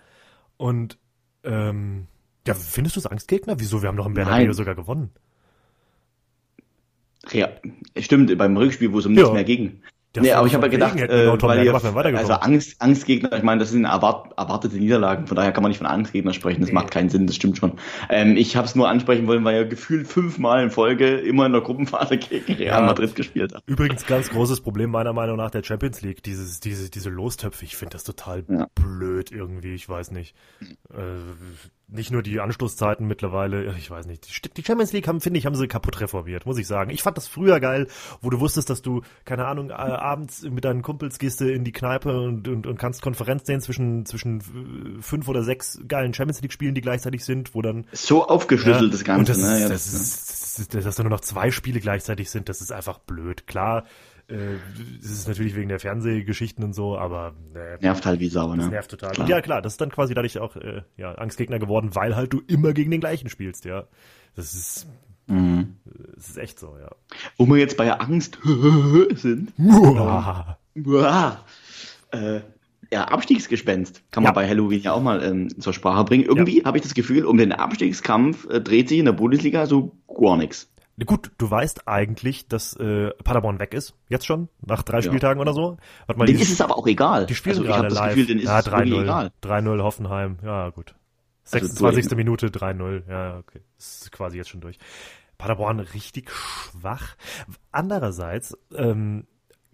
[0.57, 0.99] und
[1.43, 2.07] ähm,
[2.45, 3.59] ja, findest du es Angstgegner?
[3.59, 3.81] Wieso?
[3.81, 5.11] Wir haben doch im Bernabeu sogar gewonnen.
[7.31, 7.49] Ja,
[7.97, 9.81] stimmt, beim Rückspiel, wo es um nichts mehr ging.
[10.15, 13.61] Ja, nee, aber ich habe ja gedacht, äh, weil ihr, also Angst, Angstgegner, ich meine,
[13.61, 16.75] das sind erwart, erwartete Niederlagen, von daher kann man nicht von Angstgegner sprechen, das nee.
[16.75, 17.79] macht keinen Sinn, das stimmt schon.
[18.09, 21.51] Ähm, ich habe es nur ansprechen wollen, weil ihr gefühlt fünfmal in Folge immer in
[21.51, 23.67] der Gruppenphase gegen Real ja, Madrid gespielt habt.
[23.67, 27.75] Übrigens ganz großes Problem meiner Meinung nach der Champions League, dieses, diese, diese Lostöpfe, ich
[27.75, 28.67] finde das total ja.
[28.75, 30.35] blöd irgendwie, ich weiß nicht.
[30.91, 30.95] Äh,
[31.93, 34.27] nicht nur die Anstoßzeiten mittlerweile, ich weiß nicht.
[34.57, 36.89] Die Champions League haben, finde ich, haben sie kaputt reformiert, muss ich sagen.
[36.89, 37.87] Ich fand das früher geil,
[38.21, 41.63] wo du wusstest, dass du, keine Ahnung, äh, abends mit deinen Kumpels gehst du in
[41.63, 44.41] die Kneipe und, und, und kannst Konferenz sehen zwischen, zwischen
[45.01, 47.85] fünf oder sechs geilen Champions League Spielen, die gleichzeitig sind, wo dann.
[47.91, 49.59] So aufgeschlüsselt ja, das Ganze, das, ne?
[49.61, 52.61] Ja, das, das, ist, das, das, dass da nur noch zwei Spiele gleichzeitig sind, das
[52.61, 53.45] ist einfach blöd.
[53.47, 53.85] Klar,
[54.33, 54.57] äh,
[55.01, 58.67] das ist natürlich wegen der Fernsehgeschichten und so, aber äh, nervt halt wie Sau, ne?
[58.67, 59.11] nervt total.
[59.11, 59.29] Klar.
[59.29, 62.41] Ja, klar, das ist dann quasi dadurch auch äh, ja, Angstgegner geworden, weil halt du
[62.47, 63.85] immer gegen den gleichen spielst, ja.
[64.35, 64.87] Das ist
[65.27, 65.75] mhm.
[66.15, 66.89] das ist echt so, ja.
[67.37, 68.39] Wo wir jetzt bei Angst
[69.15, 69.53] sind.
[69.59, 70.57] Uah.
[70.75, 71.45] Uah.
[72.11, 72.41] Äh,
[72.91, 74.33] ja, Abstiegsgespenst kann man ja.
[74.33, 76.25] bei Halloween ja auch mal ähm, zur Sprache bringen.
[76.25, 76.65] Irgendwie ja.
[76.65, 80.37] habe ich das Gefühl, um den Abstiegskampf äh, dreht sich in der Bundesliga so gar
[80.37, 80.72] nichts.
[81.05, 85.01] Gut, du weißt eigentlich, dass äh, Paderborn weg ist, jetzt schon, nach drei ja.
[85.01, 85.77] Spieltagen oder so.
[86.05, 87.25] Warte mal, den ist es aber auch egal.
[87.25, 88.15] Die spielen also, gerade live.
[88.15, 90.93] Gefühl, ja, 3-0, 3-0 Hoffenheim, ja gut.
[91.45, 92.05] 26.
[92.05, 93.09] Also Minute 3-0.
[93.09, 93.61] Ja, okay.
[93.77, 94.77] Ist quasi jetzt schon durch.
[95.37, 97.15] Paderborn richtig schwach.
[97.71, 99.25] Andererseits, ähm,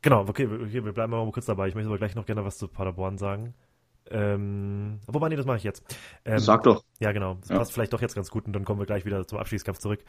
[0.02, 1.68] genau, okay, wir bleiben mal kurz dabei.
[1.68, 3.54] Ich möchte aber gleich noch gerne was zu Paderborn sagen.
[4.10, 5.84] Ähm, wobei, nee, das mache ich jetzt.
[6.26, 6.84] Ähm, Sag doch.
[7.00, 7.36] Ja, genau.
[7.42, 7.58] Das ja.
[7.58, 10.04] passt vielleicht doch jetzt ganz gut und dann kommen wir gleich wieder zum Abschließkampf zurück.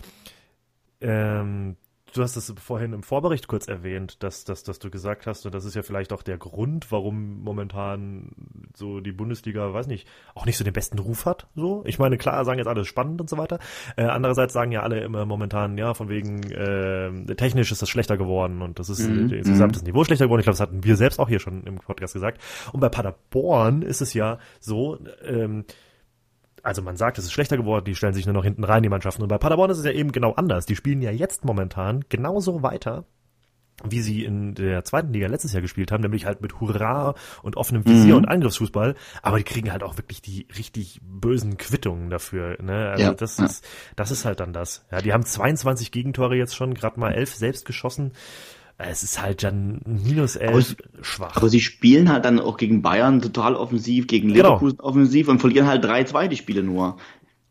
[1.00, 1.76] Ähm,
[2.12, 5.54] Du hast es vorhin im Vorbericht kurz erwähnt, dass, dass, dass du gesagt hast, und
[5.54, 8.32] das ist ja vielleicht auch der Grund, warum momentan
[8.74, 11.46] so die Bundesliga, weiß nicht, auch nicht so den besten Ruf hat.
[11.54, 13.60] So, ich meine, klar, sagen jetzt alle spannend und so weiter.
[13.96, 18.16] Äh, andererseits sagen ja alle immer momentan, ja, von wegen äh, technisch ist das schlechter
[18.16, 19.32] geworden und das ist mhm.
[19.32, 20.40] insgesamt das Niveau schlechter geworden.
[20.40, 22.40] Ich glaube, das hatten wir selbst auch hier schon im Podcast gesagt.
[22.72, 25.64] Und bei Paderborn ist es ja so, ähm,
[26.62, 28.88] also man sagt, es ist schlechter geworden, die stellen sich nur noch hinten rein, die
[28.88, 29.22] Mannschaften.
[29.22, 30.66] Und bei Paderborn ist es ja eben genau anders.
[30.66, 33.04] Die spielen ja jetzt momentan genauso weiter,
[33.84, 37.56] wie sie in der zweiten Liga letztes Jahr gespielt haben, nämlich halt mit Hurra und
[37.56, 38.18] offenem Visier mhm.
[38.18, 38.94] und Angriffsfußball.
[39.22, 42.62] Aber die kriegen halt auch wirklich die richtig bösen Quittungen dafür.
[42.62, 42.90] Ne?
[42.90, 43.44] Also ja, das ja.
[43.46, 44.84] ist, das ist halt dann das.
[44.90, 48.12] Ja, die haben 22 Gegentore jetzt schon, gerade mal elf selbst geschossen.
[48.88, 51.36] Es ist halt dann minus elf schwach.
[51.36, 54.42] Aber sie spielen halt dann auch gegen Bayern total offensiv, gegen genau.
[54.42, 54.88] Leverkusen genau.
[54.88, 56.96] offensiv und verlieren halt 3-2 die Spiele nur.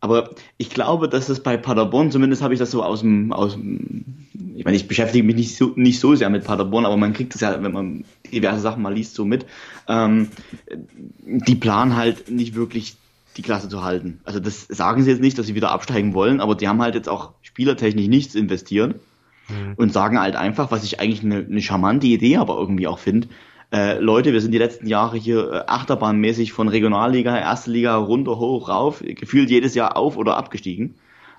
[0.01, 3.53] Aber ich glaube, dass es bei Paderborn, zumindest habe ich das so aus dem, aus
[3.53, 4.05] dem,
[4.55, 7.35] ich meine, ich beschäftige mich nicht so, nicht so sehr mit Paderborn, aber man kriegt
[7.35, 9.45] es ja, wenn man diverse Sachen mal liest, so mit.
[9.87, 10.29] Ähm,
[11.25, 12.95] die planen halt nicht wirklich
[13.35, 14.21] die Klasse zu halten.
[14.23, 16.95] Also das sagen sie jetzt nicht, dass sie wieder absteigen wollen, aber die haben halt
[16.95, 18.95] jetzt auch spielertechnisch nichts investiert
[19.49, 19.73] mhm.
[19.75, 23.27] und sagen halt einfach, was ich eigentlich eine, eine charmante Idee aber irgendwie auch finde,
[23.71, 28.39] äh, Leute, wir sind die letzten Jahre hier äh, achterbahnmäßig von Regionalliga, Erste Liga runter,
[28.39, 30.95] hoch, rauf, gefühlt jedes Jahr auf oder abgestiegen.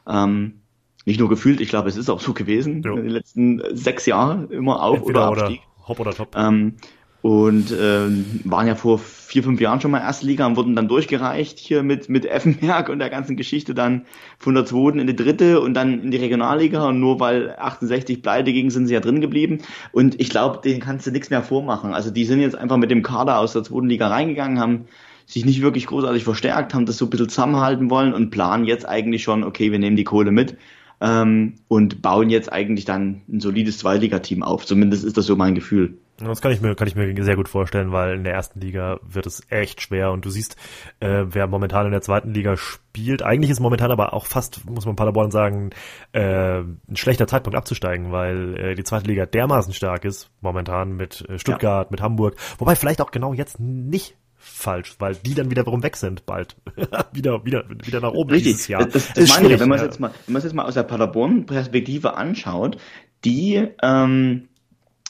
[0.07, 0.61] Ähm,
[1.07, 2.97] nicht nur gefühlt, ich glaube, es ist auch so gewesen jo.
[2.97, 5.61] in den letzten sechs Jahren immer auf Entweder oder Abstieg.
[5.61, 6.37] Oder Hop oder Top.
[6.37, 6.75] Ähm,
[7.23, 8.09] und äh,
[8.45, 11.83] waren ja vor vier, fünf Jahren schon mal erste Liga und wurden dann durchgereicht hier
[11.83, 14.07] mit, mit Effenberg und der ganzen Geschichte dann
[14.39, 18.23] von der zweiten in die dritte und dann in die Regionalliga und nur weil 68
[18.23, 19.59] pleite ging, sind sie ja drin geblieben
[19.93, 21.93] und ich glaube, denen kannst du nichts mehr vormachen.
[21.93, 24.87] Also die sind jetzt einfach mit dem Kader aus der zweiten Liga reingegangen, haben
[25.27, 28.89] sich nicht wirklich großartig verstärkt, haben das so ein bisschen zusammenhalten wollen und planen jetzt
[28.89, 30.57] eigentlich schon, okay, wir nehmen die Kohle mit
[31.01, 34.66] ähm, und bauen jetzt eigentlich dann ein solides Zweiligateam auf.
[34.66, 35.99] Zumindest ist das so mein Gefühl.
[36.21, 38.99] Das kann ich mir, kann ich mir sehr gut vorstellen, weil in der ersten Liga
[39.03, 40.57] wird es echt schwer und du siehst,
[41.01, 44.87] äh, wer momentan in der zweiten Liga spielt, eigentlich ist momentan aber auch fast, muss
[44.87, 45.71] man Paderborn sagen,
[46.12, 51.29] äh, ein schlechter Zeitpunkt abzusteigen, weil äh, die zweite Liga dermaßen stark ist, momentan mit
[51.29, 51.91] äh, Stuttgart, ja.
[51.91, 56.25] mit Hamburg, wobei vielleicht auch genau jetzt nicht falsch, weil die dann wiederum weg sind
[56.27, 56.57] bald.
[57.12, 58.53] wieder, wieder, wieder nach oben Richtig.
[58.53, 58.85] dieses Jahr.
[58.87, 60.64] Das, das, das meine ich, wenn man es jetzt mal, wenn man es jetzt mal
[60.64, 62.79] aus der Paderborn-Perspektive anschaut,
[63.25, 64.49] die ähm,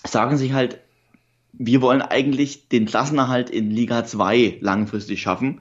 [0.05, 0.81] sagen sich halt,
[1.63, 5.61] wir wollen eigentlich den Klassenerhalt in Liga 2 langfristig schaffen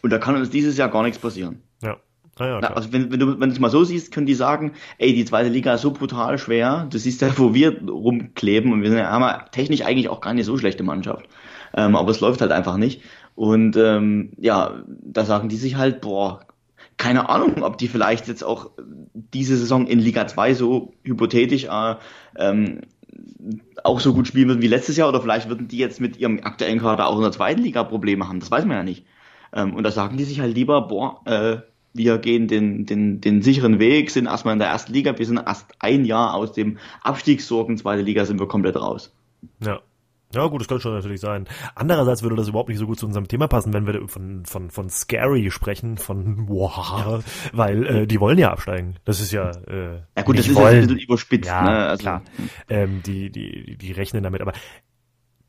[0.00, 1.60] und da kann uns dieses Jahr gar nichts passieren.
[1.82, 1.96] Ja.
[2.36, 4.72] Ah ja, also wenn, wenn du wenn du es mal so siehst, können die sagen,
[4.98, 6.86] ey, die zweite Liga ist so brutal schwer.
[6.88, 10.20] Du siehst ja, wo wir rumkleben und wir sind ja, haben ja technisch eigentlich auch
[10.20, 11.28] gar nicht so schlechte Mannschaft.
[11.74, 13.02] Ähm, aber es läuft halt einfach nicht.
[13.34, 16.40] Und ähm, ja, da sagen die sich halt, boah,
[16.96, 18.70] keine Ahnung, ob die vielleicht jetzt auch
[19.12, 21.96] diese Saison in Liga 2 so hypothetisch äh,
[22.38, 22.82] ähm,
[23.84, 26.40] auch so gut spielen würden wie letztes Jahr oder vielleicht würden die jetzt mit ihrem
[26.42, 28.40] aktuellen Kader auch in der zweiten Liga Probleme haben.
[28.40, 29.04] Das weiß man ja nicht.
[29.52, 31.58] Ähm, und da sagen die sich halt lieber, boah, äh,
[31.92, 35.38] wir gehen den, den, den sicheren Weg, sind erstmal in der ersten Liga, wir sind
[35.38, 39.12] erst ein Jahr aus dem Abstiegssorgen, zweite Liga sind wir komplett raus.
[39.60, 39.80] Ja,
[40.32, 41.46] ja, gut, das könnte schon natürlich sein.
[41.74, 44.70] Andererseits würde das überhaupt nicht so gut zu unserem Thema passen, wenn wir von, von,
[44.70, 47.20] von Scary sprechen, von wow, ja.
[47.52, 48.96] weil äh, die wollen ja absteigen.
[49.04, 49.50] Das ist ja.
[49.50, 50.82] Äh, ja gut, das ist wollen.
[50.82, 51.86] ein bisschen überspitzt, ja, ne?
[51.86, 52.22] Also, klar.
[52.68, 54.52] Ähm, die, die, die rechnen damit, aber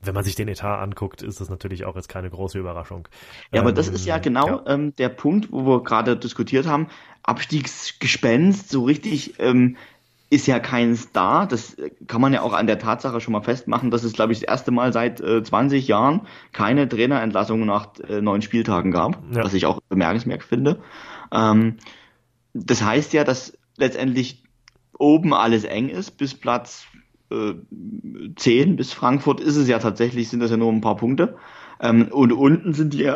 [0.03, 3.07] wenn man sich den Etat anguckt, ist das natürlich auch jetzt keine große Überraschung.
[3.51, 4.63] Ja, ähm, aber das ist ja ähm, genau ja.
[4.67, 6.87] Ähm, der Punkt, wo wir gerade diskutiert haben.
[7.23, 9.77] Abstiegsgespenst, so richtig ähm,
[10.31, 11.45] ist ja kein Star.
[11.45, 11.75] Das
[12.07, 14.47] kann man ja auch an der Tatsache schon mal festmachen, dass es, glaube ich, das
[14.47, 16.21] erste Mal seit äh, 20 Jahren
[16.53, 19.43] keine Trainerentlassung nach äh, neun Spieltagen gab, ja.
[19.43, 20.79] was ich auch bemerkenswert finde.
[21.33, 21.75] Ähm,
[22.53, 24.43] das heißt ja, dass letztendlich
[24.97, 26.85] oben alles eng ist, bis Platz
[27.29, 27.53] äh,
[28.37, 31.35] 10, bis Frankfurt ist es ja tatsächlich, sind das ja nur ein paar Punkte.
[31.81, 33.11] Ähm, und unten sind die,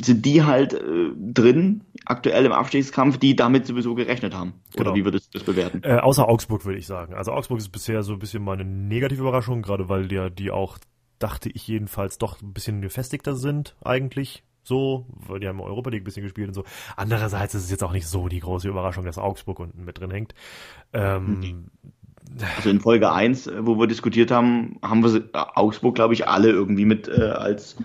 [0.00, 4.54] sind die halt äh, drin, aktuell im Abstiegskampf, die damit sowieso gerechnet haben.
[4.74, 4.94] Oder genau.
[4.94, 5.82] wie würdest du das bewerten?
[5.82, 7.14] Äh, außer Augsburg, würde ich sagen.
[7.14, 10.78] Also Augsburg ist bisher so ein bisschen meine negative Überraschung, gerade weil ja die auch,
[11.18, 16.02] dachte ich jedenfalls, doch ein bisschen gefestigter sind eigentlich so, weil die haben Europa League
[16.02, 16.64] ein bisschen gespielt und so.
[16.96, 20.10] Andererseits ist es jetzt auch nicht so die große Überraschung, dass Augsburg unten mit drin
[20.10, 20.34] hängt.
[20.92, 21.70] Ähm, mhm.
[22.56, 26.84] Also in Folge 1, wo wir diskutiert haben, haben wir Augsburg, glaube ich, alle irgendwie
[26.84, 27.76] mit äh, als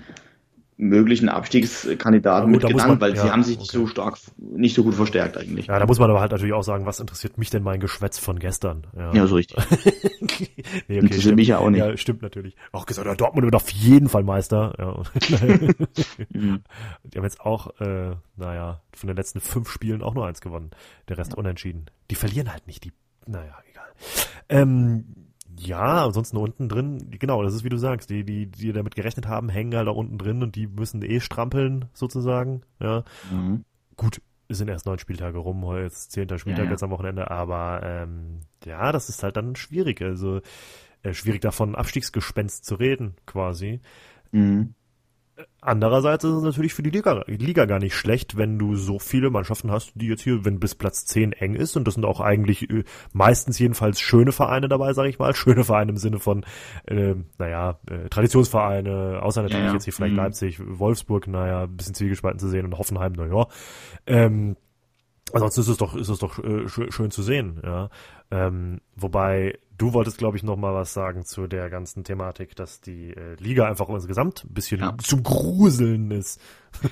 [0.78, 3.66] möglichen Abstiegskandidaten Ja, gut, da mit muss genannt, man- weil ja, sie haben sich okay.
[3.72, 5.68] so stark, nicht so gut verstärkt eigentlich.
[5.68, 8.20] Ja, da muss man aber halt natürlich auch sagen, was interessiert mich denn mein Geschwätz
[8.20, 8.86] von gestern?
[8.94, 9.56] Ja, Ja, so richtig.
[10.90, 11.36] nee, Interessiert stimmt.
[11.38, 11.80] mich ja auch nicht.
[11.80, 12.58] Ja, stimmt natürlich.
[12.74, 14.74] Auch gesagt, ja, Dortmund wird auf jeden Fall Meister.
[14.78, 15.02] Ja.
[16.30, 16.62] Mhm.
[17.04, 20.72] Die haben jetzt auch, äh, naja, von den letzten fünf Spielen auch nur eins gewonnen.
[21.08, 21.86] Der Rest unentschieden.
[22.12, 22.92] Die verlieren halt nicht, die,
[23.26, 23.75] naja, egal.
[24.50, 25.06] Ähm,
[25.58, 29.28] ja, ansonsten unten drin, genau, das ist wie du sagst, die, die, die damit gerechnet
[29.28, 33.04] haben, hängen halt da unten drin und die müssen eh strampeln, sozusagen, ja.
[33.32, 33.64] Mhm.
[33.96, 36.72] Gut, es sind erst neun Spieltage rum, heute ist zehnter Spieltag Ja, ja.
[36.72, 40.02] jetzt am Wochenende, aber ähm, ja, das ist halt dann schwierig.
[40.02, 40.42] Also
[41.04, 43.80] äh, schwierig davon Abstiegsgespenst zu reden, quasi.
[44.32, 44.74] Mhm.
[45.60, 49.30] Andererseits ist es natürlich für die Liga, Liga gar nicht schlecht, wenn du so viele
[49.32, 52.22] Mannschaften hast, die jetzt hier, wenn bis Platz 10 eng ist, und das sind auch
[52.22, 52.84] eigentlich äh,
[53.14, 55.36] meistens jedenfalls schöne Vereine dabei, sage ich mal.
[55.46, 56.46] Schöne Vereine im Sinne von,
[56.86, 59.74] äh, naja, äh, Traditionsvereine, außer natürlich Ja, ja.
[59.74, 60.18] jetzt hier vielleicht Mhm.
[60.20, 63.48] Leipzig, Wolfsburg, naja, ein bisschen zwiegespalten zu sehen und Hoffenheim, naja.
[64.06, 64.56] Ähm,
[65.34, 67.90] Ansonsten ist es doch, ist es doch äh, schön, schön zu sehen, ja.
[68.32, 72.80] Ähm, wobei du wolltest, glaube ich, noch mal was sagen zu der ganzen Thematik, dass
[72.80, 74.96] die äh, Liga einfach insgesamt ein bisschen Ja.
[75.04, 76.40] zum Gruseln ist.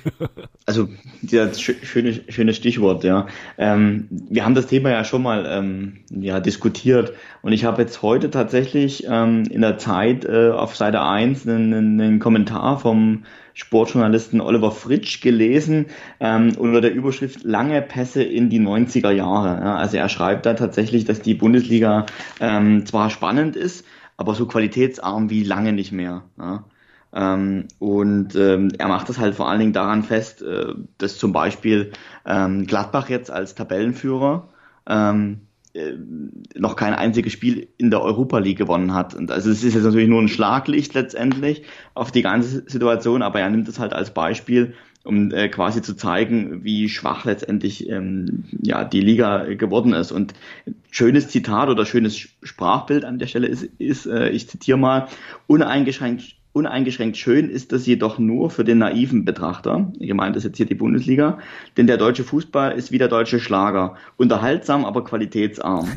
[0.66, 0.88] Also,
[1.22, 3.26] das schö- schöne, schönes Stichwort, ja.
[3.58, 7.12] Ähm, wir haben das Thema ja schon mal ähm, ja, diskutiert
[7.42, 11.74] und ich habe jetzt heute tatsächlich ähm, in der Zeit äh, auf Seite 1 einen,
[11.74, 13.24] einen einen Kommentar vom
[13.54, 15.86] Sportjournalisten Oliver Fritsch gelesen
[16.20, 19.60] ähm, unter der Überschrift Lange Pässe in die 90er Jahre.
[19.64, 19.76] Ja.
[19.76, 22.06] Also er schreibt da tatsächlich, dass die Bundesliga
[22.40, 23.86] ähm, zwar spannend ist,
[24.16, 26.24] aber so qualitätsarm wie lange nicht mehr.
[26.38, 26.64] Ja.
[27.14, 31.32] Ähm, und ähm, er macht das halt vor allen Dingen daran fest, äh, dass zum
[31.32, 31.92] Beispiel
[32.26, 34.48] ähm, Gladbach jetzt als Tabellenführer
[34.88, 35.53] ähm, äh,
[36.54, 39.14] noch kein einziges Spiel in der Europa League gewonnen hat.
[39.14, 41.62] Und also es ist jetzt natürlich nur ein Schlaglicht letztendlich
[41.94, 45.94] auf die ganze Situation, aber er nimmt es halt als Beispiel, um äh, quasi zu
[45.96, 50.12] zeigen, wie schwach letztendlich ähm, ja die Liga geworden ist.
[50.12, 50.34] Und
[50.90, 55.08] schönes Zitat oder schönes Sprachbild an der Stelle ist, ist äh, ich zitiere mal,
[55.48, 59.92] uneingeschränkt Uneingeschränkt schön ist das jedoch nur für den naiven Betrachter.
[59.98, 61.38] Gemeint ist jetzt hier die Bundesliga.
[61.76, 63.96] Denn der deutsche Fußball ist wie der deutsche Schlager.
[64.18, 65.88] Unterhaltsam, aber qualitätsarm.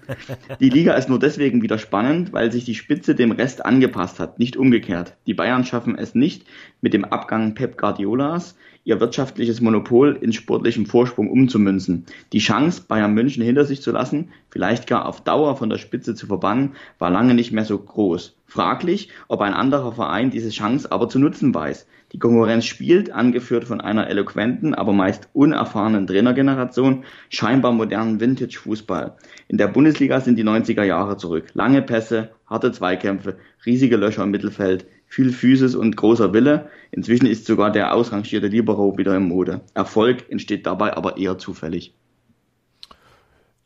[0.60, 4.38] Die Liga ist nur deswegen wieder spannend, weil sich die Spitze dem Rest angepasst hat,
[4.38, 5.16] nicht umgekehrt.
[5.26, 6.46] Die Bayern schaffen es nicht,
[6.80, 8.54] mit dem Abgang Pep Guardiolas
[8.84, 12.06] ihr wirtschaftliches Monopol in sportlichem Vorsprung umzumünzen.
[12.32, 16.14] Die Chance, Bayern München hinter sich zu lassen, vielleicht gar auf Dauer von der Spitze
[16.14, 18.35] zu verbannen, war lange nicht mehr so groß.
[18.48, 21.86] Fraglich, ob ein anderer Verein diese Chance aber zu nutzen weiß.
[22.12, 29.16] Die Konkurrenz spielt, angeführt von einer eloquenten, aber meist unerfahrenen Trainergeneration, scheinbar modernen Vintage-Fußball.
[29.48, 31.46] In der Bundesliga sind die 90er Jahre zurück.
[31.54, 33.36] Lange Pässe, harte Zweikämpfe,
[33.66, 36.70] riesige Löcher im Mittelfeld, viel Physis und großer Wille.
[36.92, 39.62] Inzwischen ist sogar der ausrangierte Libero wieder im Mode.
[39.74, 41.94] Erfolg entsteht dabei aber eher zufällig.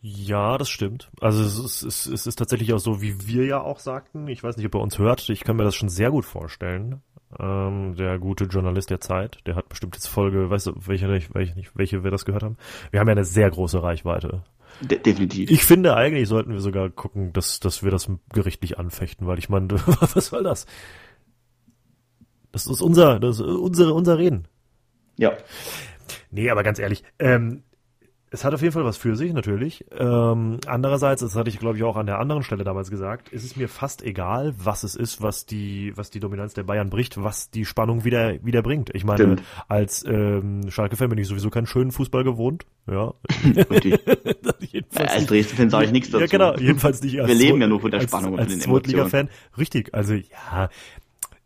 [0.02, 1.10] Ja, das stimmt.
[1.20, 4.28] Also es ist, es, ist, es ist tatsächlich auch so, wie wir ja auch sagten.
[4.28, 5.28] Ich weiß nicht, ob er uns hört.
[5.28, 7.02] Ich kann mir das schon sehr gut vorstellen.
[7.38, 11.54] Ähm, der gute Journalist der Zeit, der hat bestimmt jetzt Folge, weißt du, welche, welche,
[11.54, 12.56] nicht, welche wir das gehört haben.
[12.90, 14.42] Wir haben ja eine sehr große Reichweite.
[14.80, 15.50] De definitiv.
[15.50, 19.48] Ich finde eigentlich sollten wir sogar gucken, dass, dass wir das gerichtlich anfechten, weil ich
[19.48, 19.68] meine,
[20.14, 20.66] was soll das?
[22.52, 24.48] Das ist unser, das ist unsere, unser Reden.
[25.16, 25.36] Ja.
[26.30, 27.62] Nee, aber ganz ehrlich, ähm,
[28.32, 29.84] es hat auf jeden Fall was für sich, natürlich.
[29.90, 33.44] Ähm, andererseits, das hatte ich, glaube ich, auch an der anderen Stelle damals gesagt, ist
[33.44, 37.20] es mir fast egal, was es ist, was die, was die Dominanz der Bayern bricht,
[37.20, 38.94] was die Spannung wieder, wieder bringt.
[38.94, 39.42] Ich meine, Stimmt.
[39.66, 42.66] als ähm, Schalke-Fan bin ich sowieso keinen schönen Fußball gewohnt.
[42.88, 43.14] Ja.
[44.94, 46.24] Als Dresden-Fan sage ich nichts dazu.
[46.24, 48.46] Ja, genau, jedenfalls nicht als Wir leben ja nur von der als, Spannung und von
[48.46, 48.84] als den Emotionen.
[48.84, 49.28] Zweitliga-Fan.
[49.58, 50.70] Richtig, also ja,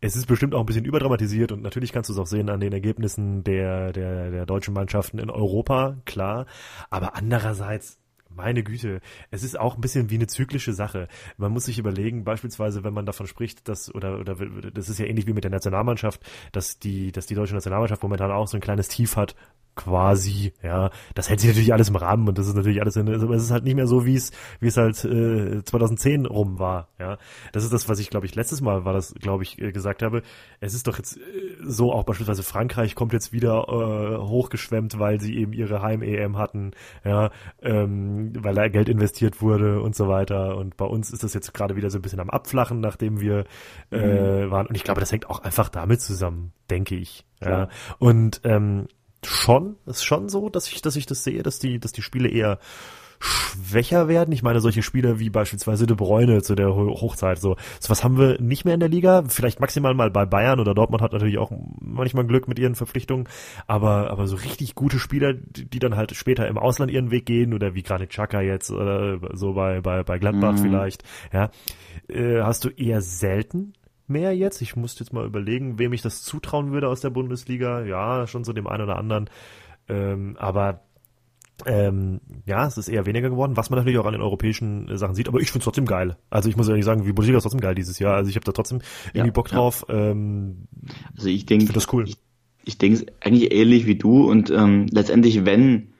[0.01, 2.59] es ist bestimmt auch ein bisschen überdramatisiert und natürlich kannst du es auch sehen an
[2.59, 6.45] den Ergebnissen der, der, der deutschen Mannschaften in Europa, klar.
[6.89, 8.99] Aber andererseits, meine Güte,
[9.31, 11.07] es ist auch ein bisschen wie eine zyklische Sache.
[11.37, 14.35] Man muss sich überlegen, beispielsweise, wenn man davon spricht, dass, oder, oder,
[14.71, 16.21] das ist ja ähnlich wie mit der Nationalmannschaft,
[16.51, 19.35] dass die, dass die deutsche Nationalmannschaft momentan auch so ein kleines Tief hat,
[19.75, 20.89] quasi, ja.
[21.13, 23.43] Das hält sich natürlich alles im Rahmen und das ist natürlich alles, in, aber es
[23.43, 27.17] ist halt nicht mehr so, wie es, wie es halt äh, 2010 rum war, ja.
[27.51, 30.01] Das ist das, was ich, glaube ich, letztes Mal war das, glaube ich, äh, gesagt
[30.01, 30.21] habe.
[30.59, 31.21] Es ist doch jetzt äh,
[31.61, 36.71] so, auch beispielsweise Frankreich kommt jetzt wieder äh, hochgeschwemmt, weil sie eben ihre Heim-EM hatten,
[37.03, 40.57] ja, ähm, weil da Geld investiert wurde und so weiter.
[40.57, 43.45] Und bei uns ist das jetzt gerade wieder so ein bisschen am Abflachen, nachdem wir
[43.91, 44.67] äh, waren.
[44.67, 47.25] Und ich glaube, das hängt auch einfach damit zusammen, denke ich.
[47.41, 47.47] Ja.
[47.47, 47.69] Klar.
[47.99, 48.87] Und ähm,
[49.27, 52.29] schon, ist schon so, dass ich, dass ich das sehe, dass die, dass die Spiele
[52.29, 52.59] eher
[53.19, 54.31] schwächer werden.
[54.31, 58.17] Ich meine, solche Spieler wie beispielsweise De Bruyne zu der Hochzeit, so, so was haben
[58.17, 59.23] wir nicht mehr in der Liga.
[59.27, 63.27] Vielleicht maximal mal bei Bayern oder Dortmund hat natürlich auch manchmal Glück mit ihren Verpflichtungen,
[63.67, 67.25] aber, aber so richtig gute Spieler, die, die dann halt später im Ausland ihren Weg
[67.25, 70.57] gehen oder wie Granit Xhaka jetzt oder so bei, bei, bei Gladbach mhm.
[70.57, 71.49] vielleicht, ja,
[72.09, 73.73] äh, hast du eher selten
[74.07, 74.61] mehr jetzt.
[74.61, 77.83] Ich musste jetzt mal überlegen, wem ich das zutrauen würde aus der Bundesliga.
[77.83, 79.29] Ja, schon so dem einen oder anderen.
[79.87, 80.81] Ähm, aber
[81.65, 84.97] ähm, ja, es ist eher weniger geworden, was man natürlich auch an den europäischen äh,
[84.97, 86.17] Sachen sieht, aber ich finde es trotzdem geil.
[86.29, 88.15] Also ich muss ehrlich sagen, die Bundesliga ist trotzdem geil dieses Jahr.
[88.15, 88.81] Also ich habe da trotzdem
[89.13, 89.85] irgendwie ja, Bock drauf.
[89.87, 90.11] Ja.
[90.11, 90.67] Ähm,
[91.15, 92.09] also ich denke, das cool.
[92.09, 92.17] Ich,
[92.65, 95.93] ich denke eigentlich ähnlich wie du und ähm, letztendlich, wenn,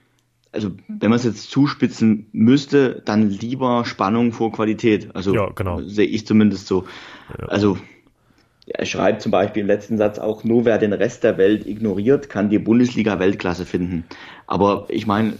[0.51, 5.15] also wenn man es jetzt zuspitzen müsste, dann lieber Spannung vor Qualität.
[5.15, 5.81] Also ja, genau.
[5.83, 6.85] sehe ich zumindest so.
[7.39, 7.47] Ja.
[7.47, 7.77] Also
[8.67, 12.29] er schreibt zum Beispiel im letzten Satz auch, nur wer den Rest der Welt ignoriert,
[12.29, 14.05] kann die Bundesliga Weltklasse finden.
[14.47, 15.33] Aber ich meine,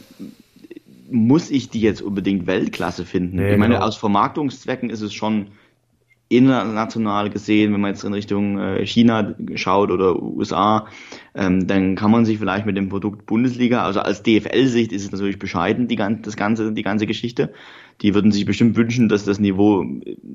[1.09, 3.37] muss ich die jetzt unbedingt Weltklasse finden?
[3.37, 3.85] Nee, ich meine, genau.
[3.85, 5.47] aus Vermarktungszwecken ist es schon
[6.27, 10.87] international gesehen, wenn man jetzt in Richtung äh, China schaut oder USA,
[11.35, 15.11] ähm, dann kann man sich vielleicht mit dem Produkt Bundesliga, also als DFL-Sicht ist es
[15.11, 17.53] natürlich bescheiden, die, das ganze, die ganze Geschichte.
[18.01, 19.85] Die würden sich bestimmt wünschen, dass das Niveau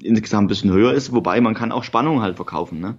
[0.03, 2.97] insgesamt ein bisschen höher ist, wobei man kann auch Spannung halt verkaufen, ne?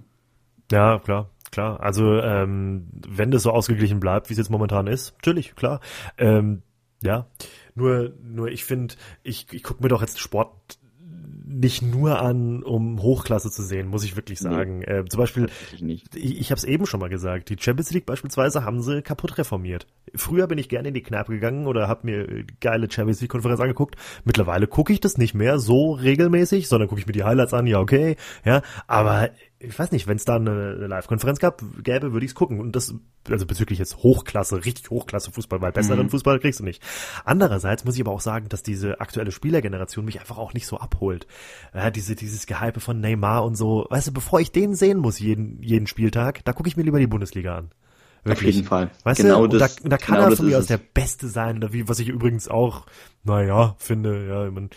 [0.72, 1.80] Ja, klar, klar.
[1.82, 5.80] Also ähm, wenn das so ausgeglichen bleibt, wie es jetzt momentan ist, natürlich, klar.
[6.18, 6.62] Ähm,
[7.02, 7.26] ja,
[7.74, 10.78] nur, nur ich finde, ich, ich gucke mir doch jetzt Sport
[11.52, 14.80] nicht nur an, um Hochklasse zu sehen, muss ich wirklich sagen.
[14.80, 15.49] Nee, äh, zum Beispiel,
[15.80, 19.38] ich, ich habe es eben schon mal gesagt, die Champions League beispielsweise haben sie kaputt
[19.38, 19.88] reformiert.
[20.16, 23.60] Früher bin ich gerne in die Kneipe gegangen oder habe mir geile Champions League Konferenz
[23.60, 23.95] angeguckt.
[24.24, 27.68] Mittlerweile gucke ich das nicht mehr so regelmäßig, sondern gucke ich mir die Highlights an,
[27.68, 29.30] ja okay, ja, aber
[29.64, 32.59] ich weiß nicht, wenn es da eine, Live-Konferenz gab, gäbe, würde ich es gucken.
[32.59, 32.95] Und das,
[33.30, 36.09] also bezüglich jetzt Hochklasse, richtig Hochklasse Fußball, weil besseren mhm.
[36.09, 36.82] Fußball kriegst du nicht.
[37.26, 40.78] Andererseits muss ich aber auch sagen, dass diese aktuelle Spielergeneration mich einfach auch nicht so
[40.78, 41.28] abholt.
[41.74, 43.86] Ja, diese, dieses Gehype von Neymar und so.
[43.89, 46.99] Weißt du, bevor ich den sehen muss jeden, jeden Spieltag, da gucke ich mir lieber
[46.99, 47.70] die Bundesliga an.
[48.24, 48.49] Wirklich.
[48.49, 48.91] Auf jeden Fall.
[49.03, 51.66] Weißt genau du, das, da, da kann genau er von mir aus der Beste sein,
[51.72, 52.86] wie, was ich übrigens auch,
[53.24, 54.70] naja, finde, ja, mein,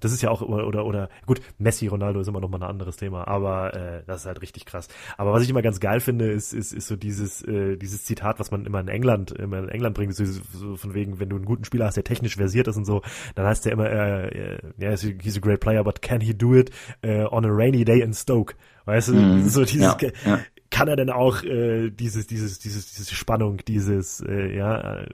[0.00, 2.68] das ist ja auch oder oder, oder gut, Messi, Ronaldo ist immer noch mal ein
[2.68, 4.88] anderes Thema, aber äh, das ist halt richtig krass.
[5.16, 8.40] Aber was ich immer ganz geil finde, ist ist, ist so dieses äh, dieses Zitat,
[8.40, 11.36] was man immer in England immer in England bringt, so, so von wegen, wenn du
[11.36, 13.02] einen guten Spieler hast, der technisch versiert ist und so,
[13.34, 16.70] dann heißt der immer, äh, yeah, he's a great player, but can he do it
[17.04, 18.54] uh, on a rainy day in Stoke?
[18.86, 20.40] Weißt du, mm, so dieses ja, ja
[20.70, 25.06] kann er denn auch äh, dieses, dieses, dieses, diese Spannung, dieses, äh, ja, äh,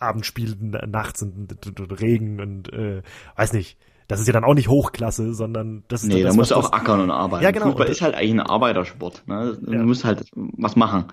[0.00, 3.02] Abendspiel nachts und, und, und Regen und äh,
[3.36, 3.78] weiß nicht.
[4.08, 6.54] Das ist ja dann auch nicht Hochklasse, sondern das ist Nee, das, da musst du
[6.54, 7.44] auch ackern und arbeiten.
[7.44, 7.66] Ja, genau.
[7.66, 9.22] Fußball ist halt eigentlich ein Arbeitersport.
[9.26, 9.58] Ne?
[9.60, 9.82] Du ja.
[9.82, 11.04] musst halt was machen.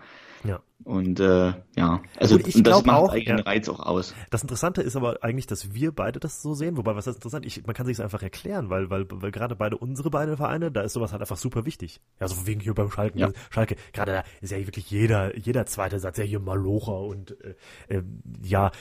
[0.47, 0.61] Ja.
[0.83, 3.37] Und äh, ja, also und, und das macht auch, eigentlich ja.
[3.37, 4.13] den Reiz auch aus.
[4.29, 6.77] Das Interessante ist aber eigentlich, dass wir beide das so sehen.
[6.77, 7.45] Wobei, was ist interessant?
[7.45, 10.81] Ich, man kann sich einfach erklären, weil, weil, weil gerade beide unsere beiden Vereine, da
[10.81, 12.01] ist sowas halt einfach super wichtig.
[12.19, 13.17] Ja, so wegen hier beim Schalken.
[13.17, 13.31] Ja.
[13.49, 17.97] Schalke, gerade da ist ja wirklich jeder, jeder zweite Satz ja hier Malocher und äh,
[17.97, 18.03] äh,
[18.43, 18.71] ja,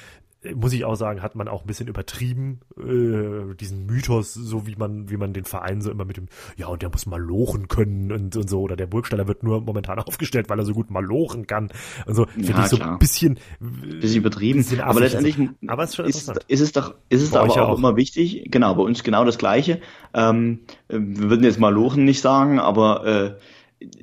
[0.55, 4.77] muss ich auch sagen, hat man auch ein bisschen übertrieben, äh, diesen Mythos, so wie
[4.77, 7.69] man, wie man den Verein so immer mit dem, ja, und der muss mal lochen
[7.69, 10.91] können und, und so, oder der Burgstaller wird nur momentan aufgestellt, weil er so gut
[10.91, 11.71] mal lochen kann
[12.07, 12.27] und so.
[12.27, 14.59] Finde ja, ich so ein bisschen, bisschen übertrieben.
[14.59, 15.37] Bisschen aber letztendlich
[15.67, 18.83] aber ist, ist, ist, es doch, ist es aber auch, auch, immer wichtig, genau, bei
[18.83, 19.81] uns genau das Gleiche.
[20.13, 23.35] Ähm, wir würden jetzt mal lochen nicht sagen, aber äh,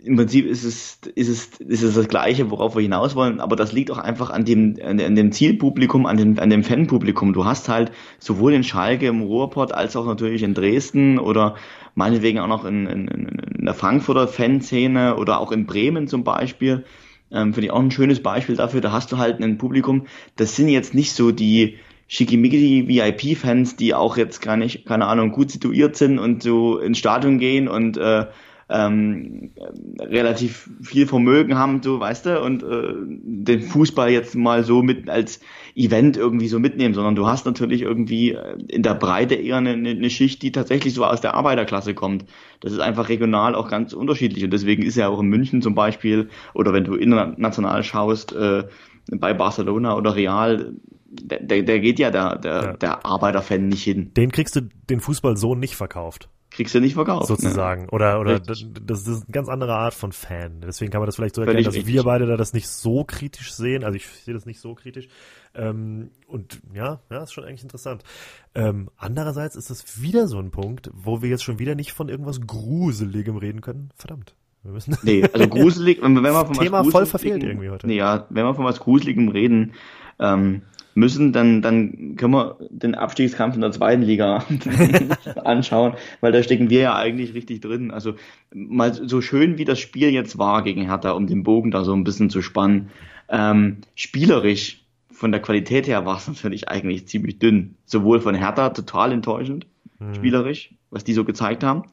[0.03, 3.55] im Prinzip ist es, ist es, ist es das Gleiche, worauf wir hinaus wollen, aber
[3.55, 7.33] das liegt auch einfach an dem, an dem Zielpublikum, an dem, an dem Fanpublikum.
[7.33, 11.55] Du hast halt sowohl in Schalke im Ruhrpott als auch natürlich in Dresden oder
[11.95, 16.85] meinetwegen auch noch in, in, in der Frankfurter Fanszene oder auch in Bremen zum Beispiel.
[17.31, 18.81] Ähm, Finde ich auch ein schönes Beispiel dafür.
[18.81, 21.77] Da hast du halt ein Publikum, das sind jetzt nicht so die,
[22.11, 26.97] schickimicki VIP-Fans, die auch jetzt gar nicht, keine Ahnung, gut situiert sind und so ins
[26.97, 28.25] Stadion gehen und äh,
[28.71, 29.51] ähm,
[29.99, 35.09] relativ viel Vermögen haben, so weißt du, und äh, den Fußball jetzt mal so mit
[35.09, 35.41] als
[35.75, 39.71] Event irgendwie so mitnehmen, sondern du hast natürlich irgendwie äh, in der Breite eher eine,
[39.71, 42.25] eine Schicht, die tatsächlich so aus der Arbeiterklasse kommt.
[42.61, 45.75] Das ist einfach regional auch ganz unterschiedlich und deswegen ist ja auch in München zum
[45.75, 48.63] Beispiel oder wenn du international schaust äh,
[49.11, 50.73] bei Barcelona oder Real
[51.13, 52.73] der, der geht ja der, der, ja.
[52.77, 54.13] der Arbeiterfan nicht hin.
[54.15, 56.29] Den kriegst du den Fußball so nicht verkauft
[56.61, 57.27] kriegst du nicht verkauft.
[57.27, 57.83] Sozusagen.
[57.83, 57.89] Ne?
[57.89, 60.61] Oder, oder das, das, ist eine ganz andere Art von Fan.
[60.61, 61.91] Deswegen kann man das vielleicht so erklären, dass richtig.
[61.91, 63.83] wir beide da das nicht so kritisch sehen.
[63.83, 65.07] Also ich sehe das nicht so kritisch.
[65.55, 68.03] Ähm, und ja, ja, ist schon eigentlich interessant.
[68.53, 72.09] Ähm, andererseits ist das wieder so ein Punkt, wo wir jetzt schon wieder nicht von
[72.09, 73.89] irgendwas Gruseligem reden können.
[73.95, 74.35] Verdammt.
[74.63, 77.87] Wir müssen nee, also gruselig, wenn, wenn wir von Thema was voll verfehlt irgendwie heute.
[77.87, 79.73] Nee, ja, wenn wir von was Gruseligem reden,
[80.19, 80.61] ähm,
[80.93, 84.45] müssen, dann, dann können wir den Abstiegskampf in der zweiten Liga
[85.43, 87.91] anschauen, weil da stecken wir ja eigentlich richtig drin.
[87.91, 88.15] Also
[88.53, 91.93] mal so schön wie das Spiel jetzt war gegen Hertha, um den Bogen da so
[91.93, 92.89] ein bisschen zu spannen,
[93.29, 97.75] ähm, spielerisch von der Qualität her war es natürlich eigentlich ziemlich dünn.
[97.85, 99.67] Sowohl von Hertha total enttäuschend,
[99.99, 100.15] mhm.
[100.15, 101.83] spielerisch, was die so gezeigt haben.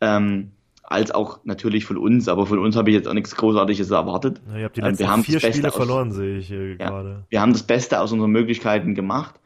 [0.00, 0.52] Ähm,
[0.90, 4.42] als auch natürlich von uns, aber von uns habe ich jetzt auch nichts Großartiges erwartet.
[4.50, 6.74] Ja, ihr habt die ähm, letzten wir haben vier Spiele aus, verloren, sehe ich ja,
[6.74, 7.24] gerade.
[7.28, 9.36] Wir haben das Beste aus unseren Möglichkeiten gemacht.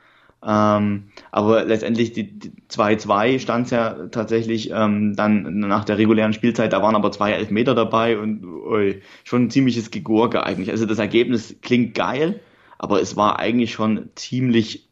[0.47, 2.38] Ähm, aber letztendlich die
[2.70, 7.32] 2-2 stand es ja tatsächlich ähm, dann nach der regulären Spielzeit, da waren aber zwei
[7.32, 10.70] Elfmeter dabei und ui, schon ein ziemliches Gegurke eigentlich.
[10.70, 12.40] Also das Ergebnis klingt geil,
[12.78, 14.88] aber es war eigentlich schon ziemlich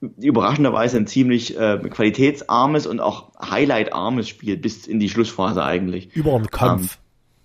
[0.00, 6.14] überraschenderweise ein ziemlich äh, qualitätsarmes und auch highlightarmes Spiel bis in die Schlussphase eigentlich.
[6.14, 6.98] Über einen Kampf.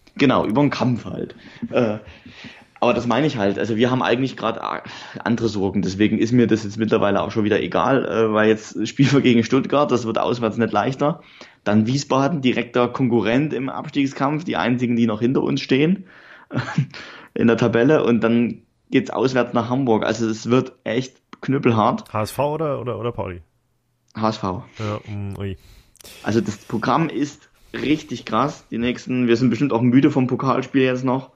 [0.05, 1.35] Ähm, genau, über einen Kampf halt.
[1.71, 1.97] Äh,
[2.79, 3.57] aber das meine ich halt.
[3.57, 4.61] Also wir haben eigentlich gerade
[5.23, 5.81] andere Sorgen.
[5.81, 9.21] Deswegen ist mir das jetzt mittlerweile auch schon wieder egal, äh, weil jetzt spielen wir
[9.21, 11.21] gegen Stuttgart, das wird auswärts nicht leichter.
[11.63, 16.05] Dann Wiesbaden, direkter Konkurrent im Abstiegskampf, die einzigen, die noch hinter uns stehen
[17.33, 18.03] in der Tabelle.
[18.03, 20.05] Und dann geht's auswärts nach Hamburg.
[20.05, 22.11] Also es wird echt knüppelhart.
[22.11, 23.41] HSV oder, oder, oder Pauli?
[24.15, 24.43] HSV.
[24.43, 25.57] Ja, um, ui.
[26.23, 28.65] Also das Programm ist richtig krass.
[28.71, 31.31] Die nächsten, wir sind bestimmt auch müde vom Pokalspiel jetzt noch.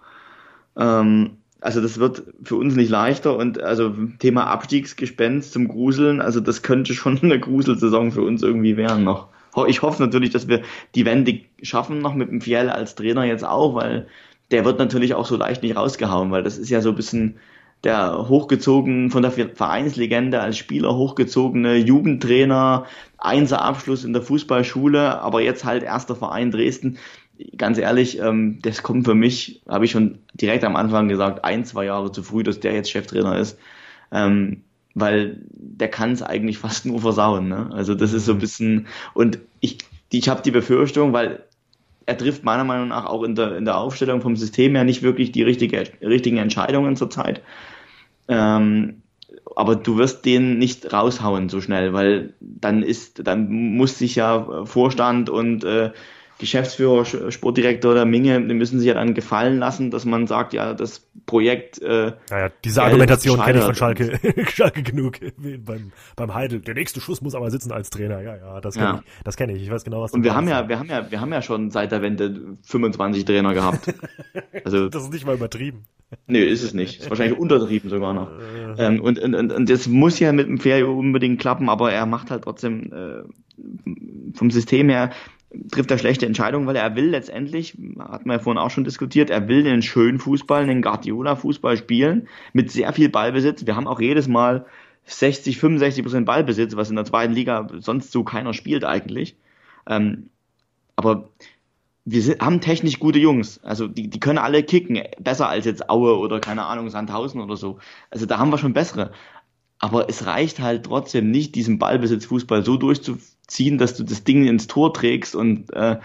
[0.76, 6.40] Ähm, also das wird für uns nicht leichter und also Thema Abstiegsgespenst zum Gruseln, also
[6.40, 9.30] das könnte schon eine Gruselsaison für uns irgendwie werden noch.
[9.68, 10.62] Ich hoffe natürlich, dass wir
[10.94, 14.08] die Wende schaffen noch mit dem Fiel als Trainer jetzt auch, weil
[14.52, 17.40] der wird natürlich auch so leicht nicht rausgehauen, weil das ist ja so ein bisschen
[17.84, 22.86] der hochgezogen von der Vereinslegende als Spieler hochgezogene Jugendtrainer,
[23.18, 26.98] Einserabschluss in der Fußballschule, aber jetzt halt erster Verein Dresden.
[27.56, 31.66] Ganz ehrlich, ähm, das kommt für mich, habe ich schon direkt am Anfang gesagt, ein,
[31.66, 33.60] zwei Jahre zu früh, dass der jetzt Cheftrainer ist.
[34.12, 34.64] Ähm,
[34.96, 37.48] weil der kann es eigentlich fast nur versauen.
[37.48, 37.70] Ne?
[37.72, 39.78] Also das ist so ein bisschen, und ich,
[40.12, 41.44] ich habe die Befürchtung, weil
[42.08, 45.04] er trifft meiner Meinung nach auch in der, in der Aufstellung vom System her nicht
[45.04, 47.42] wirklich die richtige, richtigen Entscheidungen zurzeit.
[48.30, 49.04] Ähm,
[49.56, 54.66] aber du wirst den nicht raushauen so schnell, weil dann ist, dann muss sich ja
[54.66, 55.92] Vorstand und äh,
[56.40, 60.74] Geschäftsführer, Sportdirektor der Minge, die müssen sich ja dann gefallen lassen, dass man sagt, ja,
[60.74, 61.82] das Projekt.
[61.82, 64.20] Äh, naja, diese Argumentation kenne ich von Schalke,
[64.54, 65.20] Schalke genug
[65.66, 66.60] beim, beim Heidel.
[66.62, 68.22] Der nächste Schuss muss aber sitzen als Trainer.
[68.22, 69.04] Ja, ja, das kenne ja.
[69.04, 69.24] ich.
[69.24, 69.64] Das kenne ich.
[69.64, 71.72] Ich weiß genau, was Und wir haben ja, wir haben ja, wir haben ja schon
[71.72, 73.94] seit der Wende 25 Trainer gehabt.
[74.64, 75.86] Also das ist nicht mal übertrieben.
[76.26, 77.02] Nee, ist es nicht.
[77.02, 78.30] Ist wahrscheinlich untertrieben sogar noch.
[78.78, 78.86] Äh.
[78.86, 82.06] ähm, und, und, und, und das muss ja mit dem Fair unbedingt klappen, aber er
[82.06, 85.12] macht halt trotzdem äh, vom System her
[85.72, 89.30] trifft er schlechte Entscheidungen, weil er will letztendlich, hat man ja vorhin auch schon diskutiert,
[89.30, 93.66] er will einen schönen Fußball, einen Guardiola-Fußball spielen, mit sehr viel Ballbesitz.
[93.66, 94.66] Wir haben auch jedes Mal
[95.06, 99.38] 60, 65 Prozent Ballbesitz, was in der zweiten Liga sonst so keiner spielt eigentlich.
[99.88, 100.30] Ähm,
[100.98, 101.30] aber
[102.04, 103.64] wir sind, haben technisch gute Jungs.
[103.64, 107.56] Also die, die können alle kicken, besser als jetzt Aue oder keine Ahnung, Sandhausen oder
[107.56, 107.80] so.
[108.10, 109.12] Also da haben wir schon bessere.
[109.80, 112.78] Aber es reicht halt trotzdem nicht, diesen Ballbesitzfußball so
[113.48, 115.98] durchzuziehen, dass du das Ding ins Tor trägst und äh,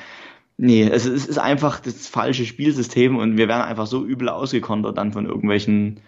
[0.56, 4.96] nee, es, es ist einfach das falsche Spielsystem und wir werden einfach so übel ausgekontert
[4.96, 6.00] dann von irgendwelchen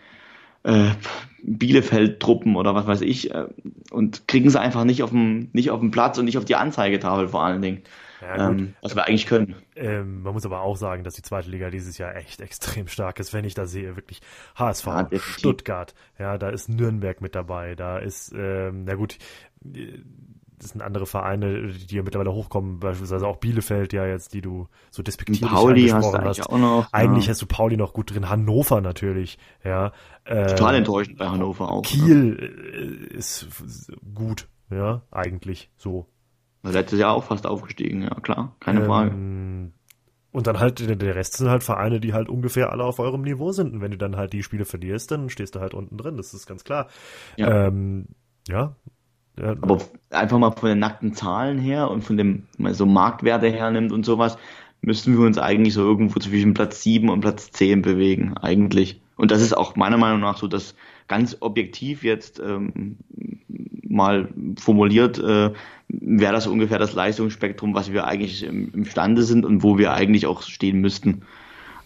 [0.62, 0.90] äh,
[1.42, 3.46] Bielefeld-Truppen oder was weiß ich äh,
[3.90, 6.56] und kriegen sie einfach nicht auf dem nicht auf dem Platz und nicht auf die
[6.56, 7.82] Anzeigetafel vor allen Dingen.
[8.22, 9.54] Ja, ähm, was wir eigentlich können.
[9.76, 13.20] Ähm, man muss aber auch sagen, dass die zweite Liga dieses Jahr echt extrem stark
[13.20, 14.22] ist, wenn ich da sehe, wirklich
[14.56, 19.18] HSV, ja, Stuttgart, ja, da ist Nürnberg mit dabei, da ist, ähm, na gut,
[20.64, 24.66] das sind andere Vereine, die ja mittlerweile hochkommen, beispielsweise auch Bielefeld ja jetzt, die du
[24.90, 26.12] so despektierlich Pauli hast.
[26.12, 26.50] Du eigentlich hast.
[26.50, 27.30] Auch noch, eigentlich ja.
[27.30, 29.92] hast du Pauli noch gut drin, Hannover natürlich, ja.
[30.24, 31.82] Total äh, enttäuschend bei Hannover auch.
[31.82, 32.46] Kiel ne?
[33.14, 33.48] ist
[34.14, 36.08] gut, ja, eigentlich so.
[36.62, 39.10] Letztes Jahr auch fast aufgestiegen, ja klar, keine ähm, Frage.
[40.34, 43.52] Und dann halt, der Rest sind halt Vereine, die halt ungefähr alle auf eurem Niveau
[43.52, 43.72] sind.
[43.72, 46.34] Und wenn du dann halt die Spiele verlierst, dann stehst du halt unten drin, das
[46.34, 46.88] ist ganz klar.
[47.36, 47.66] Ja.
[47.68, 48.06] Ähm,
[48.48, 48.74] ja.
[49.36, 49.80] Aber
[50.10, 54.38] einfach mal von den nackten Zahlen her und von dem, so Marktwerte hernimmt und sowas,
[54.80, 59.00] müssten wir uns eigentlich so irgendwo zwischen Platz 7 und Platz 10 bewegen, eigentlich.
[59.16, 60.74] Und das ist auch meiner Meinung nach so das
[61.08, 62.96] ganz objektiv jetzt ähm,
[63.88, 64.28] mal
[64.58, 65.52] formuliert, äh,
[65.88, 70.26] wäre das ungefähr das Leistungsspektrum, was wir eigentlich im, imstande sind und wo wir eigentlich
[70.26, 71.22] auch stehen müssten.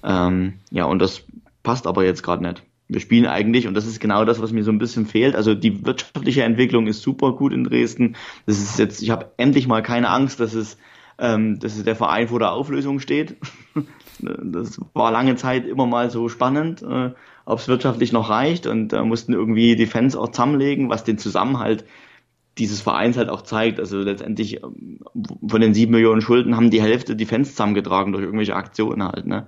[0.03, 1.25] Ähm, ja, und das
[1.63, 2.63] passt aber jetzt gerade nicht.
[2.89, 5.37] Wir spielen eigentlich, und das ist genau das, was mir so ein bisschen fehlt.
[5.37, 8.17] Also die wirtschaftliche Entwicklung ist super gut in Dresden.
[8.47, 10.79] Das ist jetzt, ich habe endlich mal keine Angst, dass es,
[11.19, 13.37] ähm, dass es der Verein vor der Auflösung steht.
[14.21, 17.13] Das war lange Zeit immer mal so spannend, äh,
[17.45, 21.19] ob es wirtschaftlich noch reicht und äh, mussten irgendwie die Fans auch zusammenlegen, was den
[21.19, 21.85] Zusammenhalt
[22.59, 23.79] dieses Vereins halt auch zeigt.
[23.79, 24.99] Also letztendlich ähm,
[25.47, 29.27] von den sieben Millionen Schulden haben die Hälfte die Fans zusammengetragen durch irgendwelche Aktionen halt.
[29.27, 29.47] Ne?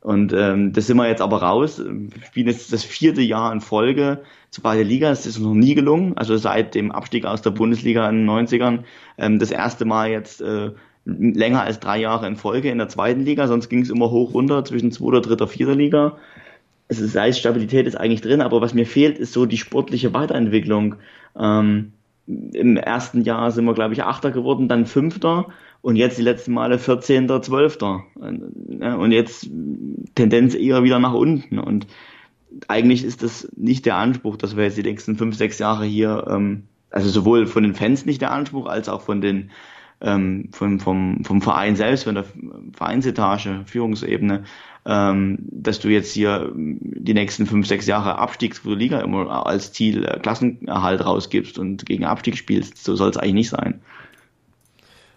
[0.00, 1.80] Und ähm, das sind wir jetzt aber raus.
[1.84, 5.10] Wir spielen jetzt das vierte Jahr in Folge zweite Liga.
[5.10, 6.16] Das ist noch nie gelungen.
[6.16, 8.80] Also seit dem Abstieg aus der Bundesliga in den 90ern.
[9.18, 10.70] Ähm, das erste Mal jetzt äh,
[11.04, 13.46] länger als drei Jahre in Folge in der zweiten Liga.
[13.46, 16.16] Sonst ging es immer hoch runter zwischen zweiter, dritter, vierter Liga.
[16.88, 20.12] Also das heißt, Stabilität ist eigentlich drin, aber was mir fehlt, ist so die sportliche
[20.12, 20.96] Weiterentwicklung.
[21.38, 21.92] Ähm,
[22.26, 25.48] Im ersten Jahr sind wir, glaube ich, Achter geworden, dann Fünfter
[25.82, 27.78] und jetzt die letzten Male 14., 12.
[27.82, 29.48] Und jetzt
[30.14, 31.58] Tendenz eher wieder nach unten.
[31.58, 31.86] Und
[32.68, 36.26] eigentlich ist das nicht der Anspruch, dass wir jetzt die nächsten fünf, sechs Jahre hier,
[36.28, 39.50] ähm, also sowohl von den Fans nicht der Anspruch, als auch von den
[40.02, 42.24] ähm, vom, vom, vom Verein selbst, von der
[42.72, 44.44] Vereinsetage, Führungsebene,
[44.86, 50.18] ähm, dass du jetzt hier die nächsten fünf, sechs Jahre Abstiegsliga immer als Ziel äh,
[50.18, 52.82] Klassenerhalt rausgibst und gegen Abstieg spielst.
[52.82, 53.80] So soll es eigentlich nicht sein.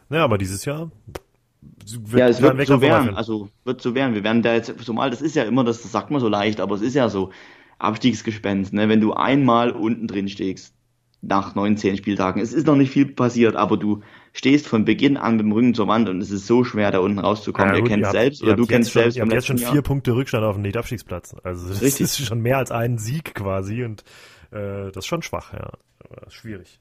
[0.10, 0.92] Ja, aber dieses Jahr
[1.86, 3.16] wird ja, es wird so werden.
[3.16, 4.16] Also wird so werden.
[4.16, 6.28] Wir werden da jetzt so mal, das ist ja immer, das, das sagt man so
[6.28, 7.32] leicht, aber es ist ja so
[7.80, 8.74] Abstiegsgespenst.
[8.74, 8.90] Ne?
[8.90, 10.74] Wenn du einmal unten drin stehst,
[11.24, 14.02] nach 19 Spieltagen, es ist noch nicht viel passiert, aber du
[14.34, 17.00] stehst von Beginn an mit dem Rücken zur Wand und es ist so schwer, da
[17.00, 17.74] unten rauszukommen.
[17.74, 19.16] Ja, gut, ihr kennt selbst oder du kennst schon, selbst.
[19.16, 19.82] Ihr habt jetzt schon vier Jahr.
[19.82, 21.36] Punkte Rückstand auf den Nicht-Abstiegsplatz.
[21.44, 22.02] Also das Richtig.
[22.02, 24.04] ist schon mehr als ein Sieg quasi und
[24.52, 25.72] äh, das ist schon schwach, ja.
[26.28, 26.80] Schwierig.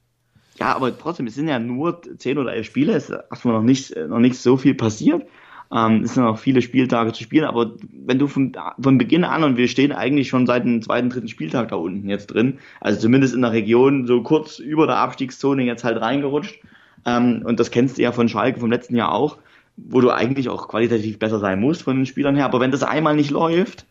[0.59, 3.63] Ja, aber trotzdem, es sind ja nur zehn oder elf Spiele, es ist erstmal noch
[3.63, 5.25] nicht, noch nicht so viel passiert.
[5.73, 7.71] Ähm, es sind noch viele Spieltage zu spielen, aber
[8.05, 11.27] wenn du von, von Beginn an, und wir stehen eigentlich schon seit dem zweiten, dritten
[11.27, 15.63] Spieltag da unten jetzt drin, also zumindest in der Region so kurz über der Abstiegszone
[15.63, 16.59] jetzt halt reingerutscht,
[17.05, 19.37] ähm, und das kennst du ja von Schalke vom letzten Jahr auch,
[19.75, 22.83] wo du eigentlich auch qualitativ besser sein musst von den Spielern her, aber wenn das
[22.83, 23.87] einmal nicht läuft,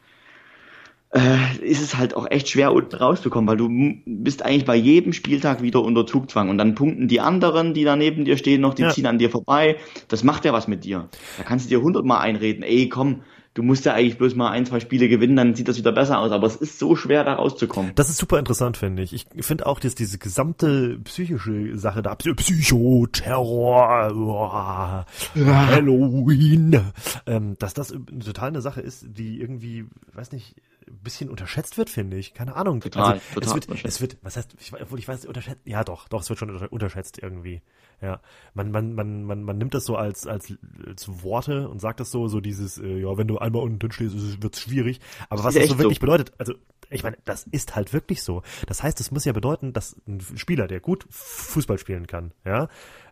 [1.12, 3.68] äh, ist es halt auch echt schwer unten rauszukommen, weil du
[4.06, 7.96] bist eigentlich bei jedem Spieltag wieder unter Zugzwang und dann punkten die anderen, die da
[7.96, 8.90] neben dir stehen, noch, die ja.
[8.90, 9.76] ziehen an dir vorbei.
[10.08, 11.08] Das macht ja was mit dir.
[11.36, 13.22] Da kannst du dir hundertmal einreden, ey, komm,
[13.54, 16.18] du musst ja eigentlich bloß mal ein, zwei Spiele gewinnen, dann sieht das wieder besser
[16.18, 16.32] aus.
[16.32, 17.92] Aber es ist so schwer, da rauszukommen.
[17.94, 19.12] Das ist super interessant, finde ich.
[19.12, 26.80] Ich finde auch, dass diese gesamte psychische Sache da, Psycho, Terror, oh, Halloween,
[27.26, 27.94] ähm, dass das
[28.24, 29.84] total eine Sache ist, die irgendwie,
[30.14, 30.54] weiß nicht,
[30.90, 32.34] bisschen unterschätzt wird, finde ich.
[32.34, 32.80] Keine Ahnung.
[32.80, 35.84] Total, also, total es wird, es wird, was heißt, ich, obwohl ich weiß, unterschätzt, ja
[35.84, 37.62] doch, doch, es wird schon unterschätzt irgendwie.
[38.00, 38.20] Ja,
[38.54, 40.52] man, man, man, man, man nimmt das so als, als,
[40.84, 44.42] als Worte und sagt das so, so dieses, äh, ja, wenn du einmal unten stehst,
[44.42, 45.00] wird es schwierig.
[45.28, 46.06] Aber was das so wirklich so.
[46.06, 46.54] bedeutet, also
[46.90, 48.42] ich meine, das ist halt wirklich so.
[48.66, 52.68] Das heißt, es muss ja bedeuten, dass ein Spieler, der gut Fußball spielen kann, ja,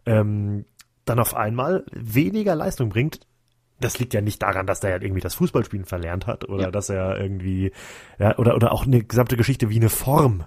[0.07, 0.65] ähm,
[1.05, 3.21] dann auf einmal weniger Leistung bringt,
[3.81, 6.71] das liegt ja nicht daran, dass der halt irgendwie das Fußballspielen verlernt hat oder ja.
[6.71, 7.73] dass er irgendwie,
[8.19, 10.45] ja, oder, oder auch eine gesamte Geschichte wie eine Form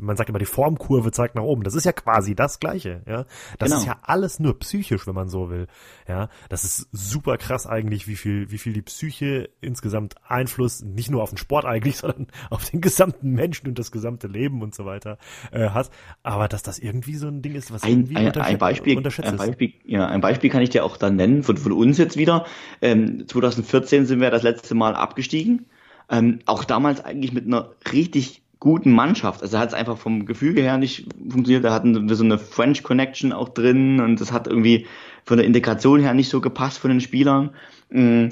[0.00, 1.62] man sagt immer, die Formkurve zeigt nach oben.
[1.62, 3.24] Das ist ja quasi das Gleiche, ja.
[3.58, 3.80] Das genau.
[3.80, 5.66] ist ja alles nur psychisch, wenn man so will,
[6.08, 6.28] ja.
[6.48, 11.22] Das ist super krass eigentlich, wie viel, wie viel die Psyche insgesamt Einfluss nicht nur
[11.22, 14.84] auf den Sport eigentlich, sondern auf den gesamten Menschen und das gesamte Leben und so
[14.84, 15.18] weiter
[15.50, 15.90] äh, hat.
[16.22, 19.28] Aber dass das irgendwie so ein Ding ist, was ein, irgendwie ein, ein Beispiel, unterschätzt
[19.28, 19.86] ein Beispiel, ist.
[19.86, 22.46] Ja, ein Beispiel kann ich dir auch dann nennen von, von uns jetzt wieder.
[22.80, 25.66] Ähm, 2014 sind wir das letzte Mal abgestiegen.
[26.10, 29.42] Ähm, auch damals eigentlich mit einer richtig guten Mannschaft.
[29.42, 31.64] Also hat es einfach vom Gefüge her nicht funktioniert.
[31.64, 34.86] Da hatten wir so eine French Connection auch drin und das hat irgendwie
[35.24, 37.50] von der Integration her nicht so gepasst von den Spielern.
[37.90, 38.28] Mm,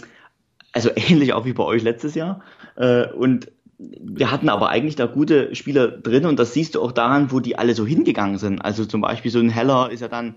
[0.73, 2.41] also ähnlich auch wie bei euch letztes Jahr.
[2.77, 6.93] Äh, und wir hatten aber eigentlich da gute Spieler drin und das siehst du auch
[6.93, 8.61] daran, wo die alle so hingegangen sind.
[8.61, 10.37] Also zum Beispiel so ein Heller ist ja dann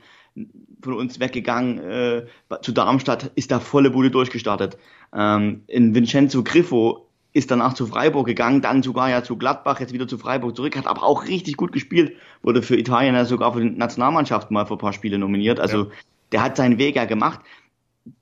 [0.81, 2.25] von uns weggegangen äh,
[2.61, 4.77] zu Darmstadt, ist da volle Bude durchgestartet.
[5.15, 9.91] Ähm, in Vincenzo Griffo ist danach zu Freiburg gegangen, dann sogar ja zu Gladbach, jetzt
[9.91, 13.53] wieder zu Freiburg zurück, hat aber auch richtig gut gespielt, wurde für Italien ja sogar
[13.53, 15.59] für die Nationalmannschaft mal für ein paar Spiele nominiert.
[15.59, 15.91] Also ja.
[16.31, 17.41] der hat seinen Weg ja gemacht.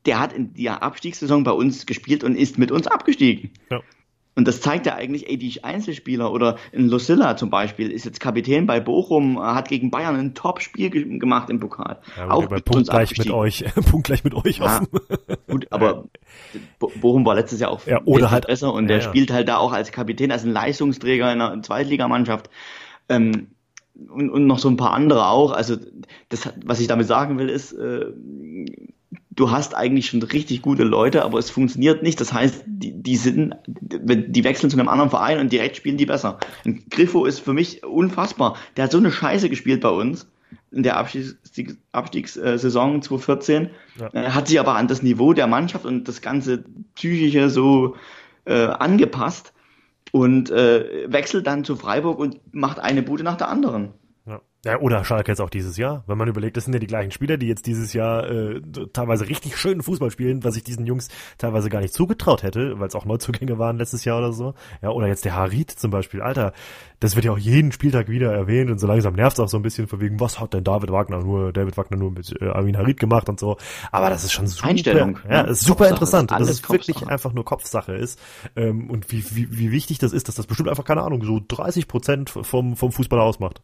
[0.08, 3.52] Der hat in der Abstiegssaison bei uns gespielt und ist mit uns abgestiegen.
[3.70, 3.82] Ja.
[4.36, 8.20] Und das zeigt ja eigentlich, ey, die Einzelspieler oder in Lucilla zum Beispiel ist jetzt
[8.20, 12.00] Kapitän bei Bochum, hat gegen Bayern ein Top-Spiel ge gemacht im Pokal.
[12.18, 14.82] Ja, auch mit Punkt gleich mit euch, Punkt gleich mit euch ja,
[15.48, 16.06] Gut, aber
[16.80, 19.72] Bochum war letztes Jahr auch ja, oder halt, besser und der spielt halt da auch
[19.72, 22.50] als Kapitän, als ein Leistungsträger in einer Zweitligamannschaft.
[23.10, 23.50] Ähm,
[24.10, 25.52] und, und noch so ein paar andere auch.
[25.52, 25.78] Also
[26.30, 28.08] das, was ich damit sagen will, ist, äh,
[29.36, 32.20] du hast eigentlich schon richtig gute Leute, aber es funktioniert nicht.
[32.20, 36.06] Das heißt, die, die sind, die wechseln zu einem anderen Verein und direkt spielen die
[36.06, 36.40] besser.
[36.66, 38.58] Und Griffo ist für mich unfassbar.
[38.78, 40.28] Der hat so eine Scheiße gespielt bei uns.
[40.72, 41.38] in der Abstiegs
[41.92, 43.70] Abstiegssaison 2014,
[44.00, 44.10] ja.
[44.14, 46.64] äh, hat sich aber an das Niveau der Mannschaft und das ganze
[46.96, 47.96] Psychische so
[48.46, 49.54] äh, angepasst
[50.12, 53.94] und äh, wechselt dann zu Freiburg und macht eine Bude nach der anderen.
[54.66, 56.06] Ja, oder Schalke jetzt auch dieses Jahr.
[56.08, 58.62] Wenn man überlegt, das sind ja die gleichen Spieler, die jetzt dieses Jahr äh,
[58.94, 62.88] teilweise richtig schönen Fußball spielen, was ich diesen Jungs teilweise gar nicht zugetraut hätte, weil
[62.88, 64.54] es auch Neuzugänge waren letztes Jahr oder so.
[64.82, 66.22] Ja, oder jetzt der Harit zum Beispiel.
[66.22, 66.54] Alter,
[67.02, 69.58] das wird ja auch jeden Spieltag wieder erwähnt und so langsam nervt es auch so
[69.58, 72.48] ein bisschen von wegen, was hat denn David Wagner nur, David Wagner nur mit äh,
[72.48, 73.58] Armin Harit gemacht und so.
[73.92, 74.70] Aber das ist schon super.
[74.70, 75.20] Einstellung.
[75.30, 78.18] Ja, ist super interessant, dass es wirklich einfach nur Kopfsache ist.
[78.56, 81.42] Ähm, und wie, wie, wie wichtig das ist, dass das bestimmt einfach, keine Ahnung, so
[81.46, 83.62] 30 Prozent vom, vom Fußballer ausmacht.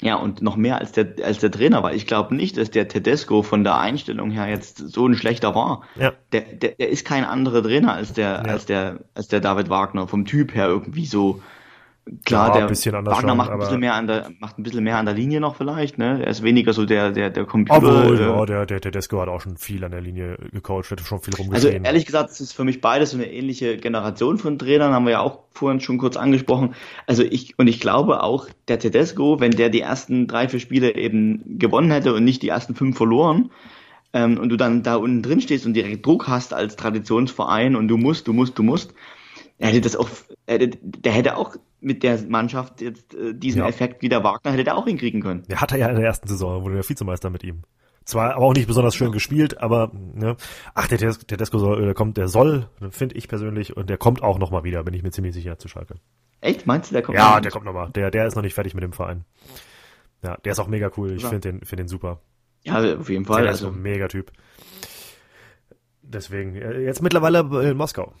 [0.00, 2.88] Ja, und noch mehr als der, als der Trainer, weil ich glaube nicht, dass der
[2.88, 5.82] Tedesco von der Einstellung her jetzt so ein schlechter war.
[5.96, 6.12] Ja.
[6.32, 8.52] Der, der, der ist kein anderer Trainer als der, ja.
[8.52, 11.40] als der, als der David Wagner, vom Typ her irgendwie so
[12.24, 15.06] Klar, ja, der Wagner macht ein bisschen mehr an der macht ein bisschen mehr an
[15.06, 16.22] der Linie noch vielleicht, ne?
[16.22, 17.78] Er ist weniger so der der der Computer.
[17.78, 21.00] Obwohl, äh, ja, der der Desko hat auch schon viel an der Linie gecoacht, hat
[21.00, 21.74] schon viel rumgesehen.
[21.74, 25.04] Also ehrlich gesagt, es ist für mich beides so eine ähnliche Generation von Trainern, haben
[25.04, 26.76] wir ja auch vorhin schon kurz angesprochen.
[27.08, 30.94] Also ich und ich glaube auch der Tedesco, wenn der die ersten drei vier Spiele
[30.94, 33.50] eben gewonnen hätte und nicht die ersten fünf verloren,
[34.12, 37.88] ähm, und du dann da unten drin stehst und direkt Druck hast als Traditionsverein und
[37.88, 38.94] du musst, du musst, du musst,
[39.58, 40.08] er hätte das auch,
[40.46, 43.68] er hätte, der hätte auch mit der Mannschaft jetzt äh, diesen ja.
[43.68, 45.44] Effekt wie der Wagner hätte der auch hinkriegen können.
[45.48, 47.62] Der hat er ja in der ersten Saison, wurde der Vizemeister mit ihm.
[48.04, 50.36] Zwar aber auch nicht besonders schön gespielt, aber ne,
[50.74, 54.22] ach der, der Desco soll, der kommt, der soll, finde ich persönlich, und der kommt
[54.22, 55.96] auch noch mal wieder, bin ich mir ziemlich sicher zu Schalke.
[56.40, 56.66] Echt?
[56.66, 57.18] Meinst du, der kommt?
[57.18, 57.90] Ja, der kommt noch mal.
[57.90, 59.24] Der, der ist noch nicht fertig mit dem Verein.
[60.22, 61.12] Ja, der ist auch mega cool.
[61.16, 61.30] Ich ja.
[61.30, 62.20] finde den, finde den super.
[62.62, 63.42] Ja, auf jeden Fall.
[63.42, 63.66] Der also.
[63.66, 64.30] ist so ein mega Typ.
[66.02, 68.12] Deswegen, äh, jetzt mittlerweile in Moskau.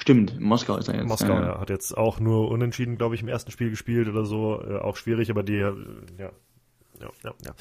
[0.00, 1.06] Stimmt, Moskau ist er jetzt.
[1.06, 1.42] Moskau, ja.
[1.42, 1.60] ja.
[1.60, 4.58] Hat jetzt auch nur unentschieden, glaube ich, im ersten Spiel gespielt oder so.
[4.62, 5.74] Äh, auch schwierig, aber die, ja,
[6.18, 6.30] ja,
[7.00, 7.54] ja, ja.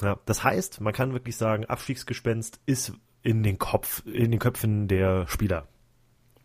[0.00, 4.86] Ja, das heißt, man kann wirklich sagen, Abstiegsgespenst ist in den Kopf, in den Köpfen
[4.86, 5.66] der Spieler.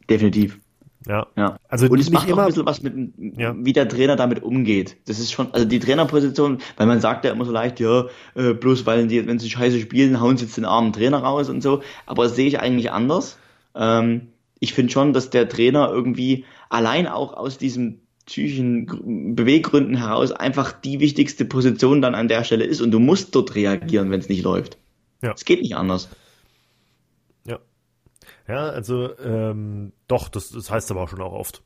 [0.10, 0.60] Definitiv.
[1.08, 1.28] Ja.
[1.36, 1.58] ja.
[1.70, 3.56] Also und es macht immer, auch ein bisschen was mit, ja.
[3.58, 4.98] wie der Trainer damit umgeht.
[5.06, 8.54] Das ist schon, also die Trainerposition, weil man sagt ja immer so leicht, ja, äh,
[8.54, 11.62] bloß weil die, wenn sie scheiße spielen, hauen sie jetzt den armen Trainer raus und
[11.62, 11.82] so.
[12.08, 13.38] Aber das sehe ich eigentlich anders.
[13.76, 14.30] Ähm,
[14.60, 20.74] ich finde schon, dass der Trainer irgendwie allein auch aus diesen psychischen Beweggründen heraus einfach
[20.74, 24.28] die wichtigste Position dann an der Stelle ist und du musst dort reagieren, wenn es
[24.28, 24.78] nicht läuft.
[25.22, 25.32] Ja.
[25.32, 26.10] Es geht nicht anders.
[27.45, 27.60] Ja.
[28.47, 31.64] Ja, also ähm, doch, das, das heißt aber auch schon auch oft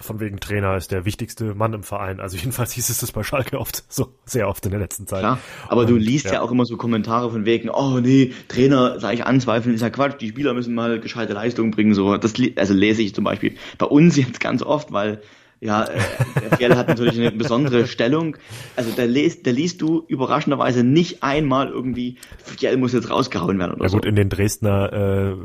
[0.00, 2.20] von wegen Trainer ist der wichtigste Mann im Verein.
[2.20, 5.20] Also jedenfalls hieß es das bei Schalke oft, so sehr oft in der letzten Zeit.
[5.20, 5.38] Klar,
[5.68, 6.34] aber Und, du liest ja.
[6.34, 6.40] ja.
[6.42, 10.20] auch immer so Kommentare von wegen, oh nee, Trainer sag ich anzweifeln, ist ja Quatsch,
[10.20, 11.94] die Spieler müssen mal gescheite Leistungen bringen.
[11.94, 15.22] So, das also lese ich zum Beispiel bei uns jetzt ganz oft, weil
[15.60, 16.00] ja, äh,
[16.40, 18.36] der Fjell hat natürlich eine besondere Stellung.
[18.74, 23.74] Also da liest, da liest du überraschenderweise nicht einmal irgendwie, Fjell muss jetzt rausgehauen werden
[23.74, 23.98] oder so.
[23.98, 25.36] Ja gut, in den Dresdner äh,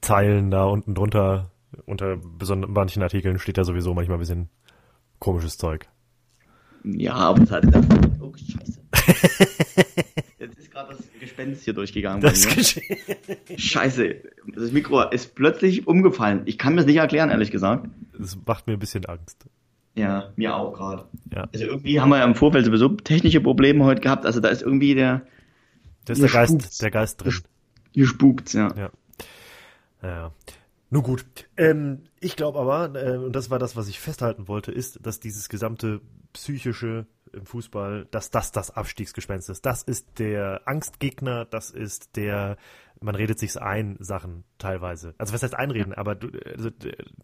[0.00, 1.50] Zeilen da unten drunter
[1.84, 4.48] unter besonderen manchen Artikeln steht da sowieso manchmal ein bisschen
[5.18, 5.88] komisches Zeug.
[6.84, 8.18] Ja, aber es hat dann.
[8.20, 8.80] Oh, scheiße.
[10.38, 12.20] Jetzt ist gerade das Gespenst hier durchgegangen.
[12.20, 14.16] Das bei Scheiße.
[14.54, 16.42] Das Mikro ist plötzlich umgefallen.
[16.44, 17.88] Ich kann mir das nicht erklären, ehrlich gesagt.
[18.16, 19.46] Das macht mir ein bisschen Angst.
[19.96, 21.06] Ja, mir auch gerade.
[21.34, 21.48] Ja.
[21.52, 24.26] Also irgendwie haben wir ja im Vorfeld sowieso technische Probleme heute gehabt.
[24.26, 25.26] Also da ist irgendwie der.
[26.04, 27.34] Da ist der Geist, der Geist drin.
[27.92, 28.72] Hier spukt's, ja.
[28.76, 28.90] Ja.
[30.02, 30.32] Ja.
[30.90, 31.24] Nun gut.
[31.56, 35.20] Ähm, ich glaube aber, äh, und das war das, was ich festhalten wollte, ist, dass
[35.20, 36.00] dieses gesamte
[36.36, 39.66] psychische im Fußball, dass das das Abstiegsgespenst ist.
[39.66, 42.56] Das ist der Angstgegner, das ist der,
[43.00, 45.14] man redet sich's ein, Sachen teilweise.
[45.18, 46.70] Also was heißt einreden, aber du, also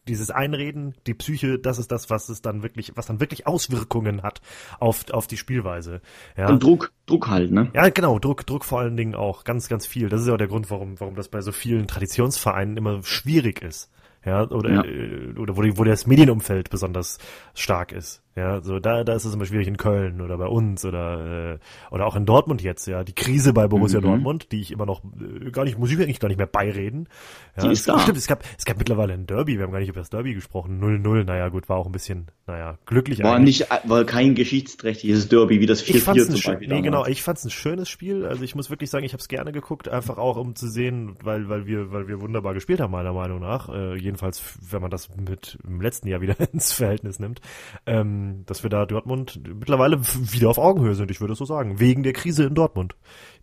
[0.09, 4.23] dieses Einreden, die Psyche, das ist das, was es dann wirklich, was dann wirklich Auswirkungen
[4.23, 4.41] hat
[4.81, 6.01] auf, auf die Spielweise.
[6.37, 6.49] Ja.
[6.49, 7.71] Und Druck, Druck halt, ne?
[7.75, 10.09] Ja, genau, Druck, Druck vor allen Dingen auch, ganz, ganz viel.
[10.09, 13.63] Das ist ja auch der Grund, warum, warum das bei so vielen Traditionsvereinen immer schwierig
[13.63, 13.91] ist
[14.25, 14.85] ja, oder, ja.
[14.85, 17.19] Äh, oder wo, wo das Medienumfeld besonders
[17.55, 18.23] stark ist.
[18.35, 21.59] Ja, so da, da ist es immer schwierig in Köln oder bei uns oder, äh,
[21.91, 23.05] oder auch in Dortmund jetzt, ja.
[23.05, 24.05] Die Krise bei Borussia mhm.
[24.05, 27.09] Dortmund, die ich immer noch äh, gar nicht, muss ich eigentlich gar nicht mehr beireden.
[27.57, 27.99] Ja, die ist da.
[27.99, 30.33] Stimmt, es gab, es gab mittlerweile ein Derby, wir haben gar nicht über das Derby
[30.33, 30.83] gesprochen.
[30.83, 33.61] 0-0, naja, gut, war auch ein bisschen, naja, glücklich War eigentlich.
[33.69, 36.69] nicht, war kein geschichtsträchtiges Derby, wie das 4-4 zum Beispiel.
[36.69, 38.25] Nee, genau, ich fand es ein schönes Spiel.
[38.25, 41.17] Also ich muss wirklich sagen, ich habe es gerne geguckt, einfach auch um zu sehen,
[41.23, 43.69] weil, weil wir, weil wir wunderbar gespielt haben, meiner Meinung nach.
[43.69, 47.43] Äh, jedenfalls, wenn man das mit im letzten Jahr wieder ins Verhältnis nimmt,
[47.85, 52.03] ähm, dass wir da Dortmund mittlerweile wieder auf Augenhöhe sind, ich würde so sagen, wegen
[52.03, 52.95] der Krise in Dortmund.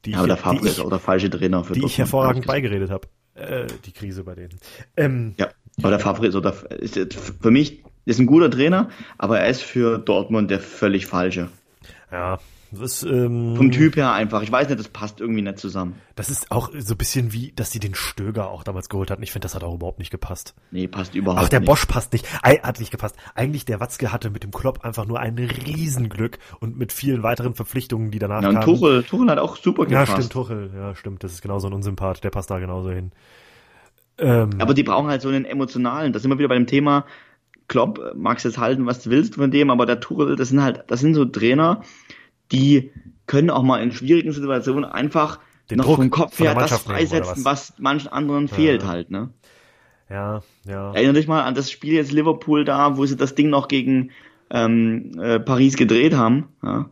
[0.06, 1.98] Die ja, aber ich, der Favre ist auch der falsche Trainer für Die Dortmund, ich
[1.98, 3.08] hervorragend beigeredet habe.
[3.36, 4.60] Äh, die Krise bei denen.
[4.98, 9.40] Ähm, ja, aber der Favre ist, oder, ist für mich ist ein guter Trainer, aber
[9.40, 11.50] er ist für Dortmund der völlig falsche.
[12.12, 12.40] Ja,
[12.72, 14.42] das, ähm, Vom Typ her einfach.
[14.42, 15.96] Ich weiß nicht, das passt irgendwie nicht zusammen.
[16.16, 19.24] Das ist auch so ein bisschen wie, dass sie den Stöger auch damals geholt hatten.
[19.24, 20.54] Ich finde, das hat auch überhaupt nicht gepasst.
[20.72, 21.46] Nee, passt überhaupt nicht.
[21.46, 21.68] Auch der nicht.
[21.68, 22.28] Bosch passt nicht.
[22.44, 23.16] Hat nicht gepasst.
[23.36, 27.54] Eigentlich der Watzke hatte mit dem Klopp einfach nur ein Riesenglück und mit vielen weiteren
[27.56, 28.66] Verpflichtungen, die danach ja, und kamen.
[28.66, 30.12] Tuchel, Tuchel hat auch super Ja, gepasst.
[30.14, 30.72] stimmt, Tuchel.
[30.76, 31.24] Ja, stimmt.
[31.24, 32.24] Das ist genauso ein Unsympath.
[32.24, 33.12] Der passt da genauso hin.
[34.18, 36.14] Ähm, Aber die brauchen halt so einen emotionalen.
[36.14, 37.06] Das sind wir wieder bei dem Thema.
[37.70, 40.62] Klopp, äh, magst jetzt halten, was du willst von dem, aber der Tuchel, das sind
[40.62, 41.84] halt, das sind so Trainer,
[42.52, 42.92] die
[43.28, 45.40] können auch mal in schwierigen Situationen einfach
[45.70, 49.30] Den noch Druck vom Kopf her das freisetzen, was manchen anderen fehlt halt, ne?
[50.10, 50.94] ja, ja.
[50.94, 54.12] Erinnere dich mal an das Spiel jetzt Liverpool da, wo sie das Ding noch gegen
[54.50, 56.50] ähm, äh, Paris gedreht haben.
[56.64, 56.90] Ja?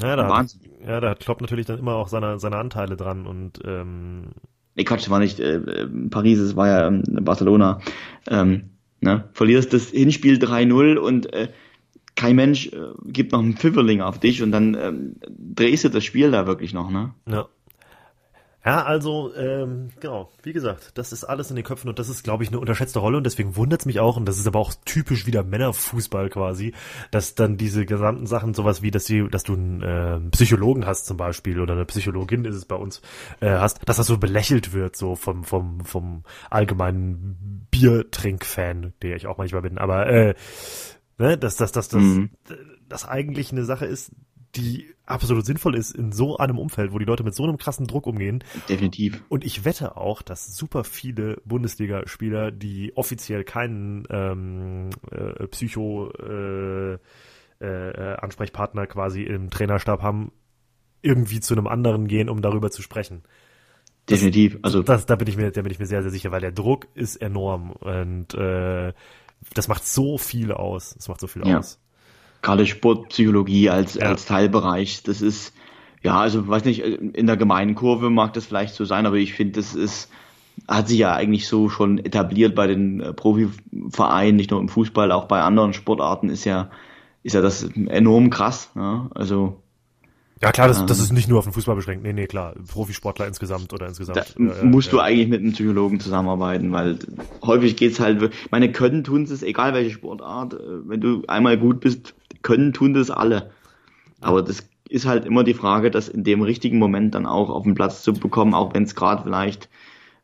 [0.00, 3.26] Ja, da hat, ja, da hat Klopp natürlich dann immer auch seine, seine Anteile dran
[3.26, 4.32] und ähm,
[4.78, 7.80] Nee, Quatsch, war nicht äh, äh, Paris, es war ja ähm, Barcelona.
[8.30, 8.70] Ähm,
[9.00, 9.28] ne?
[9.32, 11.48] Verlierst das Hinspiel 3-0 und äh,
[12.18, 16.04] kein Mensch äh, gibt noch einen Pfifferling auf dich und dann ähm, drehst du das
[16.04, 17.14] Spiel da wirklich noch, ne?
[17.26, 17.46] Ja.
[18.64, 22.24] Ja, also, ähm, genau, wie gesagt, das ist alles in den Köpfen und das ist,
[22.24, 24.58] glaube ich, eine unterschätzte Rolle und deswegen wundert es mich auch, und das ist aber
[24.58, 26.74] auch typisch wieder Männerfußball quasi,
[27.12, 31.06] dass dann diese gesamten Sachen, sowas wie, dass, sie, dass du einen äh, Psychologen hast
[31.06, 33.00] zum Beispiel oder eine Psychologin ist es bei uns,
[33.40, 39.28] äh, hast, dass das so belächelt wird, so vom, vom, vom allgemeinen Biertrinkfan, der ich
[39.28, 40.34] auch manchmal bin, aber äh,
[41.18, 42.30] ne, dass, dass, dass, dass, Mhm.
[42.88, 44.12] das eigentlich eine Sache ist,
[44.56, 47.86] die absolut sinnvoll ist in so einem Umfeld, wo die Leute mit so einem krassen
[47.86, 48.42] Druck umgehen.
[48.68, 49.22] Definitiv.
[49.28, 56.98] Und ich wette auch, dass super viele Bundesligaspieler, die offiziell keinen ähm, äh, Psycho äh,
[57.60, 60.32] äh, Ansprechpartner quasi im Trainerstab haben,
[61.02, 63.22] irgendwie zu einem anderen gehen, um darüber zu sprechen.
[64.08, 64.58] Definitiv.
[64.62, 66.52] Also Das, da bin ich mir, da bin ich mir sehr, sehr sicher, weil der
[66.52, 68.92] Druck ist enorm und äh,
[69.54, 70.94] das macht so viel aus.
[70.96, 71.58] Das macht so viel Ja.
[71.58, 71.78] aus.
[72.40, 74.02] gerade Sportpsychologie als, Ja.
[74.10, 75.52] als Teilbereich, das ist,
[76.02, 79.34] ja, also weiß nicht, in der gemeinen Kurve mag das vielleicht so sein, aber ich
[79.34, 80.08] finde, das ist,
[80.68, 85.10] hat sich ja eigentlich so schon etabliert bei den äh, Profivereinen, nicht nur im Fußball,
[85.10, 86.70] auch bei anderen Sportarten ist ja,
[87.24, 88.70] ist ja das enorm krass.
[88.76, 89.10] Ja?
[89.14, 89.60] Also
[90.40, 90.86] Ja klar, das, Ähm.
[90.86, 92.04] das ist nicht nur auf den Fußball beschränkt.
[92.04, 92.54] Nee, nee, klar.
[92.68, 94.18] Profisportler insgesamt oder insgesamt.
[94.18, 94.22] da
[94.60, 96.98] äh, musst äh, du eigentlich mit einem Psychologen zusammenarbeiten, weil
[97.42, 101.58] häufig geht's halt, wir- meine können tun es, egal welche Sportart, äh, wenn du einmal
[101.58, 103.50] gut bist, können tun das alle.
[104.20, 107.64] Aber das ist halt immer die Frage, das in dem richtigen Moment dann auch auf
[107.64, 109.68] den Platz zu bekommen, auch wenn es gerade vielleicht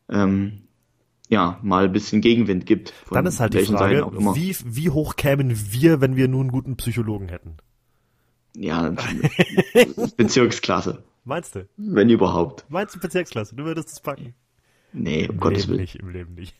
[0.09, 0.61] ähm,
[1.29, 2.93] ja mal ein bisschen Gegenwind gibt.
[3.11, 4.35] Dann ist halt die Seiten Frage, auch immer.
[4.35, 7.57] wie, wie hoch kämen wir, wenn wir nun einen guten Psychologen hätten?
[8.55, 8.93] Ja,
[10.17, 11.67] Bezirksklasse, Meinst du?
[11.77, 12.65] wenn überhaupt.
[12.69, 13.55] Meinst du Bezirksklasse?
[13.55, 14.33] Du würdest es packen?
[14.93, 15.81] Nee, um Im Gottes Leben Willen.
[15.81, 16.55] nicht, im Leben nicht.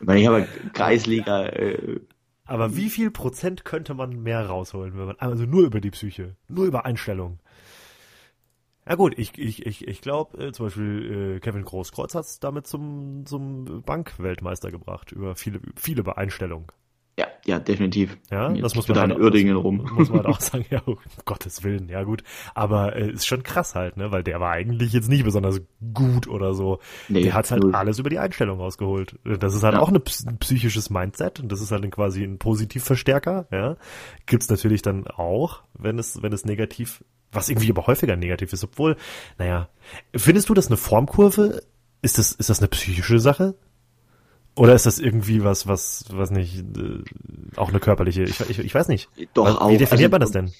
[0.00, 2.00] Ich meine, ich habe Kreisliga, äh,
[2.46, 6.34] Aber wie viel Prozent könnte man mehr rausholen, wenn man, also nur über die Psyche,
[6.48, 7.38] nur über Einstellung?
[8.88, 12.38] Ja gut, ich, ich, ich, ich glaube, äh, zum Beispiel äh, Kevin Großkreuz hat es
[12.40, 16.70] damit zum, zum Bankweltmeister gebracht, über viele, viele über Einstellung.
[17.18, 18.18] Ja, ja, definitiv.
[18.30, 19.88] Ja, Jetzt das muss man da halt- in Uerdingen rum.
[19.94, 22.22] Muss man halt auch sagen, ja, um Gottes Willen, ja gut.
[22.54, 24.12] Aber äh, ist schon krass halt, ne?
[24.12, 25.60] Weil der war eigentlich jetzt nicht besonders
[25.94, 26.78] gut oder so.
[27.08, 27.74] Nee, der hat halt null.
[27.74, 29.18] alles über die Einstellung rausgeholt.
[29.24, 29.80] Das ist halt Ja.
[29.80, 33.76] auch eine, ein psychisches Mindset und das ist halt ein, quasi ein Positivverstärker, ja.
[34.26, 37.02] Gibt's natürlich dann auch, wenn es, wenn es negativ,
[37.32, 38.96] was irgendwie aber häufiger negativ ist, obwohl,
[39.38, 39.68] naja.
[40.14, 41.62] Findest du das eine Formkurve?
[42.02, 43.54] Ist das, ist das eine psychische Sache?
[44.56, 47.02] Oder ist das irgendwie was, was, was nicht, äh,
[47.56, 49.08] auch eine körperliche, ich, ich, ich weiß nicht.
[49.34, 49.70] Doch, Was- auch.
[49.70, 50.52] Wie definiert Also- man das denn?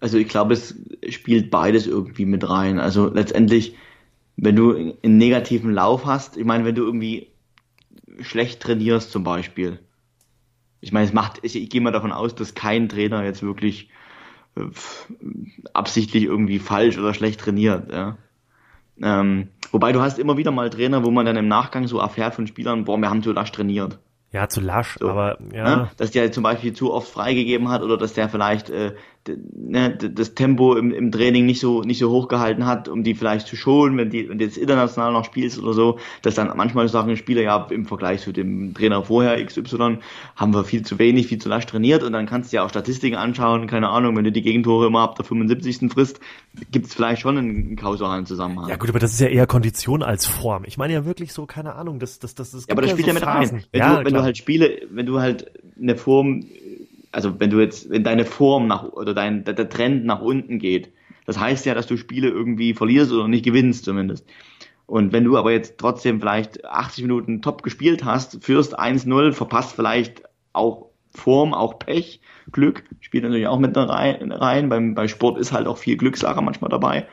[0.00, 0.74] Also ich glaube, es
[1.10, 2.80] spielt beides irgendwie mit rein.
[2.80, 3.76] Also letztendlich,
[4.36, 7.28] wenn du einen negativen Lauf hast, ich meine, wenn du irgendwie
[8.20, 9.78] schlecht trainierst zum Beispiel.
[10.80, 13.90] Ich meine, es macht, ich, ich gehe mal davon aus, dass kein Trainer jetzt wirklich
[14.56, 14.62] äh,
[15.72, 17.92] absichtlich irgendwie falsch oder schlecht trainiert.
[17.92, 18.18] Ja.
[19.00, 22.34] Ähm, wobei du hast immer wieder mal Trainer, wo man dann im Nachgang so erfährt
[22.34, 23.98] von Spielern, boah, wir haben zu lasch trainiert.
[24.32, 25.10] Ja, zu lasch, So.
[25.10, 25.76] aber ja.
[25.76, 25.90] Ne?
[25.98, 28.94] Dass der zum Beispiel zu oft freigegeben hat oder dass der vielleicht äh,
[29.24, 33.46] das Tempo im, im Training nicht so nicht so hoch gehalten hat, um die vielleicht
[33.46, 36.88] zu schonen, wenn die wenn du jetzt international noch spielst oder so, dass dann manchmal
[36.88, 39.98] sagen Spieler ja im Vergleich zu dem Trainer vorher XY
[40.34, 42.68] haben wir viel zu wenig, viel zu lasch trainiert und dann kannst du ja auch
[42.68, 45.92] Statistiken anschauen, keine Ahnung, wenn du die Gegentore immer ab der 75.
[45.92, 46.20] frisst,
[46.70, 48.68] gibt es vielleicht schon einen kausalen Zusammenhang.
[48.68, 50.64] Ja gut, aber das ist ja eher Kondition als Form.
[50.66, 53.06] Ich meine ja wirklich so, keine Ahnung, das, das, das, das Ja, aber das spielt
[53.06, 53.58] ja so mit Phasen.
[53.58, 53.66] rein.
[53.70, 56.44] Wenn, ja, du, wenn du halt Spiele, wenn du halt eine Form,
[57.12, 60.92] also wenn du jetzt, wenn deine Form nach, oder dein, der, Trend nach unten geht,
[61.26, 64.26] das heißt ja, dass du Spiele irgendwie verlierst oder nicht gewinnst zumindest.
[64.86, 69.76] Und wenn du aber jetzt trotzdem vielleicht 80 Minuten top gespielt hast, führst 1-0, verpasst
[69.76, 70.22] vielleicht
[70.52, 72.20] auch Form, auch Pech,
[72.50, 74.68] Glück, spielt natürlich auch mit rein.
[74.68, 77.06] Beim, beim Sport ist halt auch viel Glückssache manchmal dabei.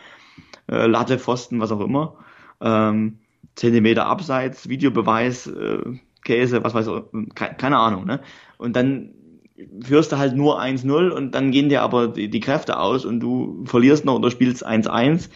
[0.72, 2.16] Äh, Latte, Pfosten, was auch immer.
[2.62, 3.20] Ähm,
[3.56, 5.80] Zentimeter abseits, Videobeweis, äh,
[6.24, 8.06] Käse, was weiß ich, keine, keine Ahnung.
[8.06, 8.22] Ne?
[8.58, 9.14] Und dann
[9.82, 13.20] führst du halt nur 1-0 und dann gehen dir aber die, die, Kräfte aus und
[13.20, 15.30] du verlierst noch oder spielst 1-1,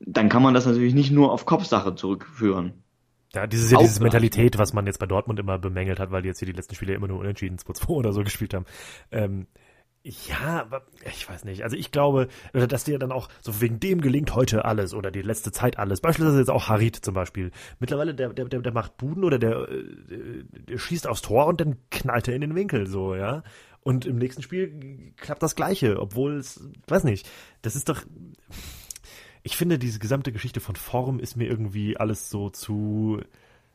[0.00, 2.72] dann kann man das natürlich nicht nur auf Kopfsache zurückführen.
[3.32, 6.28] Ja, dieses, ja, diese Mentalität, was man jetzt bei Dortmund immer bemängelt hat, weil die
[6.28, 8.64] jetzt hier die letzten Spiele immer nur unentschieden 2-2 oder so gespielt haben.
[9.12, 9.46] Ähm,
[10.02, 10.66] ja,
[11.04, 11.62] ich weiß nicht.
[11.62, 15.20] Also ich glaube, dass dir dann auch so wegen dem gelingt heute alles oder die
[15.20, 16.00] letzte Zeit alles.
[16.00, 17.50] Beispielsweise jetzt auch Harit zum Beispiel.
[17.80, 21.76] Mittlerweile der der der, macht Buden oder der, der, der schießt aufs Tor und dann
[21.90, 23.42] knallt er in den Winkel so ja.
[23.82, 27.28] Und im nächsten Spiel klappt das Gleiche, obwohl es, weiß nicht.
[27.62, 28.02] Das ist doch.
[29.42, 33.20] Ich finde diese gesamte Geschichte von Form ist mir irgendwie alles so zu,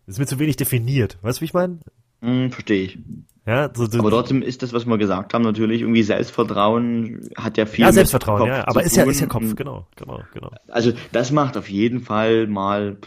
[0.05, 1.17] ist mir zu wenig definiert.
[1.21, 1.79] Weißt du, wie ich meine?
[2.21, 2.99] Mm, Verstehe ich.
[3.45, 7.57] Ja, so, so, aber trotzdem ist das, was wir gesagt haben, natürlich irgendwie Selbstvertrauen hat
[7.57, 7.85] ja viel.
[7.85, 10.49] Ja, Selbstvertrauen, ja, aber ist ja, ist ja Kopf, genau, genau, genau.
[10.67, 12.97] Also das macht auf jeden Fall mal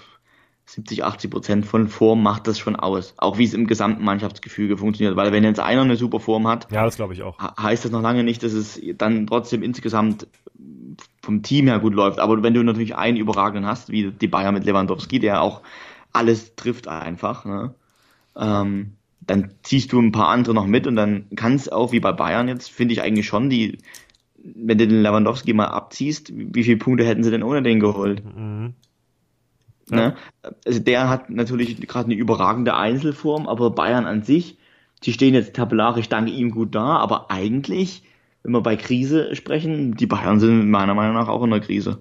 [0.66, 3.14] 70, 80 Prozent von Form macht das schon aus.
[3.16, 5.16] Auch wie es im gesamten Mannschaftsgefüge funktioniert.
[5.16, 7.38] Weil wenn jetzt einer eine super Form hat, ja, das glaube ich auch.
[7.38, 10.28] heißt das noch lange nicht, dass es dann trotzdem insgesamt
[11.22, 12.18] vom Team her gut läuft.
[12.18, 15.62] Aber wenn du natürlich einen überragenden hast, wie die Bayern mit Lewandowski, der auch
[16.12, 17.74] alles trifft einfach, ne?
[18.36, 18.92] ähm,
[19.28, 22.12] dann ziehst du ein paar andere noch mit und dann kann es auch wie bei
[22.12, 23.78] Bayern jetzt, finde ich eigentlich schon, die,
[24.38, 28.22] wenn du den Lewandowski mal abziehst, wie viele Punkte hätten sie denn ohne den geholt?
[28.24, 28.72] Mhm.
[29.90, 29.96] Ja.
[29.96, 30.16] Ne?
[30.64, 34.58] Also der hat natürlich gerade eine überragende Einzelform, aber Bayern an sich,
[35.04, 38.02] die stehen jetzt tabellarisch dank ihm gut da, aber eigentlich,
[38.42, 42.00] wenn wir bei Krise sprechen, die Bayern sind meiner Meinung nach auch in der Krise.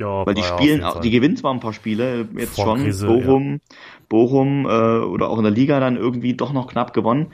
[0.00, 3.06] Ja, Weil die spielen, auch, die gewinnen zwar ein paar Spiele jetzt Vor schon, Krise,
[3.06, 3.76] Bochum, ja.
[4.08, 4.68] Bochum äh,
[5.04, 7.26] oder auch in der Liga dann irgendwie doch noch knapp gewonnen.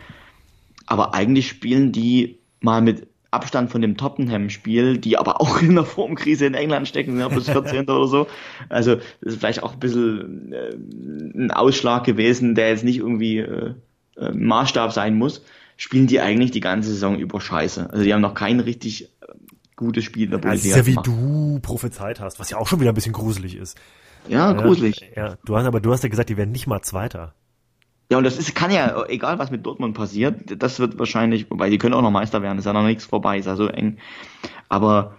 [0.84, 5.84] Aber eigentlich spielen die mal mit Abstand von dem Tottenham-Spiel, die aber auch in der
[5.84, 7.88] Formkrise in England stecken, ja, bis 14.
[7.88, 8.26] oder so.
[8.68, 10.74] Also das ist vielleicht auch ein bisschen äh,
[11.38, 13.74] ein Ausschlag gewesen, der jetzt nicht irgendwie äh,
[14.16, 15.44] äh Maßstab sein muss.
[15.76, 17.90] Spielen die eigentlich die ganze Saison über Scheiße.
[17.90, 19.10] Also die haben noch kein richtig
[19.76, 20.54] gutes Spiel Bundesliga.
[20.54, 23.56] Das ist ja wie du prophezeit hast, was ja auch schon wieder ein bisschen gruselig
[23.56, 23.78] ist.
[24.28, 25.00] Ja, gruselig.
[25.14, 27.34] Ja, ja, du hast aber du hast ja gesagt, die werden nicht mal Zweiter.
[28.10, 31.70] Ja, und das ist, kann ja, egal was mit Dortmund passiert, das wird wahrscheinlich, wobei
[31.70, 33.98] die können auch noch Meister werden, ist ja noch nichts vorbei, ist ja so eng.
[34.68, 35.16] Aber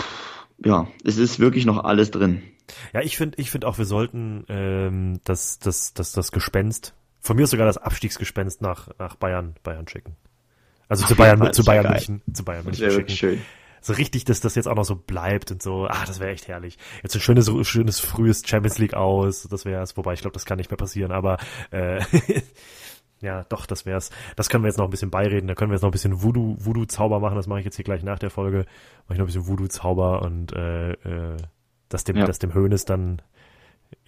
[0.00, 2.42] pff, ja, es ist wirklich noch alles drin.
[2.92, 7.36] Ja, ich finde, ich finde auch, wir sollten ähm, das, das, das, das Gespenst, von
[7.36, 10.16] mir ist sogar das Abstiegsgespenst nach, nach Bayern, Bayern schicken.
[10.88, 13.10] Also zu Bayern, zu Bayern München, zu Bayern München schicken.
[13.10, 13.40] Schön.
[13.82, 15.86] So richtig, dass das jetzt auch noch so bleibt und so.
[15.88, 16.78] Ah, das wäre echt herrlich.
[17.02, 19.42] Jetzt ein schönes, schönes frühes Champions League aus.
[19.50, 19.96] Das wäre es.
[19.96, 21.10] Wobei ich glaube, das kann nicht mehr passieren.
[21.10, 21.38] Aber
[21.72, 22.00] äh,
[23.20, 24.10] ja, doch, das wär's.
[24.36, 25.48] Das können wir jetzt noch ein bisschen beireden.
[25.48, 27.34] Da können wir jetzt noch ein bisschen Voodoo, Voodoo-Zauber machen.
[27.34, 28.66] Das mache ich jetzt hier gleich nach der Folge.
[29.08, 31.36] Mache ich noch ein bisschen Voodoo-Zauber und äh, äh,
[31.88, 32.24] dass dem, ja.
[32.24, 33.20] dass dem Hönes dann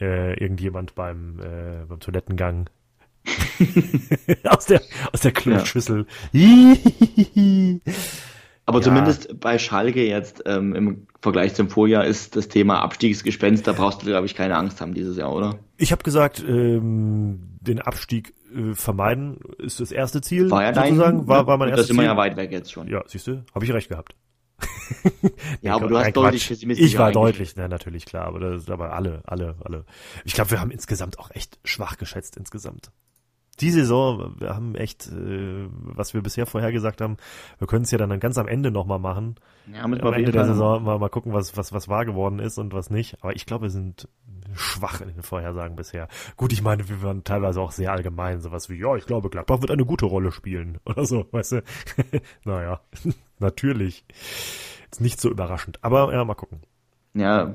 [0.01, 2.71] äh, irgendjemand beim, äh, beim Toilettengang
[4.45, 4.83] aus der,
[5.13, 6.07] aus der Kloschüssel.
[6.33, 6.77] Ja.
[8.67, 8.85] Aber ja.
[8.85, 14.03] zumindest bei Schalke jetzt ähm, im Vergleich zum Vorjahr ist das Thema Abstiegsgespenst, da brauchst
[14.03, 15.59] du, glaube ich, keine Angst haben dieses Jahr, oder?
[15.77, 20.51] Ich habe gesagt, ähm, den Abstieg äh, vermeiden ist das erste Ziel.
[20.51, 21.89] War ja dein, sozusagen, war, war mein erstes.
[21.89, 22.89] Das ist immer ja weit weg jetzt schon.
[22.89, 24.17] Ja, siehst du, habe ich recht gehabt.
[25.61, 26.87] ja, aber du hast deutlich pessimistisch.
[26.87, 29.85] Ich war deutlich, na, natürlich klar, aber das, aber alle, alle, alle.
[30.25, 32.93] Ich glaube, wir haben insgesamt auch echt schwach geschätzt insgesamt
[33.57, 37.17] die Saison, wir haben echt, äh, was wir bisher vorhergesagt haben,
[37.59, 39.37] wir können es ja dann ganz am Ende nochmal machen.
[39.73, 42.73] Ja, am Ende der Saison mal, mal gucken, was, was, was wahr geworden ist und
[42.73, 43.17] was nicht.
[43.23, 44.09] Aber ich glaube, wir sind
[44.55, 46.09] schwach in den Vorhersagen bisher.
[46.37, 49.61] Gut, ich meine, wir waren teilweise auch sehr allgemein, sowas wie, ja, ich glaube, Gladbach
[49.61, 51.63] wird eine gute Rolle spielen oder so, weißt du.
[52.45, 52.81] naja,
[53.39, 54.05] natürlich.
[54.91, 55.79] Ist nicht so überraschend.
[55.83, 56.61] Aber ja, mal gucken.
[57.15, 57.55] Ja,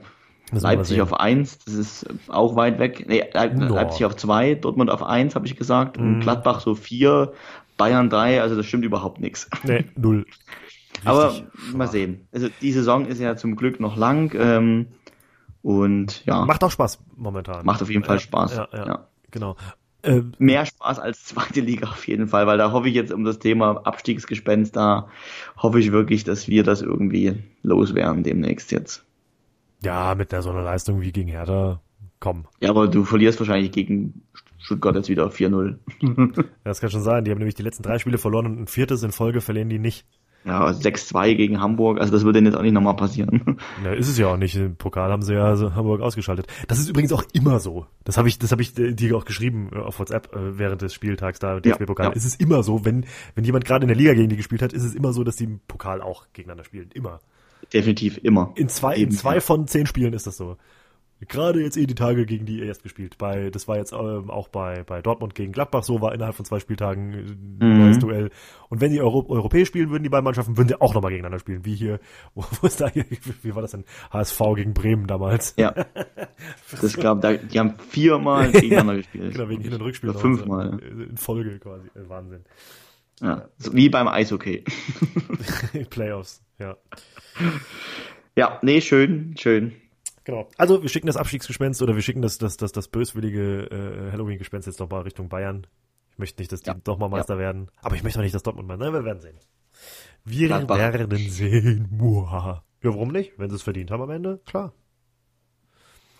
[0.51, 3.05] Leipzig auf 1, das ist auch weit weg.
[3.07, 5.97] Nee, Leipzig auf 2, Dortmund auf 1, habe ich gesagt.
[5.97, 6.19] Und mhm.
[6.21, 7.33] Gladbach so 4,
[7.77, 9.49] Bayern 3, also das stimmt überhaupt nichts.
[9.63, 10.25] Nee, null.
[11.05, 11.73] Aber schwach.
[11.73, 12.27] mal sehen.
[12.31, 14.33] Also die Saison ist ja zum Glück noch lang.
[14.35, 14.87] Ähm,
[15.61, 16.45] und ja.
[16.45, 17.65] Macht auch Spaß momentan.
[17.65, 18.55] Macht auf jeden Fall Spaß.
[18.55, 19.07] Ja, ja, ja.
[19.31, 19.55] genau.
[20.01, 23.25] Ähm, Mehr Spaß als zweite Liga auf jeden Fall, weil da hoffe ich jetzt um
[23.25, 25.09] das Thema Abstiegsgespenst, da
[25.57, 29.05] hoffe ich wirklich, dass wir das irgendwie loswerden demnächst jetzt.
[29.83, 31.81] Ja, mit der so einer Leistung wie gegen Hertha,
[32.19, 32.45] komm.
[32.59, 34.23] Ja, aber du verlierst wahrscheinlich gegen
[34.57, 35.77] Stuttgart jetzt wieder 4-0.
[36.63, 37.23] das kann schon sein.
[37.23, 39.79] Die haben nämlich die letzten drei Spiele verloren und ein viertes in Folge verlieren die
[39.79, 40.05] nicht.
[40.45, 43.57] Ja, 6-2 gegen Hamburg, also das würde jetzt auch nicht nochmal passieren.
[43.83, 44.55] Ja, ist es ja auch nicht.
[44.55, 46.47] Im Pokal haben sie ja also Hamburg ausgeschaltet.
[46.67, 47.87] Das ist übrigens auch immer so.
[48.03, 50.93] Das habe ich, das habe ich dir auch geschrieben äh, auf WhatsApp äh, während des
[50.93, 52.07] Spieltags da DFB-Pokal.
[52.07, 52.15] Ja, ja.
[52.15, 54.73] Ist es immer so, wenn, wenn jemand gerade in der Liga gegen die gespielt hat,
[54.73, 56.89] ist es immer so, dass die im Pokal auch gegeneinander spielen.
[56.93, 57.19] Immer.
[57.73, 58.51] Definitiv immer.
[58.55, 60.57] In zwei, in zwei von zehn Spielen ist das so.
[61.27, 63.17] Gerade jetzt eh die Tage gegen die erst gespielt.
[63.17, 66.45] Bei, das war jetzt ähm, auch bei, bei Dortmund gegen Gladbach so, war innerhalb von
[66.45, 67.77] zwei Spieltagen ein mhm.
[67.77, 68.29] neues Duell.
[68.69, 71.39] Und wenn die Euro, europäisch spielen würden, die beiden Mannschaften, würden die auch nochmal gegeneinander
[71.39, 71.65] spielen.
[71.65, 71.99] Wie hier,
[72.35, 73.05] wo, wo ist da hier,
[73.41, 73.83] wie war das denn?
[74.11, 75.53] HSV gegen Bremen damals.
[75.57, 75.73] Ja.
[76.79, 79.33] Das gab, da, die haben viermal gegeneinander gespielt.
[79.33, 80.11] Genau, wegen Hin- und Rückspiel.
[80.11, 80.79] Oder fünfmal.
[80.79, 81.87] In Folge quasi.
[81.87, 82.45] Äh, Wahnsinn.
[83.21, 84.63] Ja, so wie beim Eishockey.
[85.89, 86.77] Playoffs, ja.
[88.35, 89.73] Ja, nee, schön, schön.
[90.23, 90.47] Genau.
[90.57, 94.67] Also wir schicken das Abstiegsgespenst oder wir schicken das, das, das, das böswillige äh, Halloween-Gespenst
[94.67, 95.65] jetzt nochmal Richtung Bayern.
[96.11, 96.77] Ich möchte nicht, dass die ja.
[96.83, 97.39] doch mal Meister ja.
[97.39, 97.71] werden.
[97.81, 98.77] Aber ich möchte auch nicht, dass Dortmund mal.
[98.77, 99.39] Ne, wir werden sehen.
[100.25, 100.77] Wir Gladbach.
[100.77, 101.87] werden sehen.
[101.89, 102.63] Muah.
[102.83, 103.33] Ja, warum nicht?
[103.37, 104.73] Wenn sie es verdient haben am Ende, klar.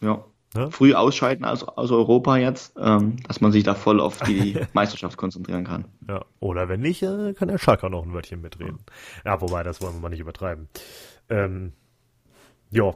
[0.02, 0.26] Ja.
[0.56, 0.72] Ne?
[0.72, 5.16] Früh ausscheiden aus, aus Europa jetzt, ähm, dass man sich da voll auf die Meisterschaft
[5.16, 5.86] konzentrieren kann.
[6.08, 8.80] Ja, oder wenn nicht, äh, kann der Schalker noch ein Wörtchen mitreden.
[9.26, 10.68] Ja, wobei, das wollen wir mal nicht übertreiben.
[11.30, 11.74] Ähm,
[12.72, 12.96] ja,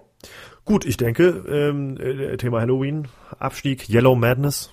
[0.66, 3.08] gut, ich denke, ähm, äh, Thema Halloween,
[3.38, 4.72] Abstieg, Yellow Madness.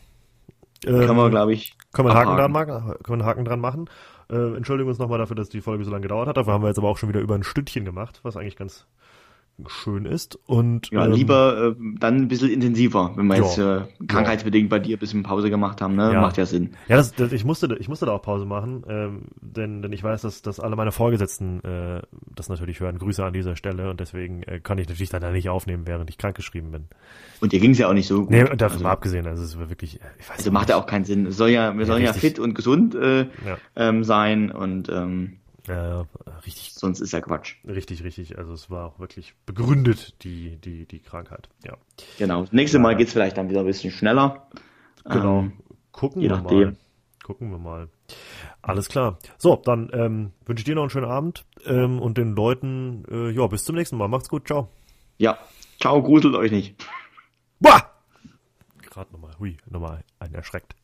[0.86, 3.44] Ähm, kann man, glaube ich, können wir, einen Haken dran machen, können wir einen Haken
[3.44, 3.90] dran machen.
[4.31, 6.36] Äh, entschuldigen uns nochmal dafür, dass die Folge so lange gedauert hat.
[6.39, 8.86] Dafür haben wir jetzt aber auch schon wieder über ein Stündchen gemacht, was eigentlich ganz
[9.69, 10.39] schön ist.
[10.47, 14.70] Und, ja, ähm, lieber äh, dann ein bisschen intensiver, wenn wir ja, jetzt äh, krankheitsbedingt
[14.70, 14.77] ja.
[14.77, 16.12] bei dir ein bisschen Pause gemacht haben, ne?
[16.12, 16.20] Ja.
[16.20, 16.70] Macht ja Sinn.
[16.89, 20.03] Ja, das, das, ich, musste, ich musste da auch Pause machen, ähm, denn, denn ich
[20.03, 22.03] weiß, dass, dass alle meine Vorgesetzten äh,
[22.35, 22.99] das natürlich hören.
[22.99, 26.09] Grüße an dieser Stelle und deswegen äh, kann ich natürlich dann da nicht aufnehmen, während
[26.11, 26.85] ich krankgeschrieben bin.
[27.41, 28.31] Und dir ging es ja auch nicht so gut.
[28.31, 30.77] Nee, davon also, mal abgesehen, also es war wirklich, äh, ich weiß Also macht ja
[30.77, 31.27] auch keinen Sinn.
[31.27, 33.27] Es soll ja, wir sollen ja fit und gesund äh,
[33.77, 36.05] ähm, sein und ähm, äh,
[36.45, 36.74] richtig.
[36.74, 37.57] Sonst ist ja Quatsch.
[37.66, 38.39] Richtig, richtig.
[38.39, 41.49] Also es war auch wirklich begründet, die, die, die Krankheit.
[41.65, 41.77] Ja.
[42.19, 42.43] Genau.
[42.43, 44.49] Das nächste Mal geht es vielleicht dann wieder ein bisschen schneller.
[45.05, 45.41] Genau.
[45.41, 45.53] Ähm,
[45.93, 46.59] Gucken wir nachdem.
[46.61, 46.77] mal.
[47.24, 47.89] Gucken wir mal.
[48.62, 49.19] Alles klar.
[49.39, 53.31] So, dann ähm, wünsche ich dir noch einen schönen Abend ähm, und den Leuten, äh,
[53.31, 54.09] ja, bis zum nächsten Mal.
[54.09, 54.47] Macht's gut.
[54.47, 54.69] Ciao.
[55.19, 55.39] Ja.
[55.81, 56.74] Ciao, gruselt euch nicht.
[57.61, 57.91] Boah!
[58.91, 60.74] Gerade nochmal, hui, nochmal einen erschreckt.